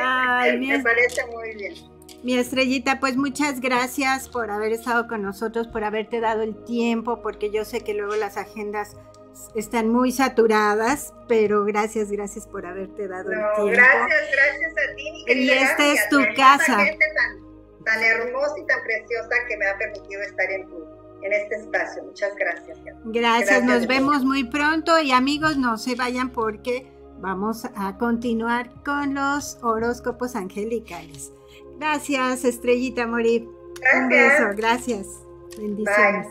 Ay, 0.00 0.58
Me 0.66 0.78
parece 0.80 1.26
muy 1.26 1.54
bien. 1.56 1.97
Mi 2.22 2.36
estrellita, 2.36 3.00
pues 3.00 3.16
muchas 3.16 3.60
gracias 3.60 4.28
por 4.28 4.50
haber 4.50 4.72
estado 4.72 5.06
con 5.06 5.22
nosotros, 5.22 5.68
por 5.68 5.84
haberte 5.84 6.20
dado 6.20 6.42
el 6.42 6.64
tiempo, 6.64 7.22
porque 7.22 7.50
yo 7.50 7.64
sé 7.64 7.82
que 7.82 7.94
luego 7.94 8.16
las 8.16 8.36
agendas 8.36 8.96
están 9.54 9.88
muy 9.88 10.12
saturadas, 10.12 11.14
pero 11.28 11.64
gracias, 11.64 12.10
gracias 12.10 12.46
por 12.46 12.66
haberte 12.66 13.08
dado 13.08 13.30
el 13.30 13.38
tiempo. 13.38 13.64
Gracias, 13.66 14.20
gracias 14.32 14.72
a 14.72 14.96
ti, 14.96 15.10
mi 15.12 15.24
querida. 15.24 15.54
Y 15.54 15.58
esta 15.58 15.92
es 15.92 16.08
tu 16.08 16.18
casa. 16.36 16.84
Gente 16.84 17.06
tan, 17.14 17.84
tan 17.84 18.02
hermosa 18.02 18.54
y 18.58 18.66
tan 18.66 18.82
preciosa 18.82 19.34
que 19.48 19.56
me 19.56 19.66
ha 19.66 19.78
permitido 19.78 20.22
estar 20.22 20.50
en 20.50 20.68
tu, 20.68 20.84
en 21.22 21.32
este 21.32 21.56
espacio. 21.56 22.02
Muchas 22.04 22.34
gracias. 22.36 22.78
Gracias, 22.84 23.04
gracias 23.04 23.64
nos 23.64 23.86
vemos 23.86 24.24
muy 24.24 24.44
pronto 24.44 24.98
y 25.00 25.12
amigos, 25.12 25.56
no 25.56 25.78
se 25.78 25.94
vayan 25.94 26.30
porque 26.30 26.86
vamos 27.18 27.64
a 27.76 27.96
continuar 27.98 28.70
con 28.84 29.14
los 29.14 29.58
horóscopos 29.62 30.36
angelicales. 30.36 31.32
Gracias, 31.78 32.44
Estrellita 32.44 33.06
Morir. 33.06 33.48
Un 33.94 34.08
beso, 34.08 34.50
gracias. 34.56 35.22
Bendiciones. 35.56 36.26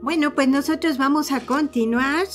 Bueno, 0.00 0.34
pues 0.34 0.48
nosotros 0.48 0.96
vamos 0.98 1.32
a 1.32 1.40
continuar. 1.44 2.26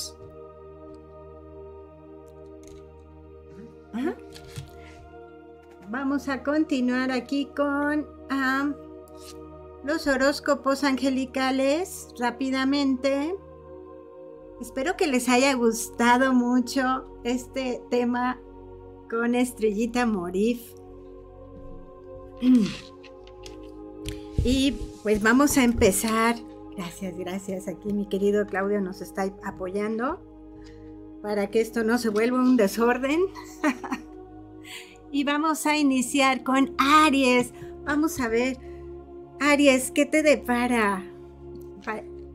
Vamos 5.88 6.28
a 6.28 6.42
continuar 6.42 7.10
aquí 7.10 7.46
con 7.56 8.06
los 9.84 10.06
horóscopos 10.06 10.84
angelicales 10.84 12.08
rápidamente. 12.18 13.34
Espero 14.60 14.96
que 14.96 15.06
les 15.06 15.28
haya 15.28 15.54
gustado 15.54 16.34
mucho 16.34 17.04
este 17.24 17.82
tema 17.90 18.40
con 19.08 19.34
Estrellita 19.34 20.06
Morif. 20.06 20.60
Y 24.44 24.72
pues 25.02 25.22
vamos 25.22 25.56
a 25.56 25.64
empezar. 25.64 26.36
Gracias, 26.76 27.16
gracias. 27.16 27.68
Aquí 27.68 27.92
mi 27.92 28.06
querido 28.06 28.46
Claudio 28.46 28.80
nos 28.80 29.00
está 29.00 29.34
apoyando 29.42 30.20
para 31.22 31.50
que 31.50 31.60
esto 31.60 31.84
no 31.84 31.98
se 31.98 32.08
vuelva 32.08 32.38
un 32.38 32.56
desorden. 32.56 33.20
y 35.10 35.24
vamos 35.24 35.66
a 35.66 35.76
iniciar 35.76 36.42
con 36.42 36.74
Aries. 36.78 37.52
Vamos 37.84 38.20
a 38.20 38.28
ver 38.28 38.69
Aries, 39.42 39.90
¿qué 39.90 40.04
te 40.04 40.22
depara 40.22 41.02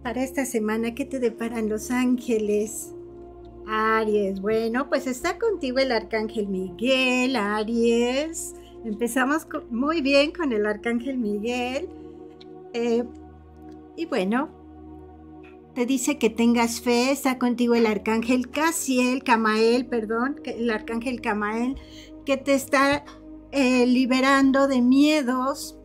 para 0.02 0.24
esta 0.24 0.44
semana? 0.44 0.96
¿Qué 0.96 1.06
te 1.06 1.20
deparan 1.20 1.70
los 1.70 1.92
ángeles? 1.92 2.96
Aries, 3.68 4.42
bueno, 4.42 4.90
pues 4.90 5.06
está 5.06 5.38
contigo 5.38 5.78
el 5.78 5.92
arcángel 5.92 6.48
Miguel, 6.48 7.36
Aries. 7.36 8.56
Empezamos 8.84 9.46
muy 9.70 10.02
bien 10.02 10.32
con 10.32 10.52
el 10.52 10.66
arcángel 10.66 11.20
Miguel. 11.20 11.90
Eh, 12.74 13.04
y 13.96 14.06
bueno, 14.08 14.50
te 15.76 15.86
dice 15.86 16.18
que 16.18 16.32
tengas 16.32 16.82
fe, 16.82 17.12
está 17.12 17.38
contigo 17.38 17.76
el 17.76 17.86
arcángel 17.86 18.50
Casiel, 18.50 19.24
Camael, 19.24 19.86
perdón, 19.86 20.42
el 20.44 20.72
arcángel 20.72 21.22
Camael, 21.22 21.76
que 22.26 22.38
te 22.38 22.56
está 22.56 23.06
eh, 23.52 23.86
liberando 23.86 24.68
de 24.68 24.82
miedos, 24.82 25.78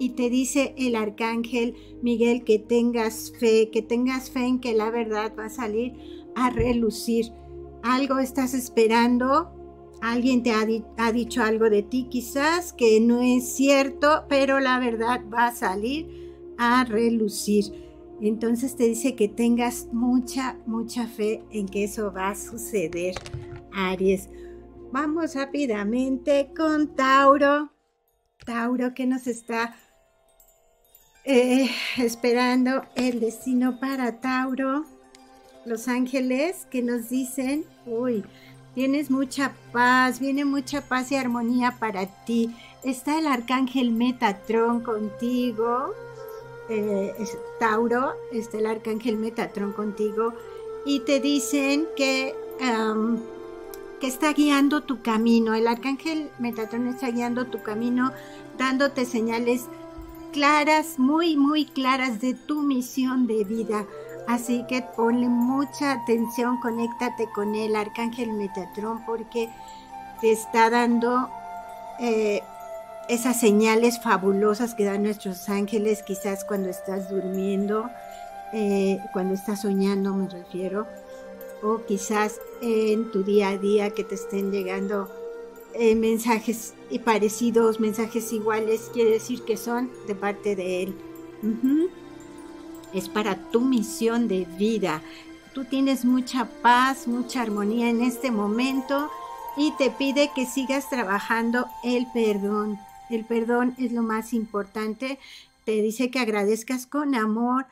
y 0.00 0.10
te 0.10 0.30
dice 0.30 0.74
el 0.78 0.96
arcángel 0.96 1.76
Miguel 2.02 2.42
que 2.42 2.58
tengas 2.58 3.34
fe, 3.38 3.70
que 3.70 3.82
tengas 3.82 4.30
fe 4.30 4.46
en 4.46 4.58
que 4.58 4.72
la 4.72 4.90
verdad 4.90 5.34
va 5.38 5.44
a 5.44 5.50
salir 5.50 5.92
a 6.34 6.48
relucir. 6.48 7.26
Algo 7.82 8.18
estás 8.18 8.54
esperando, 8.54 9.52
alguien 10.00 10.42
te 10.42 10.52
ha, 10.52 11.12
dicho 11.12 11.42
algo 11.42 11.68
de 11.68 11.82
ti 11.82 12.08
quizás 12.10 12.72
que 12.72 12.98
no 12.98 13.20
es 13.20 13.52
cierto, 13.52 14.24
pero 14.26 14.58
la 14.58 14.78
verdad 14.78 15.20
va 15.32 15.48
a 15.48 15.54
salir 15.54 16.32
a 16.56 16.82
relucir. 16.84 17.66
Entonces 18.22 18.76
te 18.76 18.84
dice 18.84 19.14
que 19.14 19.28
tengas 19.28 19.88
mucha, 19.92 20.58
mucha 20.64 21.06
fe 21.08 21.44
en 21.50 21.68
que 21.68 21.84
eso 21.84 22.10
va 22.10 22.30
a 22.30 22.36
suceder, 22.36 23.16
Aries. 23.70 24.30
Vamos 24.92 25.34
rápidamente 25.34 26.52
con 26.56 26.94
Tauro. 26.94 27.70
Tauro 28.46 28.94
que 28.94 29.06
nos 29.06 29.26
está 29.26 29.74
eh, 31.24 31.70
esperando 31.98 32.82
el 32.94 33.20
destino 33.20 33.78
para 33.78 34.20
Tauro. 34.20 34.84
Los 35.66 35.88
ángeles 35.88 36.66
que 36.70 36.82
nos 36.82 37.10
dicen, 37.10 37.66
uy, 37.86 38.24
tienes 38.74 39.10
mucha 39.10 39.52
paz, 39.72 40.18
viene 40.18 40.44
mucha 40.44 40.80
paz 40.80 41.12
y 41.12 41.16
armonía 41.16 41.76
para 41.78 42.06
ti. 42.24 42.54
Está 42.82 43.18
el 43.18 43.26
arcángel 43.26 43.90
Metatron 43.90 44.80
contigo. 44.80 45.94
Eh, 46.70 47.14
Tauro, 47.58 48.14
está 48.32 48.58
el 48.58 48.66
arcángel 48.66 49.16
Metatron 49.16 49.72
contigo. 49.72 50.32
Y 50.86 51.00
te 51.00 51.20
dicen 51.20 51.86
que, 51.94 52.34
que 54.00 54.06
está 54.06 54.32
guiando 54.32 54.82
tu 54.82 55.02
camino. 55.02 55.54
El 55.54 55.66
arcángel 55.66 56.30
Metatron 56.38 56.86
está 56.86 57.10
guiando 57.10 57.48
tu 57.48 57.62
camino, 57.62 58.12
dándote 58.56 59.04
señales 59.04 59.66
claras, 60.30 60.98
muy, 60.98 61.36
muy 61.36 61.64
claras 61.66 62.20
de 62.20 62.34
tu 62.34 62.62
misión 62.62 63.26
de 63.26 63.44
vida. 63.44 63.86
Así 64.26 64.64
que 64.68 64.82
ponle 64.96 65.28
mucha 65.28 65.92
atención, 65.92 66.58
conéctate 66.60 67.28
con 67.34 67.54
el 67.54 67.74
arcángel 67.74 68.32
Metatrón 68.32 69.04
porque 69.04 69.48
te 70.20 70.30
está 70.30 70.70
dando 70.70 71.28
eh, 71.98 72.42
esas 73.08 73.40
señales 73.40 74.00
fabulosas 74.00 74.74
que 74.74 74.84
dan 74.84 75.02
nuestros 75.02 75.48
ángeles, 75.48 76.02
quizás 76.02 76.44
cuando 76.44 76.68
estás 76.68 77.10
durmiendo, 77.10 77.90
eh, 78.52 79.00
cuando 79.12 79.34
estás 79.34 79.62
soñando 79.62 80.14
me 80.14 80.28
refiero, 80.28 80.86
o 81.62 81.84
quizás 81.86 82.40
en 82.62 83.10
tu 83.10 83.24
día 83.24 83.48
a 83.48 83.58
día 83.58 83.90
que 83.90 84.04
te 84.04 84.14
estén 84.14 84.52
llegando 84.52 85.10
eh, 85.74 85.94
mensajes 85.94 86.74
parecidos, 87.04 87.80
mensajes 87.80 88.32
iguales, 88.32 88.90
quiere 88.92 89.10
decir 89.10 89.42
que 89.42 89.56
son 89.56 89.90
de 90.06 90.14
parte 90.14 90.56
de 90.56 90.82
Él. 90.82 90.94
Es 92.92 93.08
para 93.08 93.36
tu 93.50 93.60
misión 93.60 94.28
de 94.28 94.46
vida. 94.58 95.02
Tú 95.54 95.64
tienes 95.64 96.04
mucha 96.04 96.46
paz, 96.62 97.06
mucha 97.06 97.42
armonía 97.42 97.88
en 97.88 98.02
este 98.02 98.30
momento 98.30 99.10
y 99.56 99.72
te 99.72 99.90
pide 99.90 100.30
que 100.34 100.46
sigas 100.46 100.88
trabajando 100.88 101.66
el 101.84 102.06
perdón. 102.12 102.78
El 103.08 103.24
perdón 103.24 103.74
es 103.78 103.92
lo 103.92 104.02
más 104.02 104.32
importante. 104.32 105.18
Te 105.64 105.82
dice 105.82 106.10
que 106.10 106.20
agradezcas 106.20 106.86
con 106.86 107.14
amor 107.14 107.66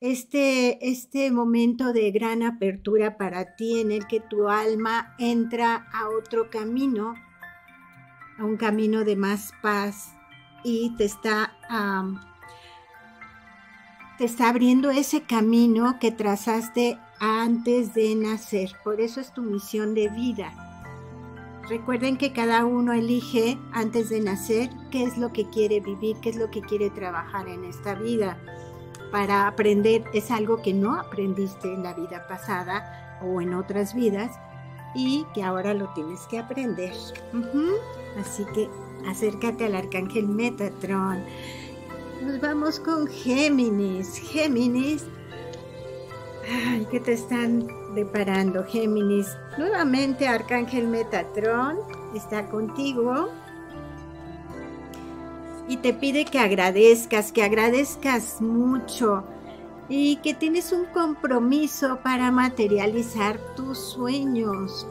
este, 0.00 0.88
este 0.88 1.30
momento 1.32 1.92
de 1.92 2.10
gran 2.12 2.42
apertura 2.42 3.16
para 3.16 3.56
ti 3.56 3.80
en 3.80 3.90
el 3.90 4.06
que 4.06 4.20
tu 4.20 4.48
alma 4.48 5.14
entra 5.18 5.88
a 5.92 6.08
otro 6.08 6.50
camino, 6.50 7.14
a 8.38 8.44
un 8.44 8.56
camino 8.56 9.04
de 9.04 9.16
más 9.16 9.52
paz 9.60 10.14
y 10.62 10.94
te 10.96 11.04
está, 11.04 11.56
te 14.18 14.24
está 14.24 14.48
abriendo 14.48 14.90
ese 14.90 15.22
camino 15.22 15.98
que 16.00 16.12
trazaste 16.12 16.98
antes 17.18 17.94
de 17.94 18.14
nacer. 18.14 18.70
Por 18.84 19.00
eso 19.00 19.20
es 19.20 19.32
tu 19.32 19.42
misión 19.42 19.94
de 19.94 20.08
vida. 20.08 20.52
Recuerden 21.68 22.16
que 22.16 22.32
cada 22.32 22.64
uno 22.64 22.94
elige 22.94 23.58
antes 23.72 24.08
de 24.08 24.20
nacer 24.20 24.70
qué 24.90 25.02
es 25.02 25.18
lo 25.18 25.32
que 25.32 25.50
quiere 25.50 25.80
vivir, 25.80 26.16
qué 26.22 26.30
es 26.30 26.36
lo 26.36 26.50
que 26.50 26.62
quiere 26.62 26.88
trabajar 26.88 27.48
en 27.48 27.64
esta 27.64 27.94
vida. 27.94 28.38
Para 29.10 29.46
aprender 29.46 30.04
es 30.12 30.30
algo 30.30 30.60
que 30.62 30.74
no 30.74 30.94
aprendiste 30.94 31.72
en 31.72 31.82
la 31.82 31.94
vida 31.94 32.26
pasada 32.26 33.18
o 33.22 33.40
en 33.40 33.54
otras 33.54 33.94
vidas 33.94 34.38
y 34.94 35.24
que 35.34 35.42
ahora 35.42 35.74
lo 35.74 35.88
tienes 35.94 36.20
que 36.28 36.38
aprender. 36.38 36.92
Así 38.20 38.44
que 38.54 38.68
acércate 39.06 39.64
al 39.64 39.74
arcángel 39.74 40.28
Metatron. 40.28 41.24
Nos 42.22 42.40
vamos 42.40 42.80
con 42.80 43.06
Géminis. 43.06 44.18
Géminis. 44.18 45.06
Ay, 46.66 46.86
¿qué 46.90 47.00
te 47.00 47.12
están 47.12 47.68
deparando, 47.94 48.64
Géminis? 48.64 49.36
Nuevamente 49.58 50.26
Arcángel 50.26 50.88
Metatron 50.88 51.78
está 52.14 52.48
contigo 52.48 53.28
y 55.68 55.76
te 55.76 55.92
pide 55.92 56.24
que 56.24 56.38
agradezcas, 56.38 57.30
que 57.30 57.42
agradezcas 57.42 58.40
mucho 58.40 59.22
y 59.88 60.16
que 60.16 60.34
tienes 60.34 60.72
un 60.72 60.86
compromiso 60.86 61.98
para 62.02 62.30
materializar 62.30 63.38
tus 63.54 63.78
sueños, 63.78 64.86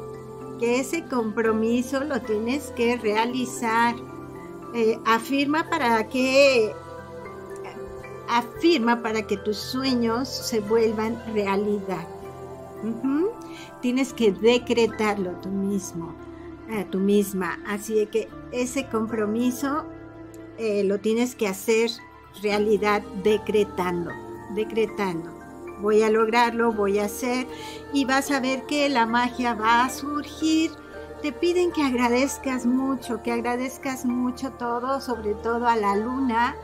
que 0.59 0.80
ese 0.80 1.03
compromiso 1.05 2.03
lo 2.03 2.21
tienes 2.21 2.71
que 2.71 2.95
realizar. 2.97 3.95
Eh, 4.75 4.99
afirma 5.05 5.67
para 5.69 6.07
que 6.07 6.73
afirma 8.30 9.01
para 9.01 9.23
que 9.23 9.38
tus 9.38 9.57
sueños 9.57 10.28
se 10.28 10.59
vuelvan 10.59 11.17
realidad. 11.34 12.07
Tienes 13.82 14.13
que 14.13 14.32
decretarlo 14.32 15.32
tú 15.41 15.49
mismo, 15.49 16.13
a 16.69 16.84
tú 16.86 16.99
misma. 16.99 17.59
Así 17.65 18.05
que 18.07 18.28
ese 18.51 18.88
compromiso 18.88 19.86
eh, 20.58 20.84
lo 20.84 20.99
tienes 20.99 21.36
que 21.36 21.47
hacer 21.47 21.89
realidad 22.41 23.01
decretando 23.24 24.12
decretando. 24.49 25.32
Voy 25.82 26.01
a 26.01 26.10
lograrlo, 26.10 26.72
voy 26.72 26.99
a 26.99 27.05
hacer 27.05 27.47
y 27.93 28.05
vas 28.05 28.32
a 28.32 28.39
ver 28.39 28.64
que 28.64 28.89
la 28.89 29.05
magia 29.05 29.53
va 29.53 29.86
a 29.86 29.89
surgir. 29.89 30.72
Te 31.22 31.32
piden 31.32 31.72
que 31.72 31.84
agradezcas 31.84 32.66
mucho, 32.66 33.22
que 33.24 33.32
agradezcas 33.32 34.05
mucho 34.05 34.51
todo, 34.51 35.01
sobre 35.01 35.34
todo 35.36 35.68
a 35.68 35.76
la 35.76 35.95
luna, 35.95 36.55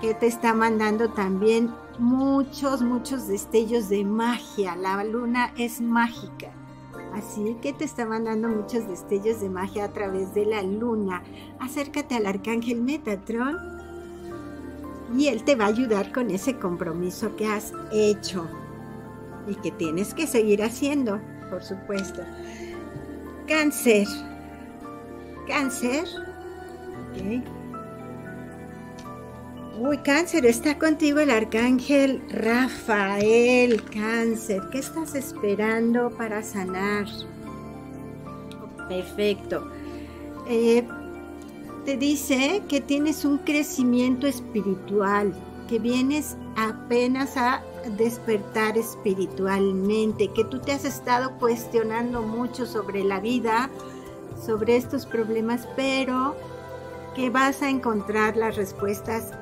que 0.00 0.14
te 0.14 0.26
está 0.26 0.54
mandando 0.54 1.10
también 1.10 1.74
muchos, 1.98 2.82
muchos 2.82 3.26
destellos 3.26 3.88
de 3.88 4.04
magia. 4.04 4.76
La 4.76 5.02
luna 5.04 5.52
es 5.56 5.80
mágica. 5.80 6.52
Así 7.16 7.56
que 7.62 7.72
te 7.72 7.84
está 7.84 8.04
mandando 8.04 8.48
muchos 8.48 8.86
destellos 8.86 9.40
de 9.40 9.48
magia 9.48 9.84
a 9.86 9.92
través 9.92 10.34
de 10.34 10.44
la 10.44 10.62
luna. 10.62 11.22
Acércate 11.58 12.14
al 12.14 12.26
arcángel 12.26 12.82
Metatron 12.82 13.56
y 15.16 15.28
Él 15.28 15.42
te 15.42 15.54
va 15.56 15.64
a 15.64 15.68
ayudar 15.68 16.12
con 16.12 16.30
ese 16.30 16.58
compromiso 16.58 17.34
que 17.34 17.46
has 17.46 17.72
hecho 17.90 18.46
y 19.48 19.54
que 19.54 19.70
tienes 19.70 20.12
que 20.12 20.26
seguir 20.26 20.62
haciendo, 20.62 21.18
por 21.48 21.62
supuesto. 21.62 22.22
Cáncer. 23.46 24.06
Cáncer. 25.46 26.04
Uy, 29.78 29.98
cáncer, 29.98 30.46
está 30.46 30.78
contigo 30.78 31.20
el 31.20 31.30
arcángel 31.30 32.22
Rafael, 32.30 33.82
cáncer. 33.84 34.62
¿Qué 34.72 34.78
estás 34.78 35.14
esperando 35.14 36.08
para 36.16 36.42
sanar? 36.42 37.04
Perfecto. 38.88 39.70
Eh, 40.48 40.82
te 41.84 41.98
dice 41.98 42.62
que 42.70 42.80
tienes 42.80 43.26
un 43.26 43.36
crecimiento 43.36 44.26
espiritual, 44.26 45.34
que 45.68 45.78
vienes 45.78 46.38
apenas 46.56 47.36
a 47.36 47.62
despertar 47.98 48.78
espiritualmente, 48.78 50.32
que 50.32 50.44
tú 50.44 50.58
te 50.58 50.72
has 50.72 50.86
estado 50.86 51.36
cuestionando 51.38 52.22
mucho 52.22 52.64
sobre 52.64 53.04
la 53.04 53.20
vida, 53.20 53.68
sobre 54.42 54.76
estos 54.76 55.04
problemas, 55.04 55.68
pero 55.76 56.34
que 57.14 57.28
vas 57.28 57.60
a 57.60 57.68
encontrar 57.68 58.38
las 58.38 58.56
respuestas 58.56 59.32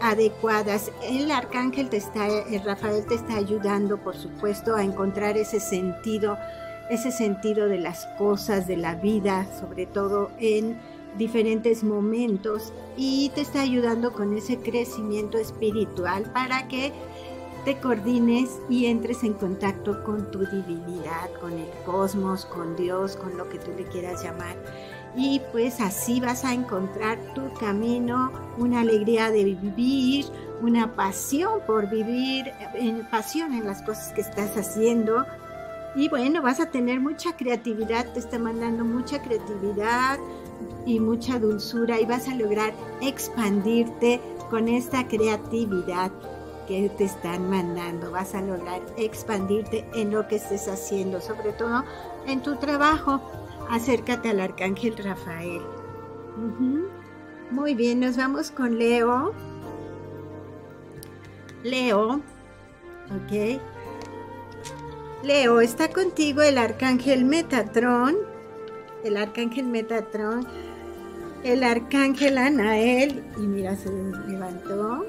adecuadas. 0.00 0.90
El 1.02 1.30
arcángel 1.30 1.88
te 1.88 1.96
está, 1.98 2.26
el 2.26 2.62
Rafael 2.64 3.04
te 3.06 3.14
está 3.14 3.36
ayudando, 3.36 3.98
por 3.98 4.16
supuesto, 4.16 4.76
a 4.76 4.82
encontrar 4.82 5.36
ese 5.36 5.60
sentido, 5.60 6.38
ese 6.90 7.10
sentido 7.10 7.68
de 7.68 7.78
las 7.78 8.06
cosas, 8.18 8.66
de 8.66 8.76
la 8.76 8.94
vida, 8.94 9.46
sobre 9.60 9.86
todo 9.86 10.30
en 10.38 10.78
diferentes 11.16 11.84
momentos 11.84 12.72
y 12.96 13.30
te 13.34 13.42
está 13.42 13.60
ayudando 13.60 14.12
con 14.12 14.36
ese 14.36 14.58
crecimiento 14.58 15.38
espiritual 15.38 16.24
para 16.32 16.66
que 16.68 16.92
te 17.64 17.78
coordines 17.78 18.60
y 18.68 18.86
entres 18.86 19.22
en 19.22 19.32
contacto 19.34 20.04
con 20.04 20.30
tu 20.30 20.40
divinidad, 20.40 21.30
con 21.40 21.52
el 21.52 21.68
cosmos, 21.86 22.44
con 22.44 22.76
Dios, 22.76 23.16
con 23.16 23.38
lo 23.38 23.48
que 23.48 23.58
tú 23.58 23.70
le 23.76 23.84
quieras 23.84 24.22
llamar. 24.22 24.56
Y 25.16 25.40
pues 25.52 25.80
así 25.80 26.20
vas 26.20 26.44
a 26.44 26.52
encontrar 26.52 27.18
tu 27.34 27.52
camino, 27.54 28.32
una 28.58 28.80
alegría 28.80 29.30
de 29.30 29.44
vivir, 29.44 30.26
una 30.60 30.94
pasión 30.94 31.60
por 31.66 31.88
vivir, 31.88 32.52
pasión 33.10 33.52
en 33.52 33.64
las 33.64 33.82
cosas 33.82 34.12
que 34.12 34.22
estás 34.22 34.56
haciendo. 34.56 35.24
Y 35.94 36.08
bueno, 36.08 36.42
vas 36.42 36.58
a 36.58 36.70
tener 36.70 36.98
mucha 36.98 37.36
creatividad, 37.36 38.12
te 38.12 38.18
está 38.18 38.38
mandando 38.38 38.84
mucha 38.84 39.22
creatividad, 39.22 40.18
y 40.86 41.00
mucha 41.00 41.38
dulzura 41.38 42.00
y 42.00 42.06
vas 42.06 42.28
a 42.28 42.34
lograr 42.34 42.72
expandirte 43.00 44.20
con 44.50 44.68
esta 44.68 45.06
creatividad 45.06 46.10
que 46.68 46.88
te 46.90 47.04
están 47.04 47.48
mandando. 47.50 48.10
Vas 48.10 48.34
a 48.34 48.40
lograr 48.40 48.82
expandirte 48.96 49.86
en 49.94 50.10
lo 50.10 50.26
que 50.28 50.36
estés 50.36 50.68
haciendo, 50.68 51.20
sobre 51.20 51.52
todo 51.52 51.84
en 52.26 52.42
tu 52.42 52.56
trabajo. 52.56 53.20
Acércate 53.70 54.30
al 54.30 54.40
arcángel 54.40 54.96
Rafael. 54.96 55.62
Muy 57.50 57.74
bien, 57.74 58.00
nos 58.00 58.16
vamos 58.16 58.50
con 58.50 58.78
Leo. 58.78 59.32
Leo, 61.62 62.20
ok. 63.06 63.60
Leo, 65.22 65.60
está 65.60 65.88
contigo 65.88 66.42
el 66.42 66.58
arcángel 66.58 67.24
Metatron 67.24 68.34
el 69.04 69.18
arcángel 69.18 69.66
Metatron, 69.66 70.46
el 71.44 71.62
arcángel 71.62 72.38
Anael, 72.38 73.22
y 73.36 73.40
mira, 73.40 73.76
se 73.76 73.90
levantó. 74.26 75.04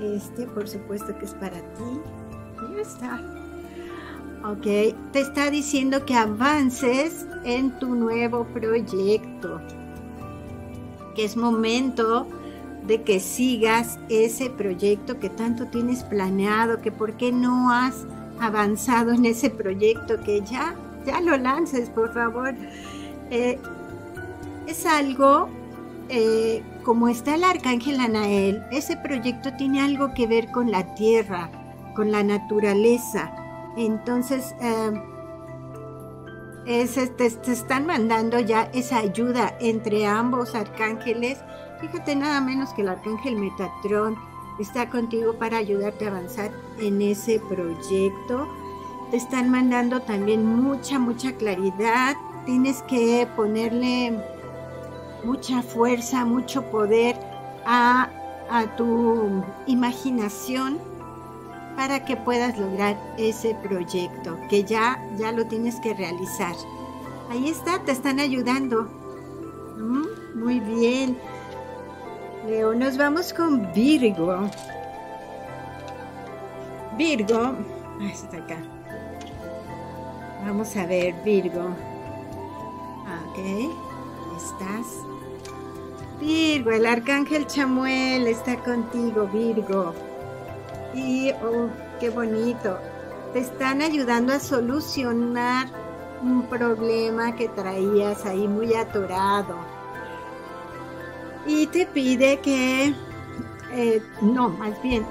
Este, 0.00 0.46
por 0.46 0.66
supuesto 0.68 1.16
que 1.18 1.26
es 1.26 1.34
para 1.34 1.58
ti. 1.74 2.00
Ya 2.74 2.80
está. 2.80 3.37
Ok, 4.44 4.62
te 5.12 5.20
está 5.20 5.50
diciendo 5.50 6.06
que 6.06 6.14
avances 6.14 7.26
en 7.44 7.76
tu 7.78 7.94
nuevo 7.94 8.44
proyecto. 8.44 9.60
Que 11.16 11.24
es 11.24 11.36
momento 11.36 12.28
de 12.86 13.02
que 13.02 13.18
sigas 13.18 13.98
ese 14.08 14.48
proyecto 14.48 15.18
que 15.18 15.28
tanto 15.28 15.66
tienes 15.66 16.04
planeado, 16.04 16.80
que 16.80 16.92
por 16.92 17.16
qué 17.16 17.32
no 17.32 17.72
has 17.72 18.06
avanzado 18.40 19.12
en 19.12 19.24
ese 19.24 19.50
proyecto, 19.50 20.20
que 20.20 20.40
ya, 20.42 20.76
ya 21.04 21.20
lo 21.20 21.36
lances, 21.36 21.90
por 21.90 22.14
favor. 22.14 22.54
Eh, 23.30 23.58
es 24.68 24.86
algo, 24.86 25.48
eh, 26.08 26.62
como 26.84 27.08
está 27.08 27.34
el 27.34 27.42
arcángel 27.42 27.98
Anael, 27.98 28.62
ese 28.70 28.96
proyecto 28.96 29.52
tiene 29.58 29.80
algo 29.80 30.14
que 30.14 30.28
ver 30.28 30.50
con 30.52 30.70
la 30.70 30.94
tierra, 30.94 31.50
con 31.96 32.12
la 32.12 32.22
naturaleza. 32.22 33.32
Entonces, 33.78 34.54
eh, 34.60 34.92
están 37.46 37.86
mandando 37.86 38.40
ya 38.40 38.64
esa 38.74 38.98
ayuda 38.98 39.56
entre 39.60 40.04
ambos 40.04 40.54
arcángeles. 40.54 41.38
Fíjate 41.80 42.16
nada 42.16 42.40
menos 42.40 42.70
que 42.74 42.82
el 42.82 42.88
arcángel 42.88 43.36
Metatrón 43.36 44.16
está 44.58 44.90
contigo 44.90 45.34
para 45.34 45.58
ayudarte 45.58 46.06
a 46.06 46.08
avanzar 46.08 46.50
en 46.80 47.00
ese 47.00 47.40
proyecto. 47.48 48.48
Te 49.12 49.16
están 49.16 49.48
mandando 49.50 50.00
también 50.02 50.44
mucha, 50.44 50.98
mucha 50.98 51.32
claridad, 51.32 52.16
tienes 52.44 52.82
que 52.82 53.28
ponerle 53.36 54.18
mucha 55.24 55.62
fuerza, 55.62 56.24
mucho 56.24 56.62
poder 56.70 57.16
a, 57.64 58.10
tu 58.76 59.42
imaginación 59.66 60.78
para 61.78 62.04
que 62.04 62.16
puedas 62.16 62.58
lograr 62.58 62.96
ese 63.18 63.54
proyecto 63.54 64.36
que 64.50 64.64
ya, 64.64 65.00
ya 65.16 65.30
lo 65.30 65.46
tienes 65.46 65.76
que 65.76 65.94
realizar. 65.94 66.56
Ahí 67.30 67.48
está, 67.48 67.78
te 67.84 67.92
están 67.92 68.18
ayudando. 68.18 68.82
Mm, 69.76 70.40
muy 70.40 70.58
bien. 70.58 71.16
Leo, 72.48 72.74
nos 72.74 72.98
vamos 72.98 73.32
con 73.32 73.72
Virgo. 73.72 74.50
Virgo, 76.96 77.54
está 78.12 78.38
acá. 78.38 78.58
Vamos 80.44 80.76
a 80.76 80.84
ver, 80.84 81.14
Virgo. 81.24 81.62
Ok, 83.22 83.38
estás. 84.36 85.04
Virgo, 86.18 86.72
el 86.72 86.86
arcángel 86.86 87.46
Chamuel 87.46 88.26
está 88.26 88.56
contigo, 88.64 89.28
Virgo. 89.32 90.07
Y, 90.94 91.30
oh, 91.42 91.68
qué 92.00 92.10
bonito. 92.10 92.78
Te 93.32 93.40
están 93.40 93.82
ayudando 93.82 94.32
a 94.32 94.40
solucionar 94.40 95.68
un 96.22 96.42
problema 96.44 97.34
que 97.36 97.48
traías 97.48 98.24
ahí 98.24 98.48
muy 98.48 98.74
atorado. 98.74 99.56
Y 101.46 101.66
te 101.68 101.86
pide 101.86 102.40
que, 102.40 102.94
eh, 103.72 104.02
no, 104.20 104.48
más 104.50 104.80
bien, 104.82 105.06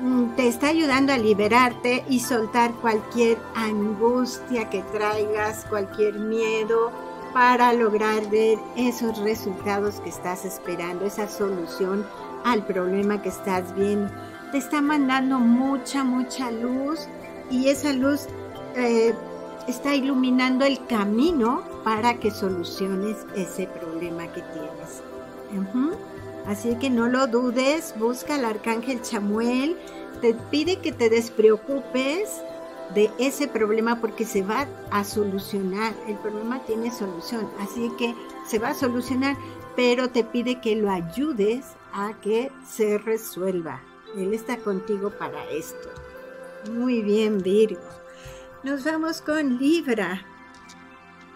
mm, 0.00 0.36
te 0.36 0.48
está 0.48 0.68
ayudando 0.68 1.12
a 1.12 1.18
liberarte 1.18 2.04
y 2.08 2.20
soltar 2.20 2.72
cualquier 2.74 3.38
angustia 3.54 4.68
que 4.70 4.82
traigas, 4.92 5.64
cualquier 5.66 6.14
miedo 6.18 6.92
para 7.32 7.72
lograr 7.72 8.30
ver 8.30 8.58
esos 8.76 9.18
resultados 9.18 10.00
que 10.00 10.08
estás 10.08 10.44
esperando, 10.44 11.04
esa 11.04 11.28
solución 11.28 12.06
al 12.44 12.64
problema 12.64 13.20
que 13.22 13.30
estás 13.30 13.74
viendo. 13.74 14.12
Te 14.54 14.58
está 14.58 14.80
mandando 14.80 15.40
mucha, 15.40 16.04
mucha 16.04 16.52
luz 16.52 17.08
y 17.50 17.70
esa 17.70 17.92
luz 17.92 18.28
eh, 18.76 19.12
está 19.66 19.96
iluminando 19.96 20.64
el 20.64 20.86
camino 20.86 21.64
para 21.82 22.20
que 22.20 22.30
soluciones 22.30 23.16
ese 23.34 23.66
problema 23.66 24.28
que 24.28 24.42
tienes. 24.42 25.02
Así 26.46 26.76
que 26.76 26.88
no 26.88 27.08
lo 27.08 27.26
dudes, 27.26 27.96
busca 27.98 28.36
al 28.36 28.44
arcángel 28.44 29.02
Chamuel, 29.02 29.76
te 30.20 30.34
pide 30.52 30.76
que 30.76 30.92
te 30.92 31.10
despreocupes 31.10 32.40
de 32.94 33.10
ese 33.18 33.48
problema 33.48 34.00
porque 34.00 34.24
se 34.24 34.42
va 34.42 34.68
a 34.92 35.02
solucionar. 35.02 35.94
El 36.06 36.14
problema 36.18 36.60
tiene 36.64 36.92
solución, 36.92 37.50
así 37.58 37.90
que 37.98 38.14
se 38.46 38.60
va 38.60 38.68
a 38.68 38.74
solucionar, 38.74 39.36
pero 39.74 40.10
te 40.10 40.22
pide 40.22 40.60
que 40.60 40.76
lo 40.76 40.92
ayudes 40.92 41.64
a 41.92 42.12
que 42.22 42.52
se 42.64 42.98
resuelva. 42.98 43.80
Él 44.16 44.34
está 44.34 44.58
contigo 44.58 45.10
para 45.10 45.44
esto. 45.50 45.88
Muy 46.72 47.02
bien, 47.02 47.38
Virgo. 47.42 47.82
Nos 48.62 48.84
vamos 48.84 49.20
con 49.20 49.58
Libra. 49.58 50.24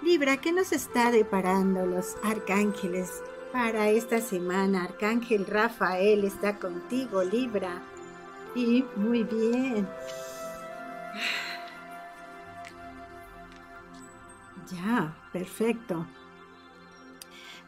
Libra, 0.03 0.39
¿qué 0.39 0.53
nos 0.53 0.73
está 0.73 1.11
deparando 1.11 1.85
los 1.85 2.17
arcángeles 2.23 3.23
para 3.53 3.91
esta 3.91 4.21
semana? 4.21 4.85
Arcángel 4.85 5.45
Rafael 5.47 6.25
está 6.25 6.59
contigo, 6.59 7.23
Libra. 7.23 7.83
Y 8.55 8.85
muy 8.97 9.25
bien. 9.25 9.89
Ya, 14.71 15.17
perfecto. 15.33 16.07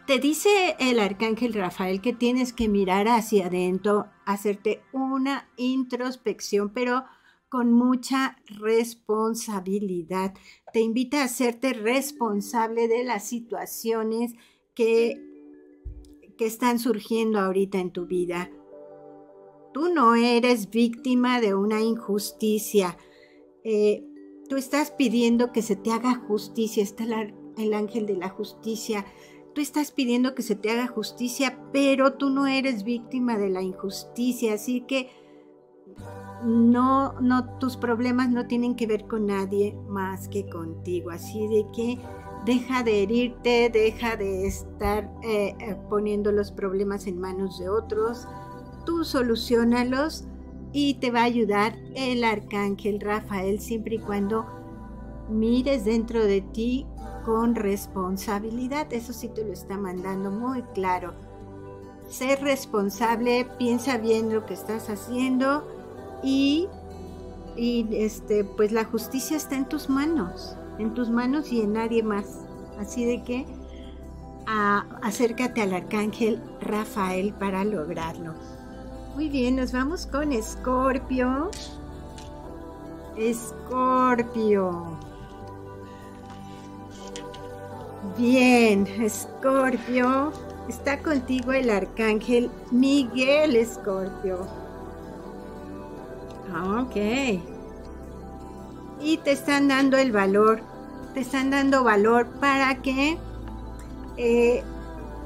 Te 0.07 0.19
dice 0.19 0.77
el 0.79 0.99
arcángel 0.99 1.55
Rafael 1.55 2.01
que 2.01 2.13
tienes 2.13 2.53
que 2.53 2.69
mirar 2.69 3.07
hacia 3.07 3.47
adentro, 3.47 4.09
hacerte 4.33 4.83
una 4.93 5.49
introspección, 5.57 6.73
pero 6.73 7.05
con 7.51 7.73
mucha 7.73 8.37
responsabilidad. 8.47 10.35
Te 10.73 10.81
invita 10.81 11.21
a 11.21 11.25
hacerte 11.25 11.73
responsable 11.73 12.87
de 12.87 13.03
las 13.03 13.27
situaciones 13.27 14.35
que, 14.75 15.21
que 16.39 16.47
están 16.47 16.79
surgiendo 16.79 17.41
ahorita 17.41 17.79
en 17.79 17.91
tu 17.91 18.07
vida. 18.07 18.51
Tú 19.75 19.93
no 19.93 20.15
eres 20.15 20.71
víctima 20.71 21.41
de 21.41 21.55
una 21.55 21.81
injusticia. 21.81 22.97
Eh, 23.65 24.05
tú 24.49 24.57
estás 24.57 24.93
pidiendo 24.93 25.53
que 25.53 25.63
se 25.63 25.75
te 25.75 25.91
haga 25.91 26.15
justicia. 26.15 26.85
Está 26.85 27.05
el 27.57 27.75
ángel 27.75 28.07
de 28.07 28.17
la 28.17 28.29
justicia. 28.29 29.05
Tú 29.55 29.61
estás 29.61 29.91
pidiendo 29.91 30.35
que 30.35 30.43
se 30.43 30.55
te 30.55 30.71
haga 30.71 30.87
justicia, 30.87 31.59
pero 31.73 32.15
tú 32.15 32.31
no 32.31 32.47
eres 32.47 32.85
víctima 32.85 33.37
de 33.37 33.51
la 33.51 33.63
injusticia. 33.63 34.55
Así 34.55 34.83
que 34.83 35.11
no, 36.45 37.21
no, 37.21 37.59
tus 37.59 37.77
problemas 37.77 38.31
no 38.31 38.47
tienen 38.47 38.77
que 38.77 38.87
ver 38.87 39.07
con 39.07 39.27
nadie 39.27 39.77
más 39.89 40.29
que 40.29 40.49
contigo. 40.49 41.11
Así 41.11 41.49
de 41.49 41.67
que 41.75 41.99
deja 42.45 42.83
de 42.83 43.03
herirte, 43.03 43.71
deja 43.71 44.17
de 44.17 44.47
estar 44.47 45.11
eh, 45.23 45.55
eh, 45.59 45.77
poniendo 45.89 46.33
los 46.33 46.53
problemas 46.53 47.07
en 47.07 47.21
manos 47.21 47.59
de 47.59 47.69
otros. 47.69 48.27
Tú 48.87 49.05
solucionalos 49.05 50.25
y 50.73 50.95
te 50.95 51.11
va 51.11 51.21
a 51.21 51.25
ayudar 51.25 51.77
el 51.95 52.25
arcángel 52.25 53.01
Rafael 53.01 53.61
siempre 53.61 53.97
y 53.97 53.99
cuando 53.99 54.47
mires 55.29 55.85
dentro 55.85 56.25
de 56.25 56.41
ti 56.41 56.87
con 57.25 57.55
responsabilidad. 57.55 58.93
Eso 58.93 59.13
sí 59.13 59.29
te 59.29 59.45
lo 59.45 59.53
está 59.53 59.77
mandando 59.77 60.31
muy 60.31 60.63
claro. 60.75 61.15
Ser 62.09 62.41
responsable, 62.41 63.47
piensa 63.59 63.99
bien 63.99 64.33
lo 64.33 64.45
que 64.47 64.55
estás 64.55 64.91
haciendo 64.91 65.65
y, 66.23 66.69
este, 67.57 68.45
pues 68.45 68.73
la 68.73 68.85
justicia 68.85 69.37
está 69.37 69.57
en 69.57 69.69
tus 69.69 69.89
manos, 69.89 70.57
en 70.79 70.95
tus 70.95 71.09
manos 71.09 71.53
y 71.53 71.63
en 71.63 71.75
nadie 71.75 72.03
más. 72.03 72.41
Así 72.79 73.05
de 73.05 73.23
que 73.23 73.47
acércate 75.03 75.63
al 75.63 75.75
arcángel 75.75 76.43
Rafael 76.61 77.33
para 77.35 77.65
lograrlo. 77.65 78.35
Muy 79.15 79.29
bien, 79.29 79.57
nos 79.57 79.73
vamos 79.73 80.07
con 80.07 80.33
Escorpio. 80.33 81.51
Escorpio. 83.17 85.10
Bien, 88.17 88.87
Escorpio. 88.87 90.33
Está 90.69 90.99
contigo 91.01 91.53
el 91.53 91.69
arcángel 91.69 92.51
Miguel 92.71 93.57
Escorpio. 93.57 94.47
Ok. 96.79 96.97
Y 99.01 99.19
te 99.19 99.33
están 99.33 99.69
dando 99.69 99.99
el 99.99 100.13
valor, 100.13 100.63
te 101.15 101.21
están 101.21 101.51
dando 101.51 101.85
valor 101.85 102.27
para 102.41 102.81
que 102.83 103.19
eh, 104.17 104.63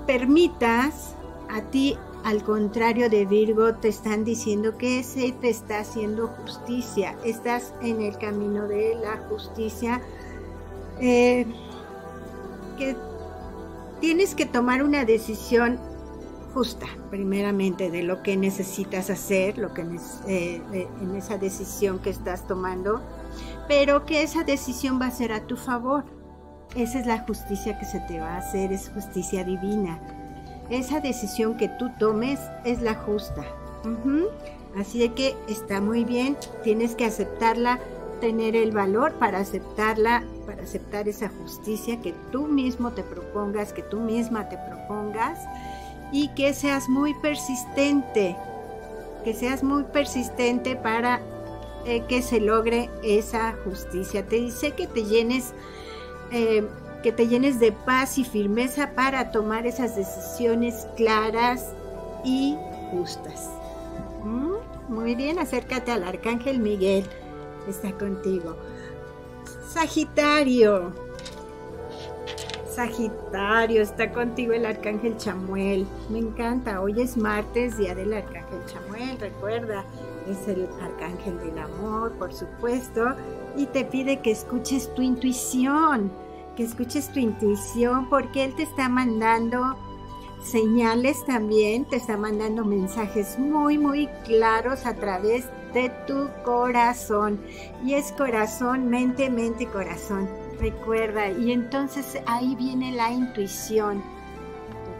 permitas 0.07 1.15
a 1.51 1.61
ti, 1.63 1.97
al 2.25 2.43
contrario 2.43 3.09
de 3.09 3.27
Virgo, 3.27 3.75
te 3.75 3.89
están 3.89 4.25
diciendo 4.25 4.79
que 4.79 5.03
se 5.03 5.33
te 5.33 5.51
está 5.51 5.81
haciendo 5.81 6.29
justicia, 6.29 7.17
estás 7.25 7.75
en 7.83 8.01
el 8.01 8.17
camino 8.19 8.67
de 8.67 8.95
la 8.95 9.19
justicia, 9.29 10.01
eh, 11.01 11.47
que 12.77 12.97
tienes 14.01 14.35
que 14.35 14.47
tomar 14.47 14.83
una 14.83 15.05
decisión 15.05 15.79
justa, 16.53 16.87
primeramente, 17.11 17.91
de 17.91 18.03
lo 18.03 18.23
que 18.23 18.37
necesitas 18.37 19.11
hacer, 19.11 19.59
lo 19.59 19.75
que 19.75 19.83
eh, 20.29 20.63
en 21.01 21.17
esa 21.17 21.37
decisión 21.37 21.99
que 21.99 22.11
estás 22.11 22.47
tomando, 22.47 23.03
pero 23.67 24.07
que 24.07 24.23
esa 24.23 24.45
decisión 24.45 25.01
va 25.01 25.07
a 25.07 25.11
ser 25.11 25.33
a 25.33 25.47
tu 25.47 25.57
favor. 25.57 26.05
Esa 26.77 27.01
es 27.01 27.07
la 27.07 27.19
justicia 27.21 27.79
que 27.79 27.85
se 27.85 28.01
te 28.01 28.21
va 28.21 28.35
a 28.35 28.39
hacer, 28.39 28.73
es 28.73 28.91
justicia 28.91 29.45
divina. 29.45 30.01
Esa 30.71 31.01
decisión 31.01 31.57
que 31.57 31.69
tú 31.69 31.91
tomes 31.99 32.41
es 32.65 32.81
la 32.81 32.95
justa. 32.95 33.45
Así 34.79 34.99
de 34.99 35.13
que 35.13 35.37
está 35.49 35.81
muy 35.81 36.05
bien, 36.05 36.37
tienes 36.63 36.95
que 36.95 37.05
aceptarla, 37.05 37.79
tener 38.25 38.57
el 38.57 38.73
valor 38.73 39.13
para 39.19 39.41
aceptarla, 39.41 40.25
para 40.47 40.63
aceptar 40.63 41.07
esa 41.09 41.29
justicia 41.29 42.01
que 42.01 42.15
tú 42.33 42.47
mismo 42.47 42.93
te 42.93 43.03
propongas, 43.03 43.75
que 43.75 43.83
tú 43.83 44.01
misma 44.01 44.49
te 44.49 44.57
propongas 44.57 45.41
y 46.11 46.29
que 46.29 46.55
seas 46.55 46.89
muy 46.89 47.13
persistente, 47.21 48.35
que 49.25 49.35
seas 49.35 49.63
muy 49.63 49.83
persistente 49.85 50.75
para 50.75 51.21
eh, 51.85 52.03
que 52.09 52.23
se 52.23 52.41
logre 52.41 52.89
esa 53.03 53.57
justicia. 53.63 54.27
Te 54.27 54.37
dice 54.37 54.71
que 54.71 54.87
te 54.87 55.05
llenes, 55.05 55.53
eh, 56.33 56.67
que 57.03 57.13
te 57.13 57.29
llenes 57.29 57.61
de 57.61 57.73
paz 57.73 58.17
y 58.17 58.25
firmeza 58.25 58.93
para 58.95 59.33
tomar 59.33 59.67
esas 59.67 59.97
decisiones 59.97 60.87
claras 60.97 61.75
y 62.25 62.57
justas. 62.91 63.51
Mm, 64.25 64.95
muy 64.95 65.15
bien, 65.15 65.39
acércate 65.39 65.93
al 65.93 66.05
arcángel 66.05 66.59
Miguel, 66.59 67.05
está 67.69 67.93
contigo. 67.93 68.57
Sagitario, 69.69 70.93
Sagitario, 72.75 73.83
está 73.83 74.11
contigo 74.11 74.53
el 74.53 74.67
Arcángel 74.67 75.17
Chamuel. 75.17 75.87
Me 76.11 76.19
encanta. 76.19 76.81
Hoy 76.81 77.01
es 77.01 77.17
martes, 77.17 77.77
día 77.79 77.95
del 77.95 78.13
Arcángel 78.13 78.67
Chamuel. 78.67 79.17
Recuerda, 79.21 79.85
es 80.29 80.49
el 80.49 80.69
Arcángel 80.83 81.39
del 81.39 81.57
amor, 81.57 82.13
por 82.13 82.33
supuesto. 82.33 83.15
Y 83.57 83.67
te 83.67 83.85
pide 83.85 84.21
que 84.21 84.33
escuches 84.33 84.93
tu 84.95 85.03
intuición. 85.03 86.11
Que 86.57 86.65
escuches 86.65 87.13
tu 87.13 87.21
intuición 87.21 88.09
porque 88.09 88.45
Él 88.45 88.57
te 88.57 88.65
está 88.65 88.89
mandando 88.89 89.77
señales 90.45 91.25
también. 91.25 91.85
Te 91.85 91.97
está 91.97 92.17
mandando 92.17 92.65
mensajes 92.65 93.39
muy, 93.39 93.79
muy 93.79 94.07
claros 94.25 94.87
a 94.87 94.95
través 94.95 95.47
de 95.73 95.91
tu 96.07 96.29
corazón. 96.45 97.41
Y 97.85 97.95
es 97.95 98.13
corazón, 98.13 98.89
mente, 98.89 99.29
mente, 99.31 99.67
corazón 99.67 100.29
Recuerda, 100.61 101.31
y 101.31 101.53
entonces 101.53 102.19
ahí 102.27 102.55
viene 102.55 102.93
la 102.93 103.11
intuición. 103.11 104.03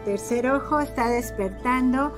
Tu 0.03 0.11
tercer 0.11 0.49
ojo 0.49 0.79
está 0.79 1.09
despertando 1.09 2.13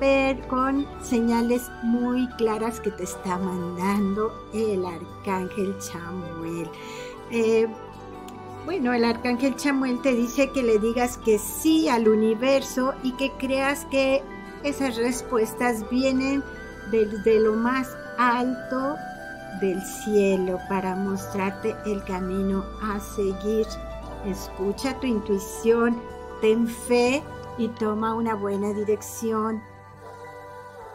pero 0.00 0.46
con 0.46 0.86
señales 1.02 1.68
muy 1.82 2.28
claras 2.36 2.78
que 2.78 2.92
te 2.92 3.02
está 3.02 3.36
mandando 3.36 4.32
el 4.54 4.86
arcángel 4.86 5.76
Chamuel. 5.80 6.70
Eh, 7.32 7.66
bueno, 8.68 8.92
el 8.92 9.02
arcángel 9.02 9.56
Chamuel 9.56 10.02
te 10.02 10.12
dice 10.12 10.50
que 10.50 10.62
le 10.62 10.78
digas 10.78 11.16
que 11.16 11.38
sí 11.38 11.88
al 11.88 12.06
universo 12.06 12.92
y 13.02 13.12
que 13.12 13.32
creas 13.38 13.86
que 13.86 14.22
esas 14.62 14.98
respuestas 14.98 15.88
vienen 15.88 16.44
desde 16.90 17.40
lo 17.40 17.54
más 17.54 17.88
alto 18.18 18.94
del 19.62 19.80
cielo 19.80 20.58
para 20.68 20.94
mostrarte 20.94 21.74
el 21.86 22.04
camino 22.04 22.62
a 22.82 23.00
seguir. 23.00 23.66
Escucha 24.26 25.00
tu 25.00 25.06
intuición, 25.06 25.98
ten 26.42 26.68
fe 26.68 27.22
y 27.56 27.68
toma 27.68 28.14
una 28.14 28.34
buena 28.34 28.74
dirección. 28.74 29.62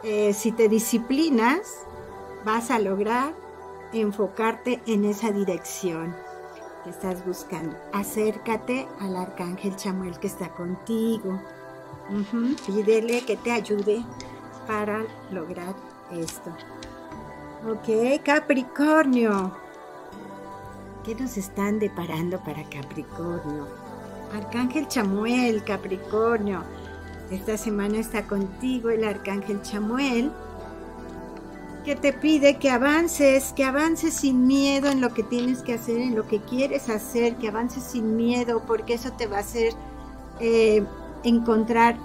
Eh, 0.04 0.32
si 0.32 0.52
te 0.52 0.68
disciplinas, 0.68 1.84
vas 2.44 2.70
a 2.70 2.78
lograr 2.78 3.34
enfocarte 3.92 4.80
en 4.86 5.04
esa 5.04 5.32
dirección 5.32 6.14
que 6.84 6.90
estás 6.90 7.24
buscando. 7.24 7.76
Acércate 7.92 8.86
al 9.00 9.16
arcángel 9.16 9.74
Chamuel 9.74 10.18
que 10.18 10.26
está 10.26 10.50
contigo. 10.50 11.40
Pídele 12.66 13.24
que 13.24 13.36
te 13.36 13.50
ayude 13.50 14.04
para 14.66 15.02
lograr 15.30 15.74
esto. 16.12 16.50
Ok, 17.66 18.22
Capricornio. 18.22 19.52
¿Qué 21.02 21.14
nos 21.14 21.36
están 21.36 21.78
deparando 21.78 22.38
para 22.40 22.62
Capricornio? 22.64 23.66
Arcángel 24.34 24.86
Chamuel, 24.88 25.64
Capricornio. 25.64 26.62
Esta 27.30 27.56
semana 27.56 27.98
está 27.98 28.26
contigo 28.26 28.90
el 28.90 29.04
Arcángel 29.04 29.62
Chamuel, 29.62 30.30
que 31.84 31.94
te 31.94 32.12
pide 32.12 32.56
que 32.56 32.70
avances, 32.70 33.52
que 33.52 33.64
avances 33.64 34.14
sin 34.14 34.46
miedo 34.46 34.90
en 34.90 35.00
lo 35.00 35.12
que 35.12 35.22
tienes 35.22 35.62
que 35.62 35.74
hacer, 35.74 35.98
en 35.98 36.16
lo 36.16 36.26
que 36.26 36.40
quieres 36.40 36.88
hacer, 36.88 37.36
que 37.36 37.48
avances 37.48 37.84
sin 37.84 38.16
miedo, 38.16 38.62
porque 38.66 38.94
eso 38.94 39.12
te 39.12 39.26
va 39.26 39.36
a 39.36 39.40
hacer 39.40 39.74
eh, 40.40 40.82
encontrar 41.22 41.96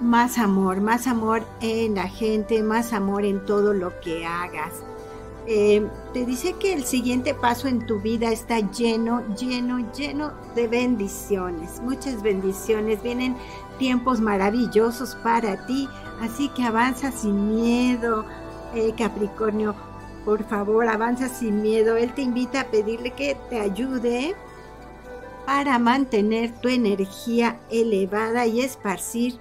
más 0.00 0.38
amor, 0.38 0.80
más 0.80 1.06
amor 1.06 1.42
en 1.60 1.96
la 1.96 2.08
gente, 2.08 2.62
más 2.62 2.92
amor 2.92 3.24
en 3.24 3.44
todo 3.44 3.74
lo 3.74 3.98
que 4.00 4.24
hagas. 4.24 4.72
Eh, 5.50 5.84
te 6.12 6.26
dice 6.26 6.54
que 6.60 6.74
el 6.74 6.84
siguiente 6.84 7.34
paso 7.34 7.68
en 7.68 7.86
tu 7.86 8.00
vida 8.00 8.30
está 8.30 8.60
lleno, 8.60 9.22
lleno, 9.34 9.78
lleno 9.92 10.32
de 10.54 10.68
bendiciones, 10.68 11.80
muchas 11.80 12.22
bendiciones. 12.22 13.02
Vienen 13.02 13.34
tiempos 13.78 14.20
maravillosos 14.20 15.16
para 15.16 15.66
ti, 15.66 15.88
así 16.20 16.48
que 16.50 16.64
avanza 16.64 17.10
sin 17.10 17.54
miedo, 17.54 18.26
eh, 18.74 18.94
Capricornio. 18.96 19.74
Por 20.24 20.44
favor, 20.44 20.86
avanza 20.88 21.28
sin 21.28 21.62
miedo. 21.62 21.96
Él 21.96 22.12
te 22.14 22.22
invita 22.22 22.62
a 22.62 22.70
pedirle 22.70 23.12
que 23.12 23.36
te 23.48 23.60
ayude 23.60 24.34
para 25.46 25.78
mantener 25.78 26.52
tu 26.60 26.68
energía 26.68 27.58
elevada 27.70 28.46
y 28.46 28.60
esparcir 28.60 29.38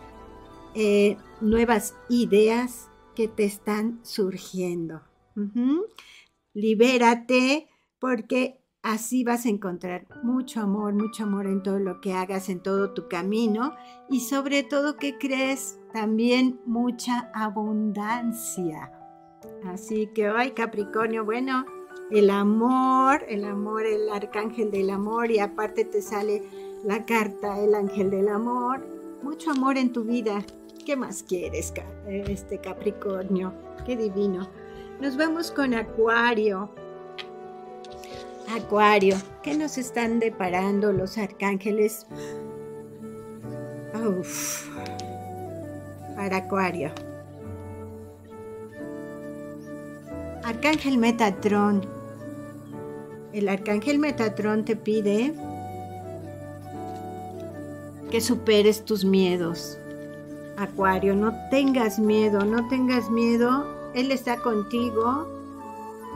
eh, 0.73 1.17
nuevas 1.41 1.95
ideas 2.07 2.89
que 3.15 3.27
te 3.27 3.43
están 3.43 3.99
surgiendo. 4.03 5.01
Libérate 6.53 7.67
porque 7.99 8.61
así 8.83 9.23
vas 9.23 9.45
a 9.45 9.49
encontrar 9.49 10.07
mucho 10.23 10.61
amor, 10.61 10.93
mucho 10.93 11.23
amor 11.23 11.47
en 11.47 11.61
todo 11.61 11.79
lo 11.79 11.99
que 11.99 12.13
hagas, 12.13 12.47
en 12.47 12.61
todo 12.61 12.93
tu 12.93 13.07
camino 13.09 13.73
y 14.09 14.21
sobre 14.21 14.63
todo 14.63 14.97
que 14.97 15.17
crees 15.17 15.77
también 15.91 16.61
mucha 16.65 17.31
abundancia. 17.33 18.96
Así 19.65 20.07
que 20.07 20.29
hoy 20.29 20.51
Capricornio, 20.51 21.25
bueno, 21.25 21.65
el 22.11 22.29
amor, 22.29 23.25
el 23.27 23.43
amor, 23.45 23.85
el 23.85 24.09
arcángel 24.09 24.71
del 24.71 24.89
amor 24.89 25.31
y 25.31 25.39
aparte 25.39 25.83
te 25.85 26.01
sale 26.01 26.43
la 26.83 27.05
carta, 27.05 27.59
el 27.59 27.75
ángel 27.75 28.09
del 28.09 28.29
amor, 28.29 28.85
mucho 29.23 29.51
amor 29.51 29.77
en 29.77 29.91
tu 29.91 30.03
vida, 30.03 30.45
¿Qué 30.87 30.95
más 30.95 31.21
quieres, 31.21 31.73
este 32.07 32.59
Capricornio? 32.59 33.51
Qué 33.85 33.97
divino. 33.97 34.47
Nos 35.01 35.17
vemos 35.17 35.51
con 35.51 35.73
Acuario. 35.73 36.69
Acuario, 38.49 39.17
¿qué 39.43 39.57
nos 39.57 39.77
están 39.77 40.21
deparando 40.21 40.93
los 40.93 41.17
arcángeles? 41.17 42.07
Uf, 43.95 44.69
para 46.15 46.37
Acuario. 46.37 46.91
Arcángel 50.47 50.97
Metatrón. 50.97 51.85
El 53.33 53.49
arcángel 53.49 53.99
Metatrón 53.99 54.63
te 54.63 54.77
pide 54.77 55.33
que 58.09 58.21
superes 58.21 58.85
tus 58.85 59.03
miedos, 59.03 59.77
Acuario, 60.55 61.17
no 61.17 61.33
tengas 61.51 61.99
miedo, 61.99 62.45
no 62.45 62.65
tengas 62.69 63.09
miedo, 63.09 63.91
Él 63.93 64.09
está 64.09 64.37
contigo. 64.37 65.27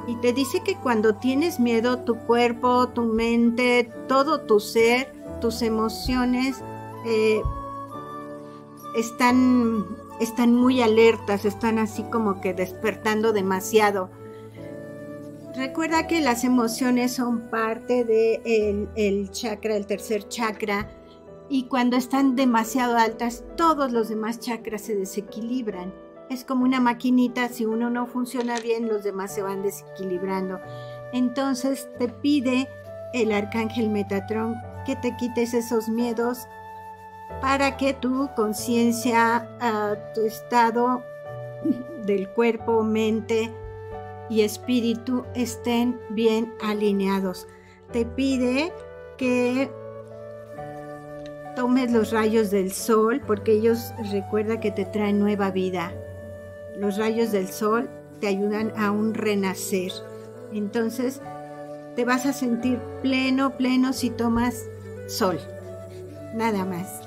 Y 0.08 0.16
te 0.22 0.32
dice 0.32 0.64
que 0.64 0.78
cuando 0.78 1.16
tienes 1.16 1.60
miedo, 1.60 1.98
tu 1.98 2.16
cuerpo, 2.20 2.88
tu 2.88 3.02
mente, 3.02 3.92
todo 4.08 4.40
tu 4.40 4.62
ser, 4.62 5.14
tus 5.42 5.62
emociones 5.62 6.64
eh, 7.06 7.42
están, 8.96 9.86
están 10.22 10.56
muy 10.56 10.82
alertas, 10.82 11.44
están 11.44 11.80
así 11.80 12.04
como 12.04 12.40
que 12.40 12.54
despertando 12.54 13.34
demasiado. 13.34 14.21
Recuerda 15.54 16.08
que 16.08 16.22
las 16.22 16.46
emociones 16.46 17.14
son 17.14 17.50
parte 17.50 18.06
del 18.06 18.42
de 18.44 18.90
el 18.96 19.32
chakra, 19.32 19.76
el 19.76 19.86
tercer 19.86 20.28
chakra, 20.30 20.90
y 21.50 21.66
cuando 21.66 21.98
están 21.98 22.38
demasiado 22.38 22.96
altas, 22.98 23.44
todos 23.58 23.92
los 23.92 24.08
demás 24.08 24.40
chakras 24.40 24.84
se 24.84 24.96
desequilibran. 24.96 25.94
Es 26.30 26.46
como 26.46 26.64
una 26.64 26.80
maquinita, 26.80 27.50
si 27.50 27.66
uno 27.66 27.90
no 27.90 28.08
funciona 28.08 28.58
bien, 28.62 28.88
los 28.88 29.04
demás 29.04 29.36
se 29.36 29.42
van 29.42 29.62
desequilibrando. 29.62 30.62
Entonces 31.12 31.90
te 32.00 32.08
pide 32.08 32.70
el 33.14 33.34
arcángel 33.34 33.90
Metatron 33.90 34.56
que 34.86 34.96
te 34.96 35.14
quites 35.18 35.54
esos 35.54 35.90
miedos 35.90 36.48
para 37.42 37.76
que 37.76 37.94
tu 37.94 38.30
conciencia, 38.38 39.50
ah, 39.60 39.96
tu 40.16 40.22
estado 40.22 41.04
del 42.06 42.30
cuerpo, 42.30 42.84
mente 42.84 43.52
y 44.32 44.44
espíritu 44.44 45.26
estén 45.36 46.00
bien 46.10 46.54
alineados. 46.64 47.48
Te 47.92 48.06
pide 48.06 48.72
que 49.18 49.70
tomes 51.58 51.92
los 51.92 52.12
rayos 52.12 52.50
del 52.50 52.72
sol 52.72 53.22
porque 53.28 53.52
ellos 53.52 53.94
recuerda 54.10 54.62
que 54.62 54.72
te 54.72 54.86
traen 54.86 55.20
nueva 55.20 55.52
vida. 55.52 55.92
Los 56.78 56.98
rayos 56.98 57.34
del 57.34 57.50
sol 57.50 57.90
te 58.22 58.28
ayudan 58.28 58.72
a 58.78 58.92
un 58.92 59.14
renacer. 59.14 59.92
Entonces 60.54 61.20
te 61.98 62.06
vas 62.06 62.26
a 62.26 62.32
sentir 62.32 62.80
pleno, 63.02 63.58
pleno 63.58 63.92
si 63.92 64.12
tomas 64.12 64.64
sol. 65.08 65.40
Nada 66.34 66.64
más. 66.64 67.02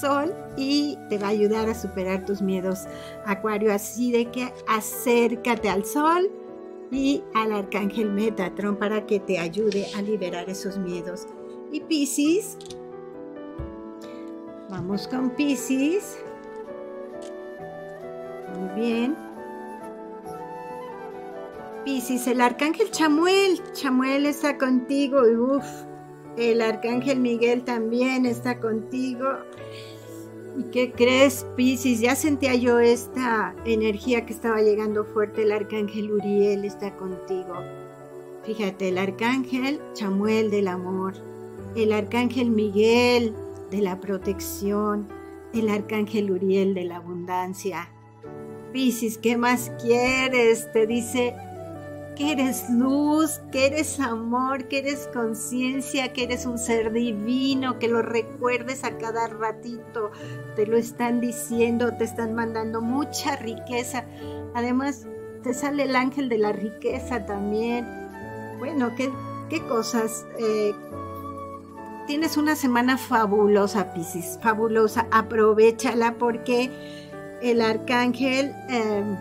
Sol 0.00 0.32
y 0.56 0.96
te 1.08 1.18
va 1.18 1.26
a 1.26 1.30
ayudar 1.30 1.68
a 1.68 1.74
superar 1.74 2.24
tus 2.24 2.40
miedos. 2.40 2.84
Acuario, 3.26 3.74
así 3.74 4.12
de 4.12 4.26
que 4.26 4.52
acércate 4.68 5.68
al 5.68 5.84
sol 5.84 6.30
y 6.92 7.24
al 7.34 7.50
arcángel 7.50 8.12
Metatron 8.12 8.76
para 8.76 9.06
que 9.06 9.18
te 9.18 9.40
ayude 9.40 9.86
a 9.96 10.02
liberar 10.02 10.48
esos 10.48 10.78
miedos. 10.78 11.26
Y 11.72 11.80
Piscis, 11.80 12.56
Vamos 14.72 15.06
con 15.06 15.28
Pisces. 15.28 16.18
Muy 18.56 18.80
bien. 18.80 19.14
Pisces, 21.84 22.26
el 22.26 22.40
arcángel 22.40 22.90
Chamuel. 22.90 23.60
Chamuel 23.74 24.24
está 24.24 24.56
contigo. 24.56 25.28
Y 25.28 25.36
uf, 25.36 25.66
el 26.38 26.62
arcángel 26.62 27.20
Miguel 27.20 27.64
también 27.64 28.24
está 28.24 28.58
contigo. 28.60 29.26
¿Y 30.56 30.64
qué 30.64 30.92
crees, 30.92 31.46
Pisces? 31.56 32.00
Ya 32.00 32.14
sentía 32.14 32.54
yo 32.54 32.78
esta 32.78 33.54
energía 33.64 34.26
que 34.26 34.34
estaba 34.34 34.60
llegando 34.60 35.04
fuerte. 35.04 35.42
El 35.42 35.52
arcángel 35.52 36.12
Uriel 36.12 36.64
está 36.64 36.94
contigo. 36.96 37.54
Fíjate, 38.44 38.88
el 38.88 38.98
arcángel 38.98 39.80
Chamuel 39.94 40.50
del 40.50 40.68
amor. 40.68 41.14
El 41.74 41.92
arcángel 41.92 42.50
Miguel 42.50 43.34
de 43.70 43.80
la 43.80 43.98
protección, 43.98 45.08
el 45.54 45.70
arcángel 45.70 46.30
Uriel 46.30 46.74
de 46.74 46.84
la 46.84 46.96
abundancia. 46.96 47.88
Piscis, 48.72 49.16
¿qué 49.16 49.38
más 49.38 49.72
quieres? 49.82 50.70
Te 50.72 50.86
dice 50.86 51.34
que 52.16 52.32
eres 52.32 52.68
luz, 52.70 53.40
que 53.50 53.66
eres 53.66 53.98
amor, 54.00 54.68
que 54.68 54.78
eres 54.78 55.08
conciencia, 55.12 56.12
que 56.12 56.24
eres 56.24 56.46
un 56.46 56.58
ser 56.58 56.92
divino, 56.92 57.78
que 57.78 57.88
lo 57.88 58.02
recuerdes 58.02 58.84
a 58.84 58.98
cada 58.98 59.28
ratito. 59.28 60.10
Te 60.56 60.66
lo 60.66 60.76
están 60.76 61.20
diciendo, 61.20 61.92
te 61.96 62.04
están 62.04 62.34
mandando 62.34 62.80
mucha 62.80 63.36
riqueza. 63.36 64.04
Además, 64.54 65.06
te 65.42 65.54
sale 65.54 65.84
el 65.84 65.96
ángel 65.96 66.28
de 66.28 66.38
la 66.38 66.52
riqueza 66.52 67.24
también. 67.24 67.86
Bueno, 68.58 68.94
qué, 68.96 69.10
qué 69.48 69.60
cosas. 69.66 70.26
Eh, 70.38 70.74
tienes 72.06 72.36
una 72.36 72.56
semana 72.56 72.98
fabulosa, 72.98 73.92
Piscis, 73.94 74.38
fabulosa. 74.42 75.06
Aprovechala 75.10 76.14
porque 76.18 76.70
el 77.42 77.62
arcángel... 77.62 78.54
Eh, 78.68 79.16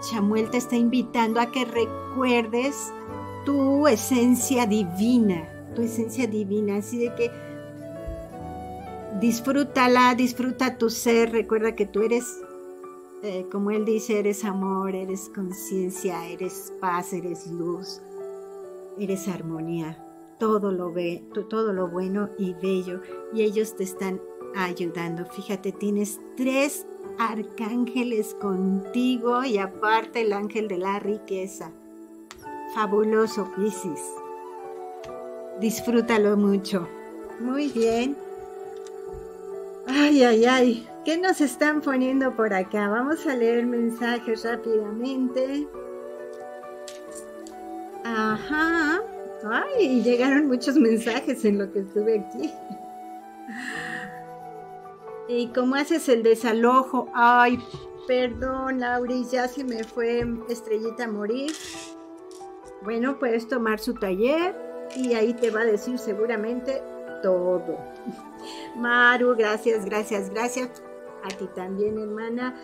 Chamuel 0.00 0.50
te 0.50 0.58
está 0.58 0.76
invitando 0.76 1.40
a 1.40 1.50
que 1.50 1.64
recuerdes 1.64 2.92
tu 3.44 3.86
esencia 3.86 4.66
divina, 4.66 5.48
tu 5.74 5.82
esencia 5.82 6.26
divina, 6.26 6.76
así 6.76 6.98
de 6.98 7.14
que 7.14 7.30
disfrútala, 9.20 10.14
disfruta 10.14 10.78
tu 10.78 10.90
ser, 10.90 11.32
recuerda 11.32 11.74
que 11.74 11.86
tú 11.86 12.02
eres, 12.02 12.24
eh, 13.22 13.46
como 13.50 13.70
él 13.70 13.84
dice, 13.84 14.18
eres 14.18 14.44
amor, 14.44 14.94
eres 14.94 15.30
conciencia, 15.34 16.26
eres 16.26 16.72
paz, 16.80 17.12
eres 17.12 17.46
luz, 17.48 18.00
eres 18.98 19.26
armonía, 19.28 20.04
todo 20.38 20.70
lo 20.70 20.92
ve, 20.92 21.24
todo 21.48 21.72
lo 21.72 21.88
bueno 21.88 22.30
y 22.38 22.54
bello, 22.54 23.00
y 23.32 23.42
ellos 23.42 23.74
te 23.76 23.84
están 23.84 24.20
ayudando. 24.54 25.26
Fíjate, 25.26 25.72
tienes 25.72 26.20
tres 26.36 26.86
arcángeles 27.18 28.34
contigo 28.34 29.44
y 29.44 29.58
aparte 29.58 30.22
el 30.22 30.32
ángel 30.32 30.68
de 30.68 30.78
la 30.78 30.98
riqueza. 30.98 31.70
Fabuloso, 32.74 33.50
Piscis. 33.56 34.00
Disfrútalo 35.60 36.36
mucho. 36.36 36.88
Muy 37.40 37.68
bien. 37.68 38.16
Ay, 39.86 40.22
ay, 40.22 40.44
ay. 40.44 40.88
¿Qué 41.04 41.16
nos 41.16 41.40
están 41.40 41.80
poniendo 41.80 42.36
por 42.36 42.52
acá? 42.52 42.88
Vamos 42.88 43.26
a 43.26 43.34
leer 43.34 43.66
mensajes 43.66 44.44
rápidamente. 44.44 45.66
Ajá. 48.04 49.00
Ay, 49.50 50.02
llegaron 50.02 50.46
muchos 50.46 50.76
mensajes 50.76 51.44
en 51.44 51.58
lo 51.58 51.72
que 51.72 51.80
estuve 51.80 52.20
aquí. 52.20 52.52
¿Y 55.28 55.48
cómo 55.48 55.74
haces 55.76 56.08
el 56.08 56.22
desalojo? 56.22 57.10
Ay, 57.12 57.62
perdón, 58.06 58.80
Lauri, 58.80 59.26
ya 59.30 59.46
se 59.46 59.62
me 59.62 59.84
fue 59.84 60.26
Estrellita 60.48 61.04
a 61.04 61.08
morir. 61.08 61.52
Bueno, 62.82 63.18
puedes 63.18 63.46
tomar 63.46 63.78
su 63.78 63.92
taller 63.92 64.56
y 64.96 65.12
ahí 65.12 65.34
te 65.34 65.50
va 65.50 65.60
a 65.60 65.64
decir 65.66 65.98
seguramente 65.98 66.82
todo. 67.22 67.78
Maru, 68.76 69.36
gracias, 69.36 69.84
gracias, 69.84 70.30
gracias. 70.30 70.82
A 71.22 71.28
ti 71.28 71.46
también, 71.54 71.98
hermana. 71.98 72.58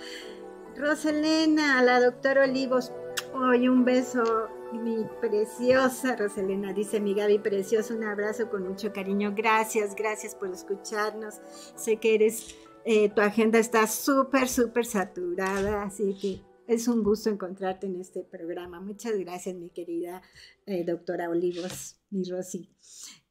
Roselena, 0.75 1.79
a 1.79 1.83
la 1.83 2.01
doctora 2.01 2.45
Olivos, 2.45 2.93
hoy 3.35 3.69
un 3.69 3.85
beso, 3.85 4.49
mi 4.79 5.05
preciosa 5.21 6.17
Roselena, 6.17 6.73
dice 6.73 7.01
mi 7.01 7.15
Gaby 7.15 7.39
preciosa, 7.39 7.95
un 7.95 8.05
abrazo 8.05 8.51
con 8.51 8.67
mucho 8.67 8.93
cariño. 8.93 9.35
Gracias, 9.35 9.95
gracias 9.95 10.35
por 10.35 10.51
escucharnos. 10.51 11.41
Sé 11.77 11.97
que 11.97 12.15
eres, 12.15 12.55
eh, 12.85 13.09
tu 13.09 13.21
agenda 13.21 13.59
está 13.59 13.87
súper, 13.87 14.49
súper 14.49 14.85
saturada, 14.85 15.83
así 15.83 16.15
que 16.21 16.43
es 16.67 16.89
un 16.89 17.03
gusto 17.03 17.31
encontrarte 17.31 17.87
en 17.87 18.01
este 18.01 18.23
programa. 18.23 18.81
Muchas 18.81 19.19
gracias, 19.19 19.55
mi 19.55 19.71
querida 19.71 20.23
eh, 20.67 20.85
doctora 20.85 21.29
Olivos, 21.29 21.97
mi 22.11 22.25
Rosy. 22.25 22.69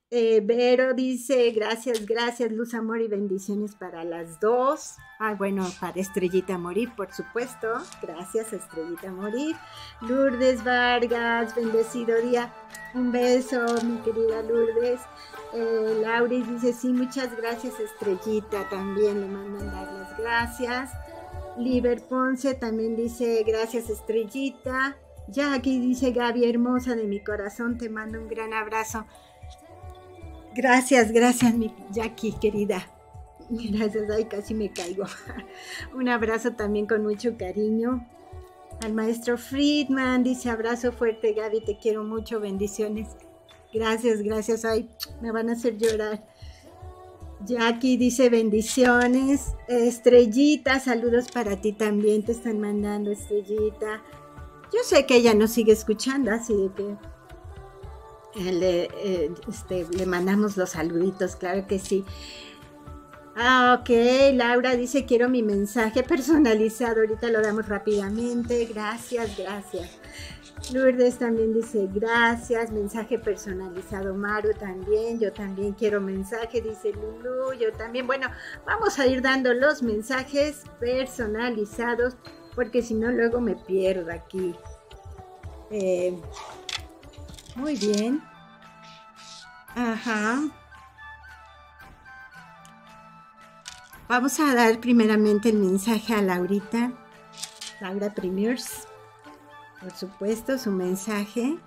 Eh, 0.09 0.41
Vero 0.43 0.93
dice, 0.93 1.49
gracias, 1.51 2.05
gracias, 2.05 2.51
luz, 2.51 2.75
amor 2.75 3.01
y 3.01 3.07
bendiciones 3.07 3.75
para 3.75 4.03
las 4.03 4.39
dos. 4.39 4.95
Ah, 5.19 5.33
bueno, 5.33 5.67
para 5.79 5.99
Estrellita 5.99 6.57
Morir, 6.57 6.91
por 6.95 7.11
supuesto. 7.11 7.67
Gracias, 8.01 8.53
Estrellita 8.53 9.11
Morir. 9.11 9.55
Lourdes 10.01 10.63
Vargas, 10.63 11.55
bendecido 11.55 12.21
día. 12.21 12.53
Un 12.93 13.11
beso, 13.11 13.65
mi 13.83 13.97
querida 14.01 14.43
Lourdes. 14.43 15.01
Eh, 15.53 15.99
Lauris 16.01 16.47
dice, 16.47 16.73
sí, 16.73 16.89
muchas 16.89 17.35
gracias, 17.35 17.79
Estrellita. 17.79 18.69
También 18.69 19.21
le 19.21 19.27
mandan 19.27 19.71
dar 19.71 19.91
las 19.93 20.17
gracias. 20.17 20.91
Liber 21.57 22.01
Ponce 22.07 22.53
también 22.55 22.95
dice, 22.95 23.43
gracias, 23.45 23.89
Estrellita. 23.89 24.95
Ya 25.27 25.57
dice 25.59 26.11
Gaby, 26.11 26.49
hermosa 26.49 26.95
de 26.95 27.05
mi 27.05 27.23
corazón, 27.23 27.77
te 27.77 27.89
mando 27.89 28.19
un 28.19 28.27
gran 28.27 28.53
abrazo. 28.53 29.05
Gracias, 30.55 31.11
gracias, 31.11 31.53
mi 31.55 31.73
Jackie, 31.91 32.33
querida. 32.33 32.87
Gracias, 33.49 34.09
ay, 34.09 34.25
casi 34.25 34.53
me 34.53 34.71
caigo. 34.71 35.05
Un 35.93 36.09
abrazo 36.09 36.53
también 36.53 36.85
con 36.85 37.03
mucho 37.03 37.37
cariño. 37.37 38.07
Al 38.81 38.93
maestro 38.93 39.37
Friedman 39.37 40.23
dice 40.23 40.49
abrazo 40.49 40.91
fuerte, 40.91 41.33
Gaby, 41.33 41.61
te 41.61 41.77
quiero 41.77 42.03
mucho, 42.03 42.39
bendiciones. 42.39 43.09
Gracias, 43.73 44.21
gracias, 44.21 44.65
ay, 44.65 44.89
me 45.21 45.31
van 45.31 45.49
a 45.49 45.53
hacer 45.53 45.77
llorar. 45.77 46.23
Jackie 47.45 47.97
dice 47.97 48.29
bendiciones. 48.29 49.55
Estrellita, 49.67 50.79
saludos 50.79 51.29
para 51.31 51.59
ti 51.59 51.73
también, 51.73 52.23
te 52.23 52.31
están 52.31 52.59
mandando 52.59 53.11
Estrellita. 53.11 54.01
Yo 54.73 54.79
sé 54.83 55.05
que 55.05 55.17
ella 55.17 55.33
nos 55.33 55.51
sigue 55.51 55.73
escuchando, 55.73 56.31
así 56.31 56.53
de 56.53 56.73
que 56.73 56.97
le, 58.35 58.83
eh, 58.83 59.31
este, 59.47 59.85
le 59.89 60.05
mandamos 60.05 60.57
los 60.57 60.71
saluditos, 60.71 61.35
claro 61.35 61.67
que 61.67 61.79
sí. 61.79 62.05
Ah, 63.35 63.79
ok, 63.79 63.89
Laura 64.35 64.75
dice 64.75 65.05
quiero 65.05 65.27
mi 65.27 65.41
mensaje 65.41 66.03
personalizado, 66.03 67.01
ahorita 67.01 67.29
lo 67.29 67.41
damos 67.41 67.67
rápidamente, 67.67 68.65
gracias, 68.65 69.35
gracias. 69.37 69.99
Lourdes 70.71 71.17
también 71.17 71.53
dice 71.53 71.89
gracias, 71.93 72.71
mensaje 72.71 73.19
personalizado, 73.19 74.13
Maru 74.13 74.53
también, 74.53 75.19
yo 75.19 75.33
también 75.33 75.73
quiero 75.73 75.99
mensaje, 75.99 76.61
dice 76.61 76.93
Lulu, 76.93 77.53
yo 77.59 77.73
también. 77.73 78.07
Bueno, 78.07 78.27
vamos 78.65 78.97
a 78.99 79.07
ir 79.07 79.21
dando 79.21 79.53
los 79.53 79.83
mensajes 79.83 80.63
personalizados 80.79 82.15
porque 82.55 82.81
si 82.81 82.93
no 82.93 83.11
luego 83.11 83.41
me 83.41 83.55
pierdo 83.55 84.11
aquí. 84.11 84.55
Eh, 85.71 86.15
muy 87.55 87.75
bien. 87.75 88.23
Ajá. 89.75 90.41
Vamos 94.07 94.39
a 94.39 94.53
dar 94.53 94.79
primeramente 94.79 95.49
el 95.49 95.57
mensaje 95.57 96.13
a 96.13 96.21
Laurita, 96.21 96.91
Laura 97.79 98.13
Premiers. 98.13 98.87
Por 99.79 99.91
supuesto, 99.91 100.57
su 100.57 100.71
mensaje. 100.71 101.57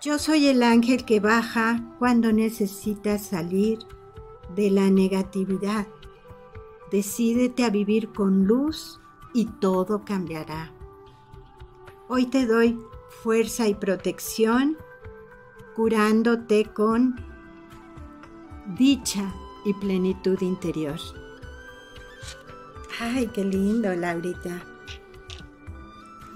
Yo 0.00 0.18
soy 0.18 0.48
el 0.48 0.62
ángel 0.62 1.04
que 1.04 1.20
baja 1.20 1.80
cuando 1.98 2.32
necesitas 2.32 3.26
salir 3.26 3.78
de 4.54 4.70
la 4.70 4.88
negatividad. 4.90 5.86
Decídete 6.90 7.64
a 7.64 7.70
vivir 7.70 8.12
con 8.12 8.46
luz 8.46 9.00
y 9.34 9.46
todo 9.46 10.04
cambiará. 10.04 10.72
Hoy 12.08 12.26
te 12.26 12.46
doy 12.46 12.78
fuerza 13.22 13.66
y 13.66 13.74
protección, 13.74 14.76
curándote 15.74 16.64
con 16.64 17.16
dicha 18.78 19.32
y 19.64 19.74
plenitud 19.74 20.40
interior. 20.40 20.98
Ay, 23.00 23.28
qué 23.34 23.44
lindo, 23.44 23.94
Laurita. 23.94 24.62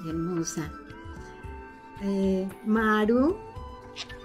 Hermosa. 0.06 0.70
Eh, 2.02 2.48
Maru, 2.64 3.36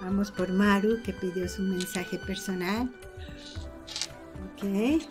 vamos 0.02 0.32
por 0.32 0.52
Maru 0.52 1.02
que 1.04 1.14
pidió 1.14 1.48
su 1.48 1.62
mensaje 1.62 2.18
personal. 2.20 2.90
Ok. 4.46 5.02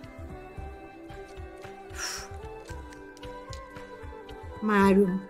Maru, 4.63 5.21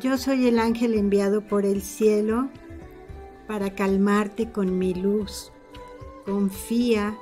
yo 0.00 0.18
soy 0.18 0.46
el 0.46 0.58
ángel 0.58 0.94
enviado 0.94 1.40
por 1.40 1.64
el 1.64 1.82
cielo 1.82 2.48
para 3.46 3.74
calmarte 3.74 4.52
con 4.52 4.78
mi 4.78 4.94
luz. 4.94 5.52
Confía, 6.24 7.16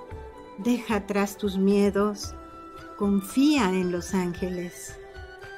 deja 0.58 0.96
atrás 0.96 1.36
tus 1.36 1.56
miedos, 1.56 2.34
confía 2.98 3.70
en 3.70 3.92
los 3.92 4.14
ángeles. 4.14 4.96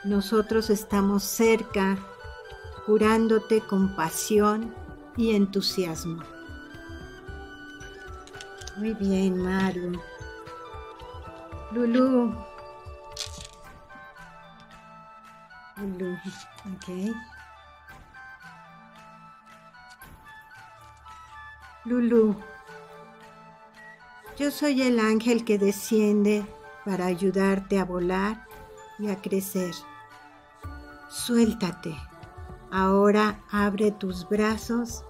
Nosotros 0.05 0.71
estamos 0.71 1.23
cerca, 1.23 1.99
curándote 2.85 3.61
con 3.61 3.97
pasión 3.97 4.75
y 5.17 5.35
entusiasmo. 5.35 6.23
Muy 8.77 8.93
bien, 8.95 9.39
Maru. 9.39 9.99
Lulu, 11.73 12.35
blue. 15.85 16.19
Okay. 16.77 17.13
Lulu, 21.85 22.35
yo 24.39 24.51
soy 24.51 24.83
el 24.83 24.99
ángel 24.99 25.45
que 25.45 25.59
desciende 25.59 26.45
para 26.85 27.07
ayudarte 27.07 27.79
a 27.79 27.85
volar 27.85 28.47
y 28.99 29.09
a 29.09 29.21
crecer. 29.21 29.75
Suéltate. 31.09 31.95
Ahora 32.73 33.41
abre 33.51 33.93
tus 33.93 34.29
brazos 34.29 35.05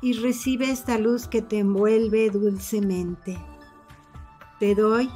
y 0.00 0.14
recibe 0.14 0.70
esta 0.70 0.96
luz 0.96 1.28
que 1.28 1.42
te 1.42 1.58
envuelve 1.58 2.30
dulcemente. 2.30 3.38
Te 4.58 4.74
doy 4.74 5.10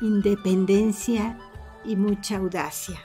independencia 0.00 1.38
y 1.84 1.96
mucha 1.96 2.36
audacia. 2.38 3.00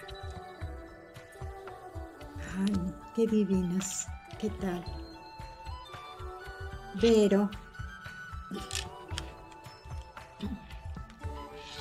Ay, 2.58 2.96
qué 3.16 3.28
divinos. 3.28 4.08
¿Qué 4.40 4.50
tal? 4.50 4.84
Vero. 7.00 7.50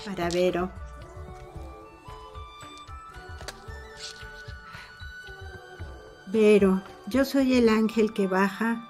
Para 0.05 0.29
Vero. 0.29 0.71
Vero, 6.27 6.83
yo 7.07 7.25
soy 7.25 7.55
el 7.55 7.69
ángel 7.69 8.13
que 8.13 8.27
baja 8.27 8.87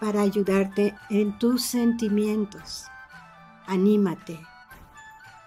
para 0.00 0.20
ayudarte 0.20 0.94
en 1.10 1.36
tus 1.38 1.62
sentimientos. 1.62 2.84
Anímate. 3.66 4.38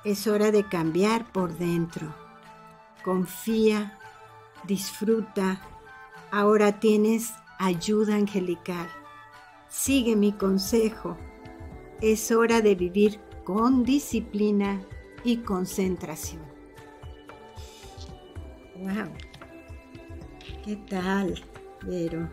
Es 0.03 0.27
hora 0.27 0.51
de 0.51 0.67
cambiar 0.67 1.31
por 1.31 1.57
dentro. 1.57 2.13
Confía, 3.03 3.97
disfruta. 4.65 5.61
Ahora 6.31 6.79
tienes 6.79 7.33
ayuda 7.59 8.15
angelical. 8.15 8.87
Sigue 9.69 10.15
mi 10.15 10.31
consejo. 10.31 11.17
Es 12.01 12.31
hora 12.31 12.61
de 12.61 12.75
vivir 12.75 13.19
con 13.43 13.83
disciplina 13.83 14.81
y 15.23 15.37
concentración. 15.37 16.41
¡Wow! 18.77 19.11
¿Qué 20.63 20.75
tal, 20.89 21.43
Vero? 21.83 22.29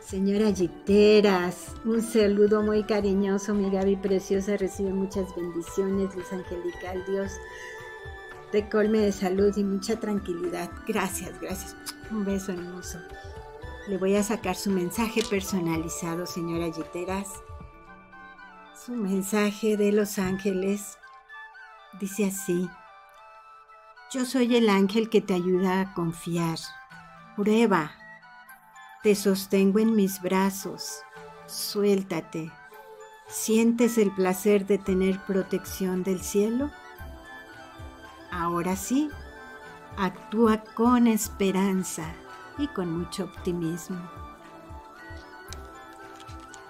Señora 0.00 0.52
Giteras, 0.52 1.74
un 1.84 2.02
saludo 2.02 2.62
muy 2.62 2.84
cariñoso, 2.84 3.54
mi 3.54 3.70
Gaby 3.70 3.96
preciosa, 3.96 4.56
recibe 4.56 4.90
muchas 4.90 5.34
bendiciones, 5.34 6.14
luz 6.14 6.30
angelical, 6.30 7.02
Dios 7.06 7.32
te 8.54 8.68
colme 8.68 9.00
de 9.00 9.10
salud 9.10 9.52
y 9.56 9.64
mucha 9.64 9.98
tranquilidad. 9.98 10.70
Gracias, 10.86 11.40
gracias. 11.40 11.74
Un 12.12 12.24
beso 12.24 12.52
hermoso. 12.52 13.00
Le 13.88 13.98
voy 13.98 14.14
a 14.14 14.22
sacar 14.22 14.54
su 14.54 14.70
mensaje 14.70 15.24
personalizado, 15.28 16.24
señora 16.24 16.72
Giteras. 16.72 17.30
Su 18.76 18.92
mensaje 18.92 19.76
de 19.76 19.90
los 19.90 20.20
ángeles 20.20 20.96
dice 21.98 22.26
así. 22.26 22.70
Yo 24.12 24.24
soy 24.24 24.54
el 24.54 24.68
ángel 24.68 25.10
que 25.10 25.20
te 25.20 25.34
ayuda 25.34 25.80
a 25.80 25.92
confiar. 25.92 26.60
Prueba. 27.34 27.90
Te 29.02 29.16
sostengo 29.16 29.80
en 29.80 29.96
mis 29.96 30.22
brazos. 30.22 31.00
Suéltate. 31.48 32.52
¿Sientes 33.26 33.98
el 33.98 34.12
placer 34.12 34.64
de 34.64 34.78
tener 34.78 35.18
protección 35.26 36.04
del 36.04 36.20
cielo? 36.20 36.70
Ahora 38.34 38.74
sí, 38.74 39.10
actúa 39.96 40.64
con 40.74 41.06
esperanza 41.06 42.12
y 42.58 42.66
con 42.66 42.90
mucho 42.90 43.26
optimismo. 43.26 43.96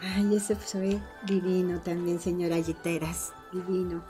Ay, 0.03 0.37
ese 0.37 0.57
fue 0.57 1.01
divino 1.27 1.81
también, 1.81 2.21
señora 2.21 2.59
Yiteras, 2.59 3.33
divino. 3.51 4.05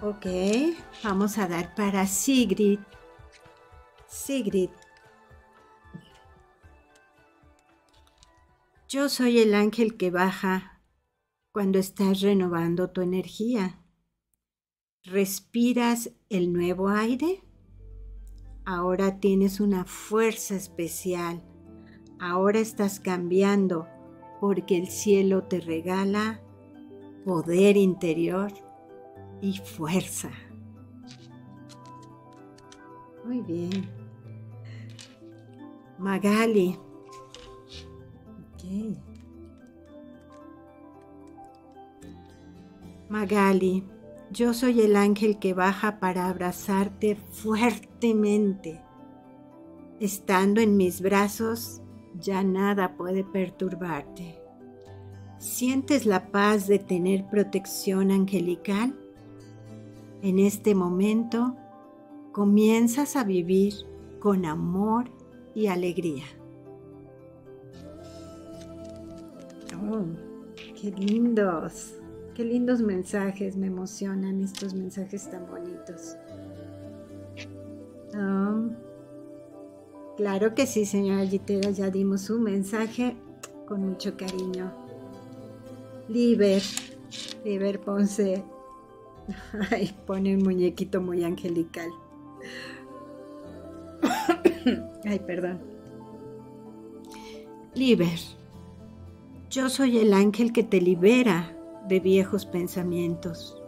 Ok, 0.00 0.26
vamos 1.02 1.38
a 1.38 1.48
dar 1.48 1.74
para 1.74 2.06
Sigrid. 2.06 2.78
Sigrid. 4.06 4.70
Yo 8.88 9.08
soy 9.08 9.40
el 9.40 9.56
ángel 9.56 9.96
que 9.96 10.12
baja 10.12 10.80
cuando 11.50 11.80
estás 11.80 12.20
renovando 12.20 12.90
tu 12.90 13.00
energía. 13.00 13.81
¿Respiras 15.04 16.12
el 16.28 16.52
nuevo 16.52 16.88
aire? 16.88 17.42
Ahora 18.64 19.18
tienes 19.18 19.58
una 19.58 19.84
fuerza 19.84 20.54
especial. 20.54 21.42
Ahora 22.20 22.60
estás 22.60 23.00
cambiando 23.00 23.88
porque 24.40 24.76
el 24.76 24.86
cielo 24.86 25.42
te 25.42 25.60
regala 25.60 26.40
poder 27.24 27.76
interior 27.76 28.52
y 29.40 29.58
fuerza. 29.58 30.30
Muy 33.24 33.40
bien. 33.40 33.90
Magali. 35.98 36.78
Magali, 43.08 43.84
yo 44.32 44.54
soy 44.54 44.80
el 44.80 44.96
ángel 44.96 45.38
que 45.38 45.52
baja 45.52 46.00
para 46.00 46.28
abrazarte 46.28 47.16
fuertemente. 47.16 48.80
Estando 50.00 50.60
en 50.60 50.76
mis 50.76 51.02
brazos, 51.02 51.82
ya 52.18 52.42
nada 52.42 52.96
puede 52.96 53.24
perturbarte. 53.24 54.40
¿Sientes 55.38 56.06
la 56.06 56.30
paz 56.30 56.66
de 56.66 56.78
tener 56.78 57.28
protección 57.28 58.10
angelical? 58.10 58.98
En 60.22 60.38
este 60.38 60.74
momento 60.74 61.56
comienzas 62.32 63.16
a 63.16 63.24
vivir 63.24 63.74
con 64.18 64.46
amor 64.46 65.10
y 65.54 65.66
alegría. 65.66 66.24
Oh, 69.90 70.04
qué 70.80 70.90
lindos, 70.92 72.01
qué 72.34 72.44
lindos 72.44 72.80
mensajes, 72.80 73.56
me 73.56 73.66
emocionan 73.66 74.40
estos 74.42 74.74
mensajes 74.74 75.30
tan 75.30 75.46
bonitos. 75.48 76.16
Oh, 78.14 78.70
claro 80.16 80.54
que 80.54 80.66
sí, 80.66 80.84
señora 80.84 81.26
Gitera, 81.26 81.70
ya 81.70 81.90
dimos 81.90 82.30
un 82.30 82.42
mensaje 82.42 83.16
con 83.66 83.80
mucho 83.80 84.16
cariño. 84.16 84.72
Liber, 86.08 86.62
Liber 87.44 87.80
Ponce, 87.80 88.44
Ay, 89.70 89.94
pone 90.06 90.36
un 90.36 90.42
muñequito 90.42 91.00
muy 91.00 91.24
angelical. 91.24 91.90
Ay, 95.04 95.18
perdón. 95.20 95.60
Liber, 97.74 98.18
yo 99.50 99.68
soy 99.68 99.98
el 99.98 100.12
ángel 100.12 100.52
que 100.52 100.62
te 100.62 100.80
libera 100.80 101.56
de 101.88 102.00
viejos 102.00 102.46
pensamientos. 102.46 103.60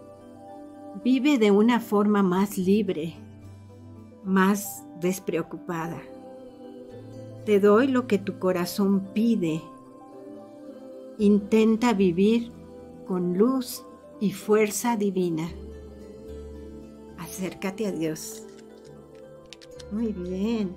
Vive 1.02 1.38
de 1.38 1.50
una 1.50 1.80
forma 1.80 2.22
más 2.22 2.56
libre, 2.56 3.14
más 4.24 4.84
despreocupada. 5.00 6.00
Te 7.44 7.60
doy 7.60 7.88
lo 7.88 8.06
que 8.06 8.18
tu 8.18 8.38
corazón 8.38 9.08
pide. 9.12 9.60
Intenta 11.18 11.92
vivir 11.92 12.50
con 13.06 13.36
luz 13.36 13.84
y 14.20 14.32
fuerza 14.32 14.96
divina. 14.96 15.50
Acércate 17.18 17.86
a 17.86 17.92
Dios. 17.92 18.44
Muy 19.90 20.12
bien. 20.12 20.74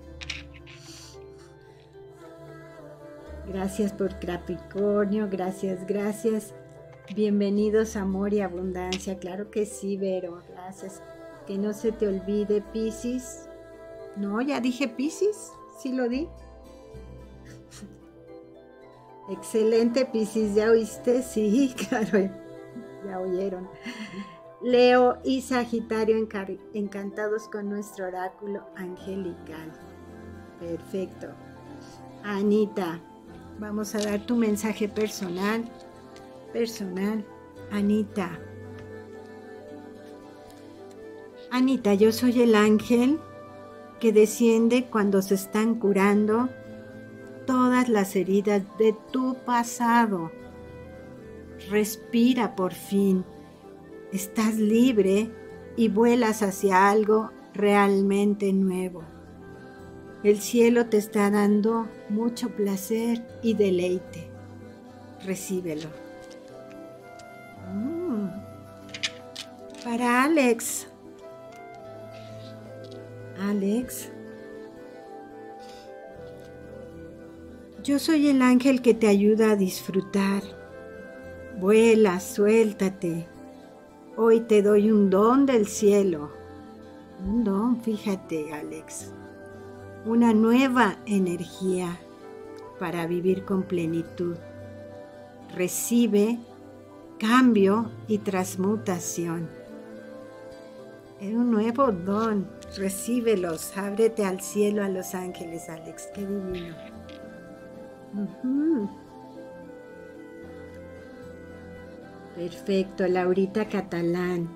Gracias 3.48 3.94
por 3.94 4.20
Capricornio, 4.20 5.30
gracias, 5.32 5.88
gracias. 5.88 6.54
Bienvenidos 7.16 7.96
amor 7.96 8.34
y 8.34 8.42
abundancia. 8.42 9.18
Claro 9.18 9.50
que 9.50 9.66
sí, 9.66 9.98
Vero, 9.98 10.42
gracias. 10.50 11.02
Que 11.46 11.58
no 11.58 11.74
se 11.74 11.92
te 11.92 12.08
olvide 12.08 12.62
Piscis. 12.74 13.48
No, 14.18 14.42
ya 14.42 14.60
dije 14.60 14.88
Piscis, 14.88 15.52
sí 15.80 15.94
lo 15.94 16.10
di. 16.10 16.28
Excelente 19.30 20.06
Piscis, 20.06 20.56
¿ya 20.56 20.70
oíste? 20.70 21.24
Sí, 21.24 21.74
claro 21.90 22.30
ya 23.06 23.20
oyeron. 23.20 23.70
Leo 24.62 25.20
y 25.24 25.42
Sagitario 25.42 26.18
encantados 26.74 27.48
con 27.48 27.70
nuestro 27.70 28.08
oráculo 28.08 28.64
angelical. 28.76 29.72
Perfecto. 30.60 31.28
Anita, 32.24 33.00
vamos 33.60 33.96
a 33.96 34.00
dar 34.00 34.26
tu 34.26 34.36
mensaje 34.36 34.90
personal. 34.90 35.64
Personal. 36.58 37.24
Anita. 37.70 38.40
Anita, 41.52 41.94
yo 41.94 42.12
soy 42.12 42.42
el 42.42 42.56
ángel 42.56 43.20
que 44.00 44.12
desciende 44.12 44.86
cuando 44.86 45.22
se 45.22 45.36
están 45.36 45.76
curando 45.76 46.50
todas 47.46 47.90
las 47.90 48.16
heridas 48.16 48.64
de 48.80 48.96
tu 49.12 49.36
pasado. 49.46 50.32
Respira 51.70 52.56
por 52.56 52.74
fin. 52.74 53.24
Estás 54.12 54.56
libre 54.56 55.30
y 55.76 55.90
vuelas 55.90 56.42
hacia 56.42 56.90
algo 56.90 57.30
realmente 57.54 58.52
nuevo. 58.52 59.04
El 60.24 60.42
cielo 60.42 60.88
te 60.88 60.98
está 60.98 61.30
dando 61.30 61.88
mucho 62.10 62.50
placer 62.50 63.24
y 63.44 63.54
deleite. 63.54 64.32
Recíbelo. 65.24 66.07
Para 69.90 70.26
Alex. 70.26 70.86
Alex. 73.40 74.12
Yo 77.86 77.98
soy 77.98 78.28
el 78.28 78.42
ángel 78.42 78.82
que 78.82 78.94
te 78.94 79.08
ayuda 79.08 79.52
a 79.52 79.56
disfrutar. 79.56 80.44
Vuela, 81.58 82.20
suéltate. 82.20 83.30
Hoy 84.18 84.42
te 84.42 84.62
doy 84.62 84.92
un 84.92 85.10
don 85.10 85.46
del 85.46 85.66
cielo. 85.68 86.34
Un 87.26 87.46
don, 87.46 87.82
fíjate, 87.82 88.52
Alex. 88.52 89.14
Una 90.06 90.34
nueva 90.34 90.98
energía 91.06 91.98
para 92.78 93.08
vivir 93.08 93.46
con 93.46 93.64
plenitud. 93.64 94.36
Recibe 95.56 96.40
cambio 97.20 97.90
y 98.10 98.18
transmutación. 98.18 99.57
Es 101.20 101.34
un 101.34 101.52
nuevo 101.52 101.92
don. 101.92 102.48
Recíbelos. 102.78 103.76
Ábrete 103.76 104.24
al 104.24 104.42
cielo 104.42 104.84
a 104.84 104.90
los 104.90 105.16
ángeles, 105.16 105.68
Alex. 105.70 106.10
Qué 106.14 106.26
divino. 106.26 106.76
Perfecto, 112.36 113.08
Laurita 113.08 113.68
Catalán. 113.68 114.48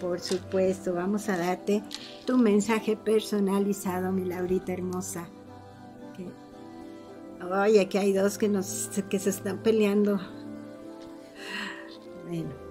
Por 0.00 0.20
supuesto, 0.20 0.94
vamos 0.94 1.28
a 1.28 1.36
darte 1.38 1.82
tu 2.26 2.36
mensaje 2.36 2.96
personalizado, 2.96 4.12
mi 4.12 4.24
Laurita 4.24 4.72
hermosa. 4.72 5.28
Oye, 7.50 7.80
aquí 7.80 7.98
hay 7.98 8.12
dos 8.12 8.38
que, 8.38 8.48
nos, 8.48 8.90
que 9.08 9.18
se 9.18 9.30
están 9.30 9.58
peleando. 9.58 10.18
Bueno. 12.26 12.63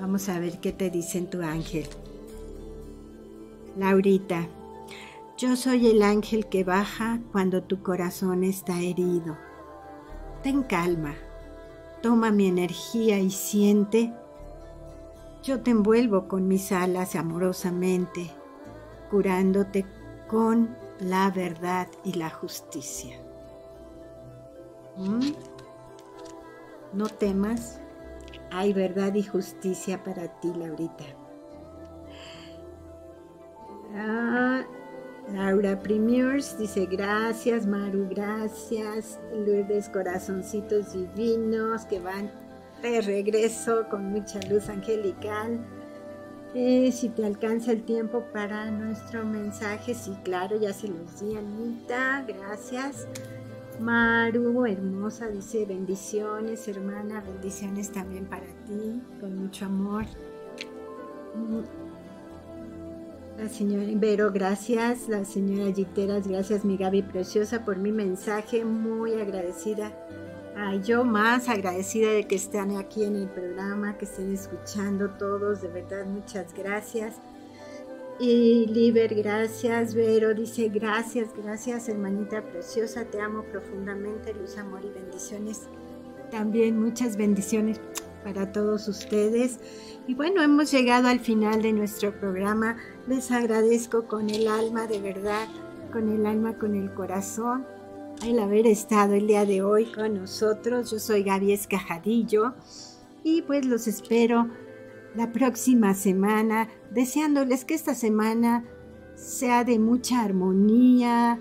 Vamos 0.00 0.28
a 0.28 0.38
ver 0.38 0.60
qué 0.60 0.72
te 0.72 0.90
dicen 0.90 1.28
tu 1.28 1.42
ángel. 1.42 1.86
Laurita, 3.76 4.46
yo 5.36 5.56
soy 5.56 5.88
el 5.88 6.02
ángel 6.02 6.46
que 6.46 6.62
baja 6.62 7.20
cuando 7.32 7.62
tu 7.62 7.82
corazón 7.82 8.44
está 8.44 8.80
herido. 8.80 9.36
Ten 10.42 10.62
calma, 10.62 11.14
toma 12.02 12.30
mi 12.30 12.46
energía 12.46 13.18
y 13.18 13.30
siente. 13.30 14.12
Yo 15.42 15.60
te 15.60 15.72
envuelvo 15.72 16.28
con 16.28 16.46
mis 16.46 16.70
alas 16.70 17.16
amorosamente, 17.16 18.30
curándote 19.10 19.84
con 20.28 20.76
la 21.00 21.30
verdad 21.30 21.88
y 22.04 22.12
la 22.12 22.30
justicia. 22.30 23.18
¿Mm? 24.96 25.32
No 26.92 27.08
temas, 27.08 27.80
hay 28.56 28.72
verdad 28.72 29.12
y 29.14 29.22
justicia 29.22 30.02
para 30.04 30.28
ti, 30.40 30.52
Laurita. 30.56 31.04
Ah, 33.96 34.62
Laura 35.32 35.78
Premiers 35.80 36.56
dice 36.56 36.86
gracias, 36.86 37.66
Maru, 37.66 38.08
gracias. 38.08 39.18
Lourdes, 39.32 39.88
corazoncitos 39.88 40.92
divinos 40.92 41.84
que 41.86 41.98
van 41.98 42.30
de 42.80 43.00
regreso 43.00 43.88
con 43.88 44.10
mucha 44.10 44.40
luz 44.48 44.68
angelical. 44.68 45.58
Eh, 46.54 46.92
si 46.92 47.08
te 47.08 47.26
alcanza 47.26 47.72
el 47.72 47.82
tiempo 47.82 48.24
para 48.32 48.70
nuestro 48.70 49.24
mensaje, 49.24 49.94
sí, 49.94 50.16
claro, 50.22 50.60
ya 50.60 50.72
se 50.72 50.86
los 50.86 51.18
di, 51.18 51.36
Anita, 51.36 52.24
gracias. 52.28 53.08
Maru, 53.80 54.66
hermosa, 54.66 55.28
dice 55.28 55.64
bendiciones, 55.66 56.68
hermana, 56.68 57.20
bendiciones 57.20 57.90
también 57.90 58.26
para 58.26 58.46
ti, 58.66 59.02
con 59.20 59.36
mucho 59.36 59.66
amor. 59.66 60.04
La 63.38 63.48
señora 63.48 63.84
Ibero, 63.84 64.30
gracias. 64.30 65.08
La 65.08 65.24
señora 65.24 65.72
Giteras, 65.72 66.28
gracias, 66.28 66.64
mi 66.64 66.76
Gaby 66.76 67.02
preciosa, 67.02 67.64
por 67.64 67.78
mi 67.78 67.90
mensaje. 67.90 68.64
Muy 68.64 69.14
agradecida. 69.14 69.92
yo 70.84 71.04
más 71.04 71.48
agradecida 71.48 72.12
de 72.12 72.28
que 72.28 72.36
estén 72.36 72.76
aquí 72.76 73.02
en 73.02 73.16
el 73.16 73.28
programa, 73.28 73.98
que 73.98 74.04
estén 74.04 74.32
escuchando 74.32 75.10
todos. 75.10 75.62
De 75.62 75.68
verdad, 75.68 76.06
muchas 76.06 76.54
gracias. 76.54 77.16
Y 78.20 78.66
Liber, 78.66 79.14
gracias. 79.14 79.94
Vero 79.94 80.34
dice, 80.34 80.68
gracias, 80.68 81.30
gracias, 81.36 81.88
hermanita 81.88 82.42
preciosa. 82.42 83.04
Te 83.04 83.20
amo 83.20 83.42
profundamente. 83.44 84.32
Luz, 84.34 84.56
amor 84.56 84.84
y 84.84 84.90
bendiciones. 84.90 85.62
También 86.30 86.80
muchas 86.80 87.16
bendiciones 87.16 87.80
para 88.22 88.52
todos 88.52 88.86
ustedes. 88.88 89.58
Y 90.06 90.14
bueno, 90.14 90.42
hemos 90.42 90.70
llegado 90.70 91.08
al 91.08 91.20
final 91.20 91.62
de 91.62 91.72
nuestro 91.72 92.12
programa. 92.18 92.76
Les 93.08 93.30
agradezco 93.30 94.06
con 94.06 94.30
el 94.30 94.46
alma, 94.46 94.86
de 94.86 95.00
verdad, 95.00 95.48
con 95.92 96.08
el 96.08 96.24
alma, 96.24 96.56
con 96.56 96.74
el 96.76 96.92
corazón, 96.94 97.66
el 98.24 98.38
haber 98.38 98.66
estado 98.66 99.14
el 99.14 99.26
día 99.26 99.44
de 99.44 99.62
hoy 99.62 99.86
con 99.86 100.14
nosotros. 100.14 100.90
Yo 100.90 100.98
soy 100.98 101.24
Gaby 101.24 101.52
Escajadillo 101.52 102.54
y 103.24 103.42
pues 103.42 103.66
los 103.66 103.86
espero 103.86 104.48
la 105.14 105.32
próxima 105.32 105.94
semana, 105.94 106.68
deseándoles 106.90 107.64
que 107.64 107.74
esta 107.74 107.94
semana 107.94 108.64
sea 109.14 109.64
de 109.64 109.78
mucha 109.78 110.22
armonía, 110.22 111.40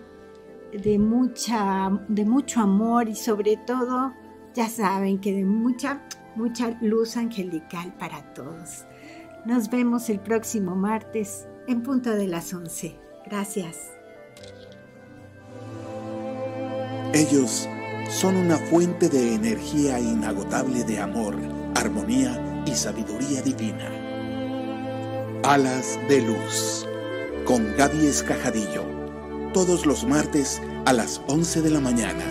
de, 0.71 0.99
mucha, 0.99 1.89
de 2.07 2.25
mucho 2.25 2.61
amor 2.61 3.09
y 3.09 3.15
sobre 3.15 3.57
todo, 3.57 4.13
ya 4.53 4.69
saben 4.69 5.19
que 5.19 5.33
de 5.33 5.45
mucha 5.45 6.03
mucha 6.35 6.77
luz 6.81 7.17
angelical 7.17 7.93
para 7.97 8.33
todos. 8.33 8.85
Nos 9.45 9.69
vemos 9.69 10.09
el 10.09 10.19
próximo 10.19 10.75
martes 10.75 11.47
en 11.67 11.83
punto 11.83 12.11
de 12.11 12.27
las 12.27 12.53
11. 12.53 12.95
Gracias. 13.25 13.77
Ellos 17.13 17.67
son 18.09 18.35
una 18.35 18.57
fuente 18.57 19.09
de 19.09 19.35
energía 19.35 19.99
inagotable 19.99 20.83
de 20.83 20.99
amor, 20.99 21.35
armonía 21.75 22.52
y 22.65 22.75
sabiduría 22.75 23.41
divina. 23.41 23.89
Alas 25.43 25.99
de 26.07 26.21
Luz, 26.21 26.87
con 27.45 27.75
Gaby 27.75 28.07
Escajadillo, 28.07 28.83
todos 29.53 29.85
los 29.85 30.05
martes 30.05 30.61
a 30.85 30.93
las 30.93 31.21
11 31.27 31.61
de 31.61 31.69
la 31.69 31.79
mañana, 31.79 32.23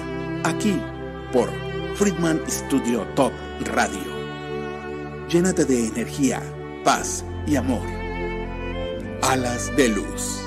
aquí 0.44 0.80
por 1.32 1.50
Friedman 1.96 2.40
Studio 2.48 3.06
Top 3.14 3.32
Radio. 3.66 4.22
Llénate 5.28 5.64
de 5.64 5.88
energía, 5.88 6.42
paz 6.84 7.24
y 7.46 7.56
amor. 7.56 7.86
Alas 9.22 9.74
de 9.76 9.88
luz. 9.88 10.40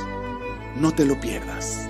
No 0.75 0.93
te 0.93 1.05
lo 1.05 1.19
pierdas. 1.19 1.87